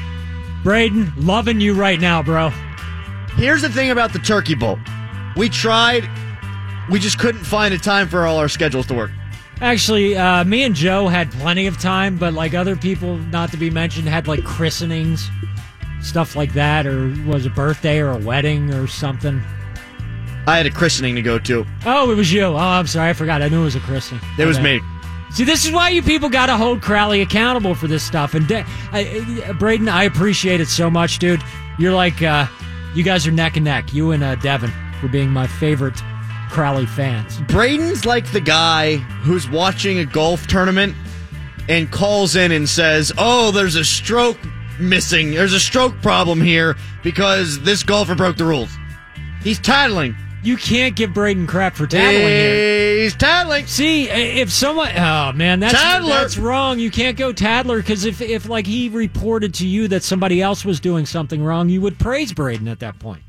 Braden, 0.61 1.11
loving 1.17 1.59
you 1.59 1.73
right 1.73 1.99
now, 1.99 2.21
bro. 2.21 2.49
Here's 3.35 3.63
the 3.63 3.69
thing 3.69 3.89
about 3.89 4.13
the 4.13 4.19
Turkey 4.19 4.53
Bowl 4.53 4.77
we 5.35 5.49
tried, 5.49 6.07
we 6.91 6.99
just 6.99 7.17
couldn't 7.17 7.45
find 7.45 7.73
a 7.73 7.79
time 7.79 8.07
for 8.07 8.27
all 8.27 8.37
our 8.37 8.47
schedules 8.47 8.85
to 8.85 8.93
work. 8.93 9.09
Actually, 9.59 10.15
uh, 10.15 10.43
me 10.43 10.61
and 10.65 10.75
Joe 10.75 11.07
had 11.07 11.31
plenty 11.31 11.65
of 11.65 11.79
time, 11.79 12.17
but 12.17 12.35
like 12.35 12.53
other 12.53 12.75
people, 12.75 13.17
not 13.17 13.49
to 13.49 13.57
be 13.57 13.71
mentioned, 13.71 14.07
had 14.07 14.27
like 14.27 14.43
christenings, 14.43 15.31
stuff 16.03 16.35
like 16.35 16.53
that, 16.53 16.85
or 16.85 17.13
was 17.25 17.45
a 17.45 17.49
birthday 17.49 17.99
or 17.99 18.11
a 18.11 18.17
wedding 18.17 18.73
or 18.73 18.87
something. 18.87 19.41
I 20.45 20.57
had 20.57 20.65
a 20.65 20.71
christening 20.71 21.15
to 21.15 21.21
go 21.21 21.39
to. 21.39 21.65
Oh, 21.85 22.11
it 22.11 22.15
was 22.15 22.31
you. 22.31 22.43
Oh, 22.43 22.55
I'm 22.57 22.87
sorry, 22.87 23.09
I 23.11 23.13
forgot. 23.13 23.41
I 23.41 23.47
knew 23.47 23.61
it 23.61 23.65
was 23.65 23.75
a 23.75 23.79
christening. 23.79 24.21
It 24.37 24.45
was 24.45 24.59
me. 24.59 24.81
See, 25.31 25.45
this 25.45 25.65
is 25.65 25.71
why 25.71 25.89
you 25.89 26.01
people 26.03 26.29
got 26.29 26.47
to 26.47 26.57
hold 26.57 26.81
Crowley 26.81 27.21
accountable 27.21 27.73
for 27.73 27.87
this 27.87 28.03
stuff. 28.03 28.33
And 28.35 28.47
De- 28.47 28.65
I, 28.91 29.43
I- 29.47 29.51
Braden, 29.53 29.87
I 29.89 30.03
appreciate 30.03 30.59
it 30.61 30.67
so 30.67 30.91
much, 30.91 31.17
dude. 31.19 31.41
You're 31.79 31.93
like, 31.93 32.21
uh, 32.21 32.45
you 32.93 33.03
guys 33.03 33.25
are 33.25 33.31
neck 33.31 33.55
and 33.55 33.65
neck. 33.65 33.93
You 33.93 34.11
and 34.11 34.23
uh, 34.23 34.35
Devin 34.35 34.71
for 34.99 35.07
being 35.07 35.29
my 35.31 35.47
favorite 35.47 35.99
Crowley 36.51 36.85
fans. 36.85 37.39
Braden's 37.47 38.05
like 38.05 38.31
the 38.31 38.41
guy 38.41 38.97
who's 38.97 39.49
watching 39.49 39.97
a 39.99 40.05
golf 40.05 40.45
tournament 40.45 40.93
and 41.67 41.89
calls 41.89 42.35
in 42.35 42.51
and 42.51 42.67
says, 42.69 43.11
"Oh, 43.17 43.49
there's 43.51 43.75
a 43.75 43.83
stroke 43.85 44.37
missing. 44.79 45.31
There's 45.31 45.53
a 45.53 45.59
stroke 45.59 45.93
problem 46.01 46.41
here 46.41 46.75
because 47.03 47.59
this 47.61 47.83
golfer 47.83 48.15
broke 48.15 48.37
the 48.37 48.45
rules." 48.45 48.69
He's 49.43 49.59
tattling. 49.59 50.15
You 50.43 50.57
can't 50.57 50.95
give 50.95 51.13
Braden 51.13 51.47
crap 51.47 51.75
for 51.75 51.87
tattling 51.87 52.19
here. 52.19 52.99
Eh, 52.99 53.03
he's 53.03 53.15
tattling. 53.15 53.65
See, 53.65 54.09
eh, 54.09 54.41
if 54.41 54.51
someone, 54.51 54.89
oh 54.97 55.31
man, 55.31 55.61
that's 55.61 55.73
Tadler. 55.75 56.09
that's 56.09 56.37
wrong. 56.37 56.79
You 56.79 56.91
can't 56.91 57.17
go 57.17 57.31
Tadler 57.33 57.77
because 57.77 58.03
if 58.05 58.21
if 58.21 58.47
like 58.49 58.67
he 58.67 58.89
reported 58.89 59.53
to 59.55 59.67
you 59.67 59.87
that 59.89 60.03
somebody 60.03 60.41
else 60.41 60.65
was 60.65 60.79
doing 60.79 61.05
something 61.05 61.43
wrong, 61.43 61.69
you 61.69 61.79
would 61.81 61.97
praise 61.97 62.33
Braden 62.33 62.67
at 62.67 62.79
that 62.79 62.99
point. 62.99 63.21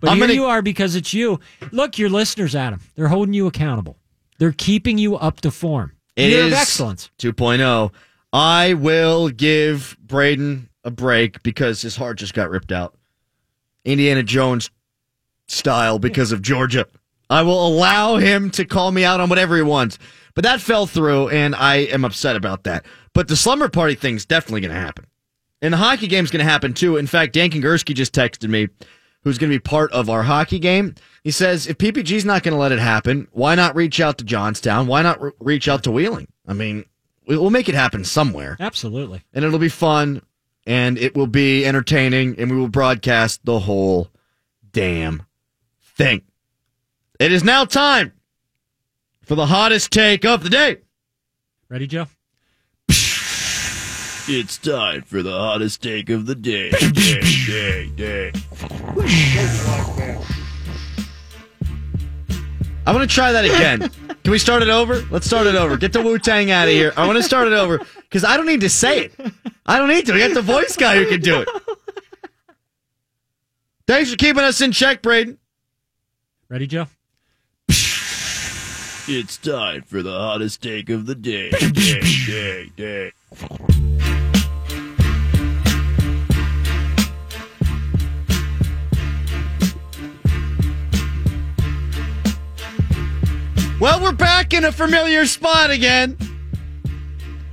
But 0.00 0.10
I'm 0.10 0.16
here 0.16 0.28
gonna- 0.28 0.34
you 0.34 0.44
are 0.46 0.62
because 0.62 0.96
it's 0.96 1.12
you. 1.12 1.40
Look, 1.72 1.98
your 1.98 2.08
listeners, 2.08 2.54
Adam, 2.54 2.80
they're 2.96 3.08
holding 3.08 3.34
you 3.34 3.46
accountable. 3.46 3.98
They're 4.38 4.52
keeping 4.52 4.96
you 4.96 5.16
up 5.16 5.42
to 5.42 5.50
form. 5.50 5.92
It 6.16 6.30
Year 6.30 6.44
is 6.44 6.52
of 6.52 6.58
excellence. 6.58 7.10
2.0. 7.18 7.92
I 8.32 8.72
will 8.72 9.28
give 9.28 9.96
Braden 10.02 10.69
a 10.84 10.90
break 10.90 11.42
because 11.42 11.82
his 11.82 11.96
heart 11.96 12.18
just 12.18 12.34
got 12.34 12.50
ripped 12.50 12.72
out. 12.72 12.96
Indiana 13.84 14.22
Jones 14.22 14.70
style 15.48 15.98
because 15.98 16.32
of 16.32 16.42
Georgia. 16.42 16.86
I 17.28 17.42
will 17.42 17.66
allow 17.66 18.16
him 18.16 18.50
to 18.52 18.64
call 18.64 18.90
me 18.92 19.04
out 19.04 19.20
on 19.20 19.28
whatever 19.28 19.56
he 19.56 19.62
wants. 19.62 19.98
But 20.34 20.44
that 20.44 20.60
fell 20.60 20.86
through, 20.86 21.28
and 21.30 21.54
I 21.54 21.76
am 21.76 22.04
upset 22.04 22.36
about 22.36 22.64
that. 22.64 22.84
But 23.14 23.28
the 23.28 23.36
slumber 23.36 23.68
party 23.68 23.94
thing's 23.94 24.24
definitely 24.24 24.60
going 24.62 24.74
to 24.74 24.80
happen. 24.80 25.06
And 25.62 25.74
the 25.74 25.78
hockey 25.78 26.06
game's 26.06 26.30
going 26.30 26.44
to 26.44 26.50
happen 26.50 26.72
too. 26.72 26.96
In 26.96 27.06
fact, 27.06 27.32
Dan 27.34 27.50
Kingerski 27.50 27.94
just 27.94 28.14
texted 28.14 28.48
me, 28.48 28.68
who's 29.22 29.38
going 29.38 29.50
to 29.50 29.54
be 29.54 29.60
part 29.60 29.92
of 29.92 30.08
our 30.08 30.22
hockey 30.22 30.58
game. 30.58 30.94
He 31.22 31.30
says, 31.30 31.66
if 31.66 31.76
PPG's 31.78 32.24
not 32.24 32.42
going 32.42 32.54
to 32.54 32.58
let 32.60 32.72
it 32.72 32.78
happen, 32.78 33.28
why 33.32 33.54
not 33.54 33.76
reach 33.76 34.00
out 34.00 34.18
to 34.18 34.24
Johnstown? 34.24 34.86
Why 34.86 35.02
not 35.02 35.20
re- 35.20 35.32
reach 35.40 35.68
out 35.68 35.82
to 35.84 35.90
Wheeling? 35.90 36.28
I 36.46 36.54
mean, 36.54 36.84
we- 37.26 37.36
we'll 37.36 37.50
make 37.50 37.68
it 37.68 37.74
happen 37.74 38.04
somewhere. 38.04 38.56
Absolutely. 38.58 39.22
And 39.34 39.44
it'll 39.44 39.58
be 39.58 39.68
fun, 39.68 40.22
and 40.66 40.98
it 40.98 41.14
will 41.14 41.26
be 41.26 41.64
entertaining, 41.64 42.36
and 42.38 42.50
we 42.50 42.56
will 42.56 42.68
broadcast 42.68 43.44
the 43.44 43.60
whole 43.60 44.10
damn 44.72 45.22
thing. 45.82 46.22
It 47.18 47.32
is 47.32 47.44
now 47.44 47.64
time 47.64 48.12
for 49.22 49.34
the 49.34 49.46
hottest 49.46 49.90
take 49.92 50.24
of 50.24 50.42
the 50.42 50.50
day. 50.50 50.78
Ready, 51.68 51.86
Joe? 51.86 52.06
It's 54.32 54.58
time 54.58 55.02
for 55.02 55.24
the 55.24 55.32
hottest 55.32 55.82
take 55.82 56.08
of 56.08 56.26
the 56.26 56.36
day. 56.36 56.70
day, 56.92 57.20
day, 57.46 57.90
day. 57.96 58.32
I 62.86 62.92
want 62.92 63.08
to 63.08 63.14
try 63.14 63.32
that 63.32 63.44
again. 63.44 63.90
Can 64.22 64.32
we 64.32 64.38
start 64.38 64.62
it 64.62 64.68
over? 64.68 65.02
Let's 65.10 65.26
start 65.26 65.46
it 65.46 65.54
over. 65.54 65.76
Get 65.76 65.92
the 65.92 66.02
Wu 66.02 66.18
Tang 66.18 66.50
out 66.50 66.68
of 66.68 66.74
here. 66.74 66.92
I 66.96 67.06
want 67.06 67.16
to 67.18 67.22
start 67.22 67.46
it 67.46 67.52
over 67.52 67.78
because 67.78 68.24
I 68.24 68.36
don't 68.36 68.46
need 68.46 68.60
to 68.62 68.68
say 68.68 69.04
it. 69.04 69.12
I 69.66 69.78
don't 69.78 69.88
need 69.88 70.06
to. 70.06 70.12
We 70.12 70.20
got 70.20 70.34
the 70.34 70.42
voice 70.42 70.76
guy 70.76 70.96
who 70.96 71.06
can 71.06 71.20
do 71.20 71.40
it. 71.40 71.48
Thanks 73.86 74.10
for 74.10 74.16
keeping 74.16 74.42
us 74.42 74.60
in 74.60 74.72
check, 74.72 75.02
Braden. 75.02 75.38
Ready, 76.48 76.66
Joe? 76.66 76.86
It's 79.12 79.36
time 79.38 79.82
for 79.82 80.02
the 80.02 80.12
hottest 80.12 80.62
take 80.62 80.90
of 80.90 81.06
the 81.06 81.14
day. 81.14 81.50
day, 81.72 82.00
day, 82.26 82.70
day. 82.76 83.12
Well, 93.80 94.02
we're 94.02 94.12
back 94.12 94.52
in 94.52 94.66
a 94.66 94.72
familiar 94.72 95.24
spot 95.24 95.70
again. 95.70 96.18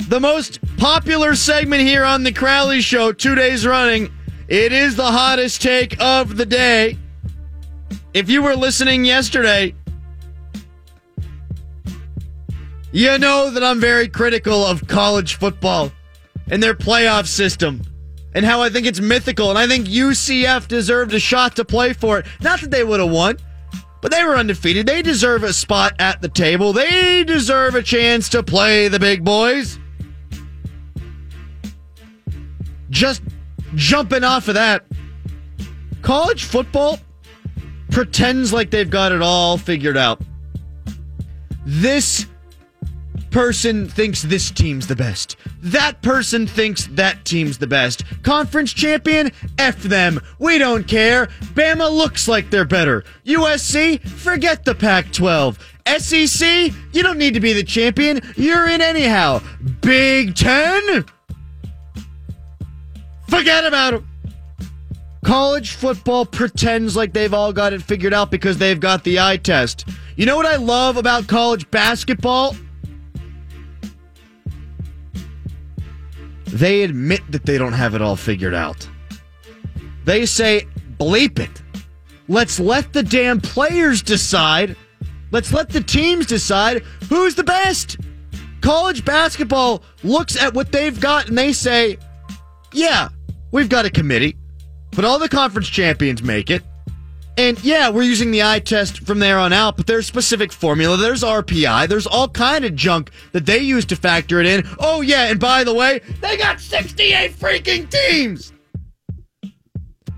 The 0.10 0.20
most 0.20 0.60
popular 0.76 1.36
segment 1.36 1.84
here 1.84 2.04
on 2.04 2.24
the 2.24 2.34
Crowley 2.34 2.82
Show, 2.82 3.14
two 3.14 3.34
days 3.34 3.66
running. 3.66 4.12
It 4.50 4.74
is 4.74 4.98
the 4.98 5.10
hottest 5.10 5.62
take 5.62 5.96
of 6.02 6.36
the 6.36 6.46
day. 6.46 6.98
If 8.14 8.30
you 8.30 8.42
were 8.42 8.58
listening 8.58 9.06
yesterday, 9.06 9.74
you 12.92 13.18
know 13.18 13.50
that 13.50 13.64
I'm 13.64 13.80
very 13.80 14.10
critical 14.10 14.66
of 14.66 14.86
college 14.86 15.36
football 15.36 15.94
and 16.52 16.62
their 16.62 16.76
playoff 16.76 17.28
system 17.28 17.82
and 18.36 18.44
how 18.44 18.62
I 18.62 18.70
think 18.70 18.86
it's 18.86 19.00
mythical. 19.00 19.50
And 19.50 19.58
I 19.58 19.66
think 19.66 19.88
UCF 19.88 20.68
deserved 20.68 21.14
a 21.14 21.20
shot 21.20 21.56
to 21.56 21.64
play 21.64 21.94
for 21.94 22.20
it. 22.20 22.26
Not 22.42 22.60
that 22.60 22.72
they 22.72 22.84
would 22.84 23.00
have 23.00 23.12
won, 23.12 23.38
but 24.08 24.16
they 24.16 24.24
were 24.24 24.38
undefeated. 24.38 24.88
They 24.88 25.02
deserve 25.02 25.44
a 25.44 25.52
spot 25.52 25.94
at 26.00 26.22
the 26.22 26.30
table. 26.30 26.72
They 26.72 27.26
deserve 27.26 27.76
a 27.76 27.84
chance 27.84 28.30
to 28.30 28.42
play 28.42 28.88
the 28.88 29.00
big 29.00 29.26
boys. 29.26 29.80
Just 32.90 33.22
jumping 33.76 34.24
off 34.24 34.48
of 34.48 34.54
that, 34.54 34.86
college 36.04 36.46
football 36.46 37.00
pretends 37.92 38.54
like 38.54 38.72
they've 38.72 38.90
got 38.90 39.12
it 39.12 39.22
all 39.22 39.58
figured 39.58 39.98
out. 39.98 40.22
This 41.66 42.28
person 43.38 43.88
thinks 43.88 44.24
this 44.24 44.50
team's 44.50 44.88
the 44.88 44.96
best. 44.96 45.36
That 45.62 46.02
person 46.02 46.48
thinks 46.48 46.88
that 46.94 47.24
team's 47.24 47.60
the 47.60 47.68
best. 47.68 48.04
Conference 48.24 48.74
champion? 48.74 49.32
F 49.60 49.78
them. 49.84 50.20
We 50.40 50.58
don't 50.58 50.88
care. 50.88 51.28
Bama 51.54 51.96
looks 51.96 52.28
like 52.28 52.50
they're 52.50 52.66
better. 52.66 53.04
USC? 53.28 54.02
Forget 54.02 54.66
the 54.66 54.74
Pac 54.74 55.12
12. 55.12 55.60
SEC? 56.00 56.74
You 56.94 57.04
don't 57.04 57.20
need 57.20 57.36
to 57.36 57.40
be 57.40 57.54
the 57.54 57.64
champion. 57.64 58.22
You're 58.38 58.68
in 58.70 58.82
anyhow. 58.82 59.44
Big 59.82 60.34
Ten? 60.34 61.06
Forget 63.30 63.68
about 63.68 63.94
it. 63.94 64.04
College 65.24 65.74
football 65.74 66.26
pretends 66.26 66.96
like 66.96 67.14
they've 67.14 67.36
all 67.36 67.54
got 67.54 67.72
it 67.72 67.84
figured 67.84 68.16
out 68.16 68.32
because 68.32 68.58
they've 68.58 68.80
got 68.80 69.04
the 69.04 69.20
eye 69.20 69.38
test. 69.38 69.88
You 70.16 70.26
know 70.26 70.38
what 70.38 70.48
I 70.48 70.56
love 70.56 70.98
about 70.98 71.28
college 71.28 71.70
basketball? 71.70 72.56
They 76.48 76.84
admit 76.84 77.22
that 77.32 77.46
they 77.46 77.58
don't 77.58 77.74
have 77.74 77.94
it 77.94 78.02
all 78.02 78.16
figured 78.16 78.54
out. 78.54 78.88
They 80.06 80.26
say, 80.26 80.68
bleep 80.98 81.40
it. 81.40 81.62
Let's 82.30 82.60
let 82.60 82.94
the 82.94 83.04
damn 83.04 83.42
players 83.42 84.02
decide. 84.02 84.76
Let's 85.32 85.54
let 85.54 85.70
the 85.70 85.82
teams 85.82 86.26
decide 86.26 86.84
who's 87.10 87.36
the 87.36 87.44
best. 87.44 87.98
College 88.62 89.06
basketball 89.06 89.84
looks 90.04 90.36
at 90.42 90.54
what 90.54 90.72
they've 90.72 91.00
got 91.00 91.28
and 91.28 91.38
they 91.38 91.54
say, 91.54 91.98
yeah, 92.74 93.10
we've 93.52 93.70
got 93.70 93.86
a 93.86 93.90
committee, 93.90 94.36
but 94.92 95.06
all 95.06 95.20
the 95.20 95.30
conference 95.30 95.68
champions 95.68 96.24
make 96.24 96.50
it. 96.50 96.64
And 97.38 97.64
yeah, 97.64 97.90
we're 97.90 98.04
using 98.04 98.32
the 98.32 98.42
eye 98.42 98.60
test 98.60 99.06
from 99.06 99.20
there 99.20 99.38
on 99.38 99.54
out, 99.54 99.78
but 99.78 99.86
there's 99.86 100.08
specific 100.08 100.52
formula. 100.52 100.98
There's 100.98 101.24
RPI. 101.24 101.88
There's 101.88 102.08
all 102.08 102.28
kind 102.28 102.66
of 102.66 102.76
junk 102.76 103.12
that 103.32 103.46
they 103.46 103.60
use 103.60 103.86
to 103.86 103.96
factor 103.96 104.40
it 104.40 104.48
in. 104.48 104.68
Oh 104.80 105.02
yeah, 105.02 105.26
and 105.26 105.40
by 105.40 105.64
the 105.64 105.74
way, 105.74 106.02
they 106.20 106.36
got 106.36 106.60
68 106.60 107.32
freaking 107.34 107.90
teams. 107.90 108.54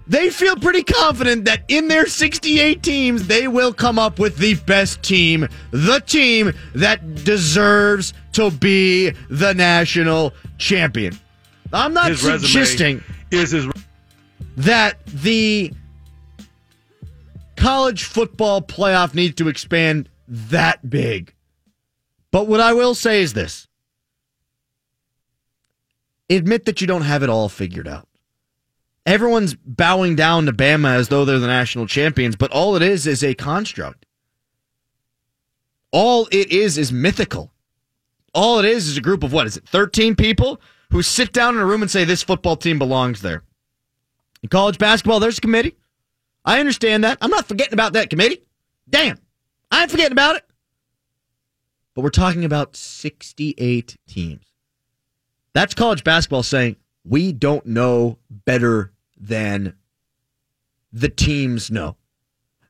They 0.08 0.32
feel 0.32 0.56
pretty 0.56 0.82
confident 0.82 1.46
that 1.46 1.62
in 1.68 1.88
their 1.88 2.08
68 2.08 2.82
teams, 2.82 3.28
they 3.28 3.48
will 3.48 3.72
come 3.72 4.00
up 4.00 4.18
with 4.18 4.38
the 4.38 4.56
best 4.56 5.04
team, 5.04 5.48
the 5.70 6.00
team 6.00 6.52
that 6.74 7.24
deserves 7.24 8.14
to 8.32 8.50
be 8.50 9.12
the 9.30 9.54
national 9.54 10.34
champion. 10.58 11.20
I'm 11.72 11.94
not 11.94 12.10
His 12.10 12.22
suggesting 12.22 13.04
is 13.30 13.52
his 13.52 13.68
that 14.58 15.06
the 15.06 15.72
college 17.60 18.06
football 18.06 18.62
playoff 18.62 19.14
needs 19.14 19.36
to 19.36 19.50
expand 19.50 20.10
that 20.28 20.90
big. 20.90 21.34
But 22.32 22.48
what 22.48 22.62
I 22.62 22.74
will 22.74 22.96
say 22.96 23.22
is 23.22 23.34
this 23.34 23.68
admit 26.30 26.66
that 26.66 26.80
you 26.80 26.88
don't 26.88 27.02
have 27.02 27.24
it 27.24 27.30
all 27.30 27.50
figured 27.50 27.88
out. 27.88 28.08
Everyone's 29.06 29.56
bowing 29.56 30.16
down 30.16 30.46
to 30.46 30.54
Bama 30.54 30.96
as 30.96 31.08
though 31.08 31.26
they're 31.26 31.40
the 31.40 31.48
national 31.48 31.88
champions, 31.88 32.36
but 32.36 32.52
all 32.52 32.76
it 32.76 32.84
is 32.84 33.08
is 33.08 33.24
a 33.24 33.34
construct. 33.34 34.06
All 35.92 36.28
it 36.32 36.52
is 36.52 36.78
is 36.78 36.92
mythical. 36.92 37.52
All 38.34 38.60
it 38.60 38.66
is 38.66 38.88
is 38.88 38.98
a 38.98 39.02
group 39.02 39.24
of 39.24 39.34
what 39.34 39.48
is 39.48 39.58
it, 39.58 39.68
13 39.68 40.16
people 40.16 40.62
who 40.92 41.02
sit 41.02 41.34
down 41.34 41.56
in 41.56 41.62
a 41.62 41.66
room 41.66 41.82
and 41.82 41.90
say 41.90 42.04
this 42.04 42.22
football 42.22 42.56
team 42.56 42.78
belongs 42.78 43.22
there. 43.22 43.44
In 44.44 44.50
college 44.50 44.78
basketball, 44.78 45.20
there's 45.20 45.40
a 45.40 45.42
committee. 45.42 45.76
I 46.46 46.60
understand 46.60 47.04
that. 47.04 47.18
I'm 47.22 47.30
not 47.30 47.48
forgetting 47.48 47.74
about 47.74 47.94
that 47.94 48.10
committee. 48.10 48.44
Damn. 48.90 49.20
I 49.72 49.84
ain't 49.84 49.92
forgetting 49.92 50.14
about 50.14 50.38
it. 50.38 50.46
But 51.94 52.02
we're 52.02 52.10
talking 52.10 52.46
about 52.46 52.76
68 52.76 53.98
teams. 54.08 54.46
That's 55.54 55.74
college 55.74 56.04
basketball 56.04 56.44
saying 56.44 56.78
we 57.04 57.34
don't 57.34 57.66
know 57.66 58.18
better 58.30 58.94
than 59.20 59.76
the 60.94 61.10
teams 61.10 61.70
know. 61.70 61.98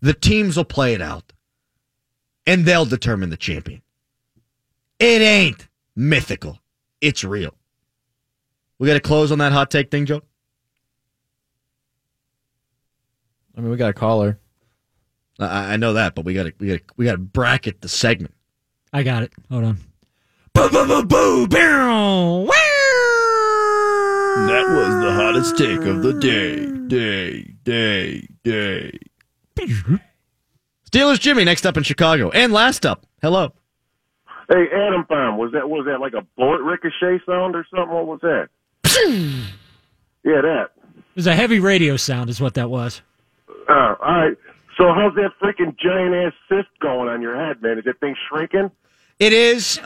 The 0.02 0.14
teams 0.14 0.58
will 0.58 0.66
play 0.66 0.94
it 0.94 1.02
out 1.02 1.34
and 2.46 2.66
they'll 2.66 2.86
determine 2.86 3.30
the 3.30 3.38
champion. 3.38 3.82
It 4.98 5.22
ain't 5.22 5.68
mythical, 5.96 6.60
it's 7.02 7.24
real. 7.24 7.54
We 8.80 8.88
got 8.88 8.94
to 8.94 9.02
close 9.02 9.32
on 9.32 9.40
that 9.40 9.52
hot 9.52 9.70
take 9.70 9.92
thing, 9.92 10.06
Joe? 10.06 10.22
I 13.60 13.62
mean, 13.62 13.72
we 13.72 13.78
got 13.78 13.90
a 13.90 13.94
caller. 13.94 14.40
I, 15.38 15.74
I 15.74 15.76
know 15.76 15.92
that, 15.92 16.16
but 16.16 16.24
we 16.24 16.34
got 16.34 16.44
to 16.44 16.54
we 16.60 16.68
got 16.70 16.80
we 16.96 17.04
got 17.04 17.12
to 17.12 17.18
bracket 17.18 17.82
the 17.82 17.90
segment. 17.90 18.34
I 18.94 19.04
got 19.04 19.24
it. 19.24 19.34
Hold 19.52 19.66
on. 19.66 19.78
Boo, 20.54 20.70
boo, 20.70 20.88
boo, 20.88 21.04
boo, 21.04 21.48
bow, 21.50 22.40
wow. 22.44 22.54
That 24.48 24.66
was 24.70 25.04
the 25.04 25.12
hottest 25.12 25.58
take 25.58 25.82
of 25.82 26.04
the 26.04 26.14
day. 26.14 26.68
Day, 26.88 27.54
day, 27.66 28.28
day. 28.46 28.98
Steelers 30.90 31.20
Jimmy 31.20 31.44
next 31.44 31.66
up 31.66 31.76
in 31.76 31.84
Chicago, 31.84 32.30
and 32.30 32.54
last 32.54 32.86
up. 32.86 33.06
Hello. 33.22 33.52
Hey, 34.48 34.68
Adam 34.74 35.06
Bomb, 35.10 35.38
was 35.38 35.52
that 35.52 35.70
was 35.70 35.86
that 35.86 36.00
like 36.00 36.14
a 36.14 36.26
bullet 36.38 36.62
ricochet 36.62 37.22
sound 37.26 37.58
or 37.58 37.68
something? 37.70 37.94
What 37.94 38.08
was 38.08 38.22
that? 38.22 38.48
yeah, 40.24 40.42
that. 40.42 40.70
It 40.96 41.16
was 41.16 41.28
a 41.28 41.36
heavy 41.36 41.60
radio 41.60 41.98
sound, 41.98 42.30
is 42.30 42.40
what 42.40 42.54
that 42.54 42.70
was. 42.70 43.02
Uh, 43.68 43.74
all 43.74 43.96
right. 44.00 44.38
So 44.78 44.86
how's 44.94 45.14
that 45.16 45.32
freaking 45.42 45.78
giant 45.78 46.16
ass 46.16 46.34
cyst 46.48 46.70
going 46.80 47.10
on 47.10 47.22
your 47.22 47.36
head, 47.36 47.62
man? 47.62 47.78
Is 47.78 47.86
that 47.86 48.00
thing 48.00 48.16
shrinking? 48.30 48.72
It 49.20 49.34
is. 49.34 49.80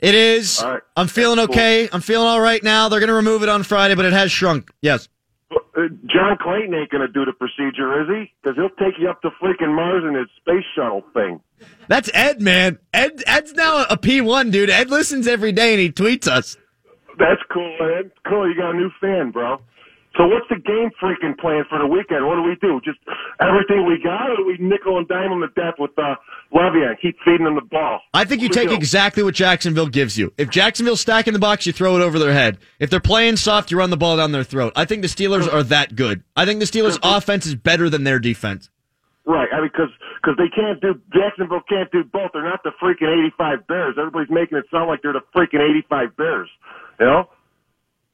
It 0.00 0.14
is. 0.14 0.62
All 0.62 0.72
right. 0.72 0.82
I'm 0.96 1.08
feeling 1.08 1.38
okay. 1.40 1.88
I'm 1.92 2.00
feeling 2.00 2.26
all 2.26 2.40
right 2.40 2.62
now. 2.62 2.88
They're 2.88 3.00
going 3.00 3.08
to 3.08 3.14
remove 3.14 3.42
it 3.42 3.50
on 3.50 3.62
Friday, 3.62 3.94
but 3.94 4.06
it 4.06 4.14
has 4.14 4.32
shrunk. 4.32 4.70
Yes. 4.80 5.08
Uh, 5.52 5.88
John 6.06 6.38
Clayton 6.40 6.72
ain't 6.74 6.90
going 6.90 7.06
to 7.06 7.12
do 7.12 7.24
the 7.24 7.32
procedure, 7.32 8.00
is 8.02 8.08
he? 8.08 8.32
Because 8.42 8.56
he'll 8.56 8.70
take 8.70 8.98
you 8.98 9.10
up 9.10 9.20
to 9.22 9.30
freaking 9.42 9.74
Mars 9.74 10.04
in 10.06 10.14
his 10.14 10.28
space 10.36 10.64
shuttle 10.74 11.04
thing. 11.12 11.40
That's 11.88 12.10
Ed, 12.14 12.40
man. 12.40 12.78
Ed, 12.94 13.22
Ed's 13.26 13.52
now 13.52 13.84
a 13.90 13.96
P1, 13.98 14.52
dude. 14.52 14.70
Ed 14.70 14.90
listens 14.90 15.26
every 15.26 15.52
day 15.52 15.72
and 15.72 15.80
he 15.80 15.90
tweets 15.90 16.26
us. 16.26 16.56
That's 17.18 17.42
cool, 17.52 17.76
Ed. 17.98 18.10
Cool. 18.26 18.48
You 18.48 18.56
got 18.56 18.74
a 18.74 18.78
new 18.78 18.90
fan, 19.00 19.30
bro. 19.32 19.60
So 20.16 20.26
what's 20.26 20.46
the 20.48 20.56
game 20.56 20.90
freaking 21.00 21.38
plan 21.38 21.64
for 21.68 21.78
the 21.78 21.86
weekend? 21.86 22.26
What 22.26 22.34
do 22.34 22.42
we 22.42 22.56
do? 22.60 22.80
Just 22.84 22.98
everything 23.40 23.86
we 23.86 24.02
got, 24.02 24.28
or 24.30 24.36
do 24.36 24.46
we 24.46 24.56
nickel 24.58 24.98
and 24.98 25.06
dime 25.06 25.30
them 25.30 25.40
to 25.40 25.48
death 25.54 25.74
with 25.78 25.96
uh, 25.96 26.16
Levy 26.52 26.82
and 26.82 26.98
keep 27.00 27.16
feeding 27.24 27.44
them 27.44 27.54
the 27.54 27.60
ball? 27.60 28.00
I 28.12 28.24
think 28.24 28.42
you 28.42 28.48
What 28.48 28.54
take 28.54 28.70
exactly 28.72 29.22
what 29.22 29.34
Jacksonville 29.34 29.86
gives 29.86 30.18
you. 30.18 30.32
If 30.36 30.50
Jacksonville's 30.50 31.00
stacking 31.00 31.32
the 31.32 31.38
box, 31.38 31.64
you 31.64 31.72
throw 31.72 31.96
it 31.96 32.02
over 32.02 32.18
their 32.18 32.32
head. 32.32 32.58
If 32.80 32.90
they're 32.90 32.98
playing 32.98 33.36
soft, 33.36 33.70
you 33.70 33.78
run 33.78 33.90
the 33.90 33.96
ball 33.96 34.16
down 34.16 34.32
their 34.32 34.42
throat. 34.42 34.72
I 34.74 34.84
think 34.84 35.02
the 35.02 35.08
Steelers 35.08 35.50
are 35.50 35.62
that 35.64 35.94
good. 35.94 36.24
I 36.34 36.44
think 36.44 36.58
the 36.58 36.66
Steelers' 36.66 36.98
offense 37.04 37.46
is 37.46 37.54
better 37.54 37.88
than 37.88 38.02
their 38.02 38.18
defense. 38.18 38.68
Right. 39.26 39.48
I 39.52 39.60
mean, 39.60 39.70
because 39.72 39.90
cause 40.24 40.34
they 40.38 40.48
can't 40.48 40.80
do 40.80 41.00
Jacksonville 41.14 41.62
can't 41.68 41.90
do 41.92 42.02
both. 42.02 42.32
They're 42.32 42.42
not 42.42 42.64
the 42.64 42.72
freaking 42.82 43.08
'85 43.26 43.66
Bears. 43.68 43.94
Everybody's 43.96 44.30
making 44.30 44.58
it 44.58 44.64
sound 44.72 44.88
like 44.88 45.02
they're 45.02 45.12
the 45.12 45.22
freaking 45.34 45.60
'85 45.60 46.16
Bears. 46.16 46.48
You 46.98 47.06
know. 47.06 47.28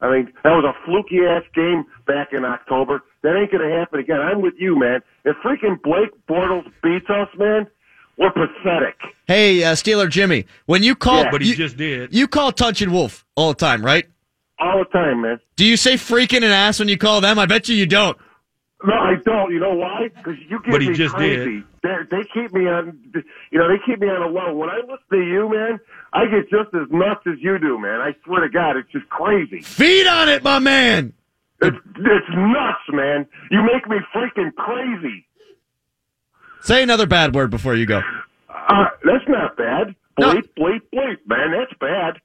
I 0.01 0.11
mean, 0.11 0.33
that 0.45 0.51
was 0.51 0.65
a 0.65 0.75
fluky 0.85 1.21
ass 1.27 1.43
game 1.55 1.85
back 2.07 2.29
in 2.33 2.45
October. 2.45 3.03
That 3.23 3.37
ain't 3.37 3.51
gonna 3.51 3.71
happen 3.79 4.01
again. 4.01 4.21
I'm 4.21 4.43
with 4.43 4.55
you, 4.59 4.79
man. 4.79 5.01
If 5.25 5.37
freaking 5.39 5.81
Blake 5.83 6.11
Bortles 6.29 6.71
beats 6.83 7.09
us, 7.09 7.29
man, 7.39 7.67
we're 8.19 8.31
pathetic. 8.31 8.97
Hey, 9.27 9.65
uh, 9.65 9.73
Steeler 9.73 10.09
Jimmy, 10.09 10.47
when 10.67 10.83
you 10.83 10.95
call, 10.95 11.25
Yeah. 11.25 11.31
But 11.31 11.43
he 11.43 11.51
you, 11.51 11.57
just 11.57 11.77
did. 11.77 12.15
You 12.15 12.29
call 12.29 12.53
Touch 12.53 12.83
and 12.83 12.93
Wolf 12.93 13.25
all 13.37 13.49
the 13.49 13.55
time, 13.57 13.85
right? 13.85 14.07
All 14.59 14.79
the 14.79 14.91
time, 14.91 15.23
man. 15.23 15.41
Do 15.57 15.65
you 15.65 15.77
say 15.77 15.95
freaking 15.95 16.37
and 16.37 16.47
ass 16.47 16.79
when 16.79 16.89
you 16.89 16.99
call 16.99 17.21
them? 17.21 17.39
I 17.39 17.47
bet 17.47 17.69
you 17.69 17.75
you 17.75 17.87
don't. 17.87 18.17
No, 18.85 18.93
I 18.95 19.15
don't. 19.25 19.53
You 19.53 19.59
know 19.59 19.75
why? 19.75 20.09
Because 20.15 20.35
you 20.49 20.61
get 20.63 20.71
But 20.71 20.83
he 20.83 20.91
me 20.91 20.95
just 20.95 21.15
crazy. 21.15 21.65
They, 21.83 21.97
they 22.11 22.23
keep 22.33 22.53
me 22.53 22.67
on. 22.69 22.99
You 23.51 23.59
know, 23.59 23.69
they 23.69 23.77
keep 23.85 24.01
me 24.01 24.09
on 24.09 24.23
a 24.23 24.27
low. 24.29 24.55
When 24.55 24.69
I 24.69 24.77
listen 24.77 24.99
to 25.13 25.19
you, 25.19 25.51
man, 25.51 25.81
I 26.17 26.25
get 26.27 26.49
just 26.49 26.75
as 26.75 26.89
nuts 26.91 27.21
as 27.27 27.35
you 27.41 27.59
do, 27.59 27.79
man. 27.79 28.01
I 28.01 28.15
swear 28.25 28.41
to 28.41 28.49
God, 28.49 28.77
it's 28.77 28.91
just 28.91 29.09
crazy. 29.11 29.61
Feed 29.61 30.07
on 30.07 30.29
it, 30.31 30.43
my 30.43 30.59
man. 30.59 31.13
It's, 31.61 31.77
it's 31.99 32.27
nuts, 32.31 32.81
man. 32.91 33.27
You 33.51 33.63
make 33.63 33.87
me 33.89 33.97
freaking 34.15 34.55
crazy. 34.55 35.27
Say 36.63 36.83
another 36.83 37.07
bad 37.07 37.35
word 37.35 37.51
before 37.51 37.75
you 37.77 37.87
go. 37.87 38.01
Uh, 38.49 38.85
that's 39.05 39.25
not 39.29 39.57
bad. 39.57 39.95
No. 40.19 40.33
Bleep, 40.33 40.49
bleep, 40.59 40.81
bleep, 40.95 41.17
man. 41.27 41.53
That's 41.53 41.73
bad. 41.79 42.21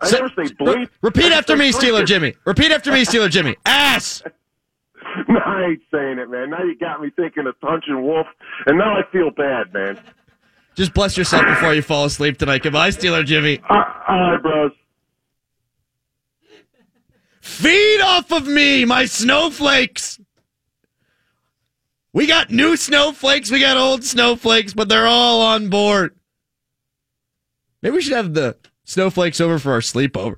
I 0.00 0.06
Say- 0.06 0.16
never 0.18 0.28
say 0.28 0.42
re- 0.42 0.50
bleep. 0.84 0.88
repeat 1.02 1.32
I 1.32 1.36
after 1.38 1.56
me, 1.56 1.70
Steeler 1.72 2.02
freaking. 2.02 2.06
Jimmy. 2.06 2.34
Repeat 2.44 2.72
after 2.72 2.92
me, 2.92 3.02
Steeler 3.04 3.30
Jimmy. 3.30 3.56
Ass. 3.66 4.22
No, 5.28 5.38
I 5.38 5.64
ain't 5.70 5.82
saying 5.92 6.18
it, 6.18 6.28
man. 6.30 6.50
Now 6.50 6.62
you 6.62 6.76
got 6.76 7.00
me 7.00 7.10
thinking 7.16 7.46
of 7.46 7.58
Punch 7.60 7.84
and 7.88 8.02
Wolf, 8.02 8.26
and 8.66 8.76
now 8.78 8.94
I 8.96 9.02
feel 9.12 9.30
bad, 9.30 9.72
man. 9.72 9.98
Just 10.74 10.92
bless 10.92 11.16
yourself 11.16 11.44
before 11.46 11.72
you 11.74 11.82
fall 11.82 12.04
asleep 12.04 12.38
tonight. 12.38 12.62
Goodbye, 12.62 12.90
Steeler 12.90 13.24
Jimmy. 13.24 13.60
Uh, 13.68 13.84
all 14.08 14.32
right, 14.32 14.42
bros. 14.42 14.72
Feed 17.40 18.00
off 18.00 18.32
of 18.32 18.46
me, 18.46 18.84
my 18.84 19.04
snowflakes. 19.04 20.18
We 22.12 22.26
got 22.26 22.50
new 22.50 22.76
snowflakes, 22.76 23.50
we 23.50 23.60
got 23.60 23.76
old 23.76 24.04
snowflakes, 24.04 24.72
but 24.72 24.88
they're 24.88 25.06
all 25.06 25.42
on 25.42 25.68
board. 25.68 26.16
Maybe 27.82 27.96
we 27.96 28.02
should 28.02 28.14
have 28.16 28.34
the 28.34 28.56
snowflakes 28.84 29.40
over 29.40 29.58
for 29.58 29.72
our 29.72 29.80
sleepover. 29.80 30.36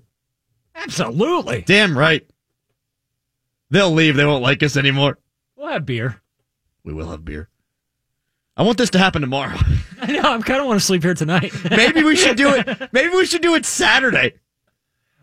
Absolutely. 0.74 1.62
Damn 1.62 1.97
right. 1.97 2.26
They'll 3.70 3.93
leave. 3.93 4.16
They 4.16 4.24
won't 4.24 4.43
like 4.43 4.62
us 4.62 4.76
anymore. 4.76 5.18
We'll 5.57 5.68
have 5.68 5.87
beer. 5.87 6.20
We 6.84 6.93
will 6.93 7.11
have 7.11 7.24
beer. 7.24 7.49
I 8.57 8.62
want 8.62 8.78
this 8.78 8.90
to 8.90 8.98
happen 8.98 9.20
tomorrow. 9.20 9.57
I 10.00 10.12
know. 10.12 10.20
I 10.20 10.38
kind 10.40 10.61
of 10.61 10.66
want 10.66 10.80
to 10.80 10.84
sleep 10.86 11.02
here 11.02 11.14
tonight. 11.14 11.52
Maybe 11.70 12.02
we 12.02 12.16
should 12.16 12.36
do 12.36 12.54
it. 12.54 12.92
Maybe 12.92 13.11
we 13.14 13.26
should 13.26 13.42
do 13.42 13.54
it 13.54 13.66
Saturday 13.66 14.34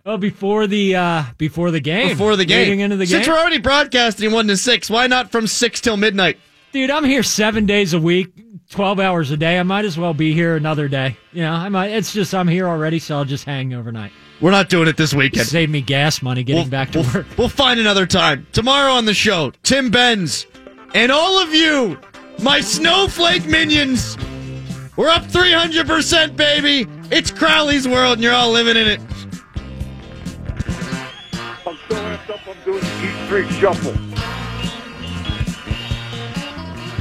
oh, 0.05 0.17
before 0.17 0.67
the 0.67 0.95
uh 0.95 1.23
before 1.37 1.71
the 1.71 1.79
game. 1.79 2.09
before 2.09 2.35
the 2.35 2.45
game. 2.45 2.59
Leading 2.59 2.79
into 2.81 2.95
the 2.97 3.05
Since 3.07 3.25
game. 3.25 3.33
we're 3.33 3.39
already 3.41 3.59
broadcasting 3.59 4.31
one 4.31 4.47
to 4.47 4.57
six, 4.57 4.89
why 4.89 5.07
not 5.07 5.31
from 5.31 5.47
six 5.47 5.81
till 5.81 5.97
midnight? 5.97 6.37
Dude, 6.71 6.89
I'm 6.89 7.05
here 7.05 7.21
seven 7.23 7.65
days 7.67 7.93
a 7.93 7.99
week, 7.99 8.33
twelve 8.69 8.99
hours 8.99 9.29
a 9.31 9.37
day. 9.37 9.59
I 9.59 9.63
might 9.63 9.85
as 9.85 9.97
well 9.97 10.13
be 10.15 10.33
here 10.33 10.55
another 10.55 10.87
day. 10.87 11.17
You 11.31 11.43
know, 11.43 11.51
I 11.51 11.69
might. 11.69 11.91
It's 11.91 12.11
just 12.13 12.33
I'm 12.33 12.47
here 12.47 12.67
already, 12.67 12.97
so 12.99 13.17
I'll 13.17 13.25
just 13.25 13.45
hang 13.45 13.73
overnight. 13.73 14.11
We're 14.41 14.51
not 14.51 14.69
doing 14.69 14.87
it 14.87 14.97
this 14.97 15.13
weekend. 15.13 15.45
Save 15.45 15.69
me 15.69 15.81
gas 15.81 16.21
money 16.21 16.43
getting 16.43 16.63
We'll- 16.63 16.69
back 16.71 16.91
to 16.91 17.01
we'll, 17.01 17.13
work. 17.13 17.25
We'll 17.37 17.49
find 17.49 17.79
another 17.79 18.05
time. 18.07 18.47
Tomorrow 18.51 18.93
on 18.93 19.05
the 19.05 19.13
show, 19.13 19.51
Tim 19.61 19.89
Benz 19.91 20.47
and 20.95 21.11
all 21.11 21.39
of 21.43 21.53
you, 21.53 21.99
my 22.41 22.61
snowflake 22.61 23.45
minions. 23.45 24.17
We're 24.95 25.09
up 25.09 25.23
300%, 25.23 26.35
baby. 26.35 26.87
It's 27.11 27.31
Crowley's 27.31 27.87
world, 27.87 28.13
and 28.13 28.23
you're 28.23 28.33
all 28.33 28.51
living 28.51 28.77
in 28.77 28.87
it. 28.87 29.01
I'm 31.65 31.77
so 31.89 31.95
amped 31.95 32.29
up. 32.29 32.39
I'm 32.47 32.63
doing 32.63 32.81
the 32.81 33.53
Shuffle. 33.59 33.93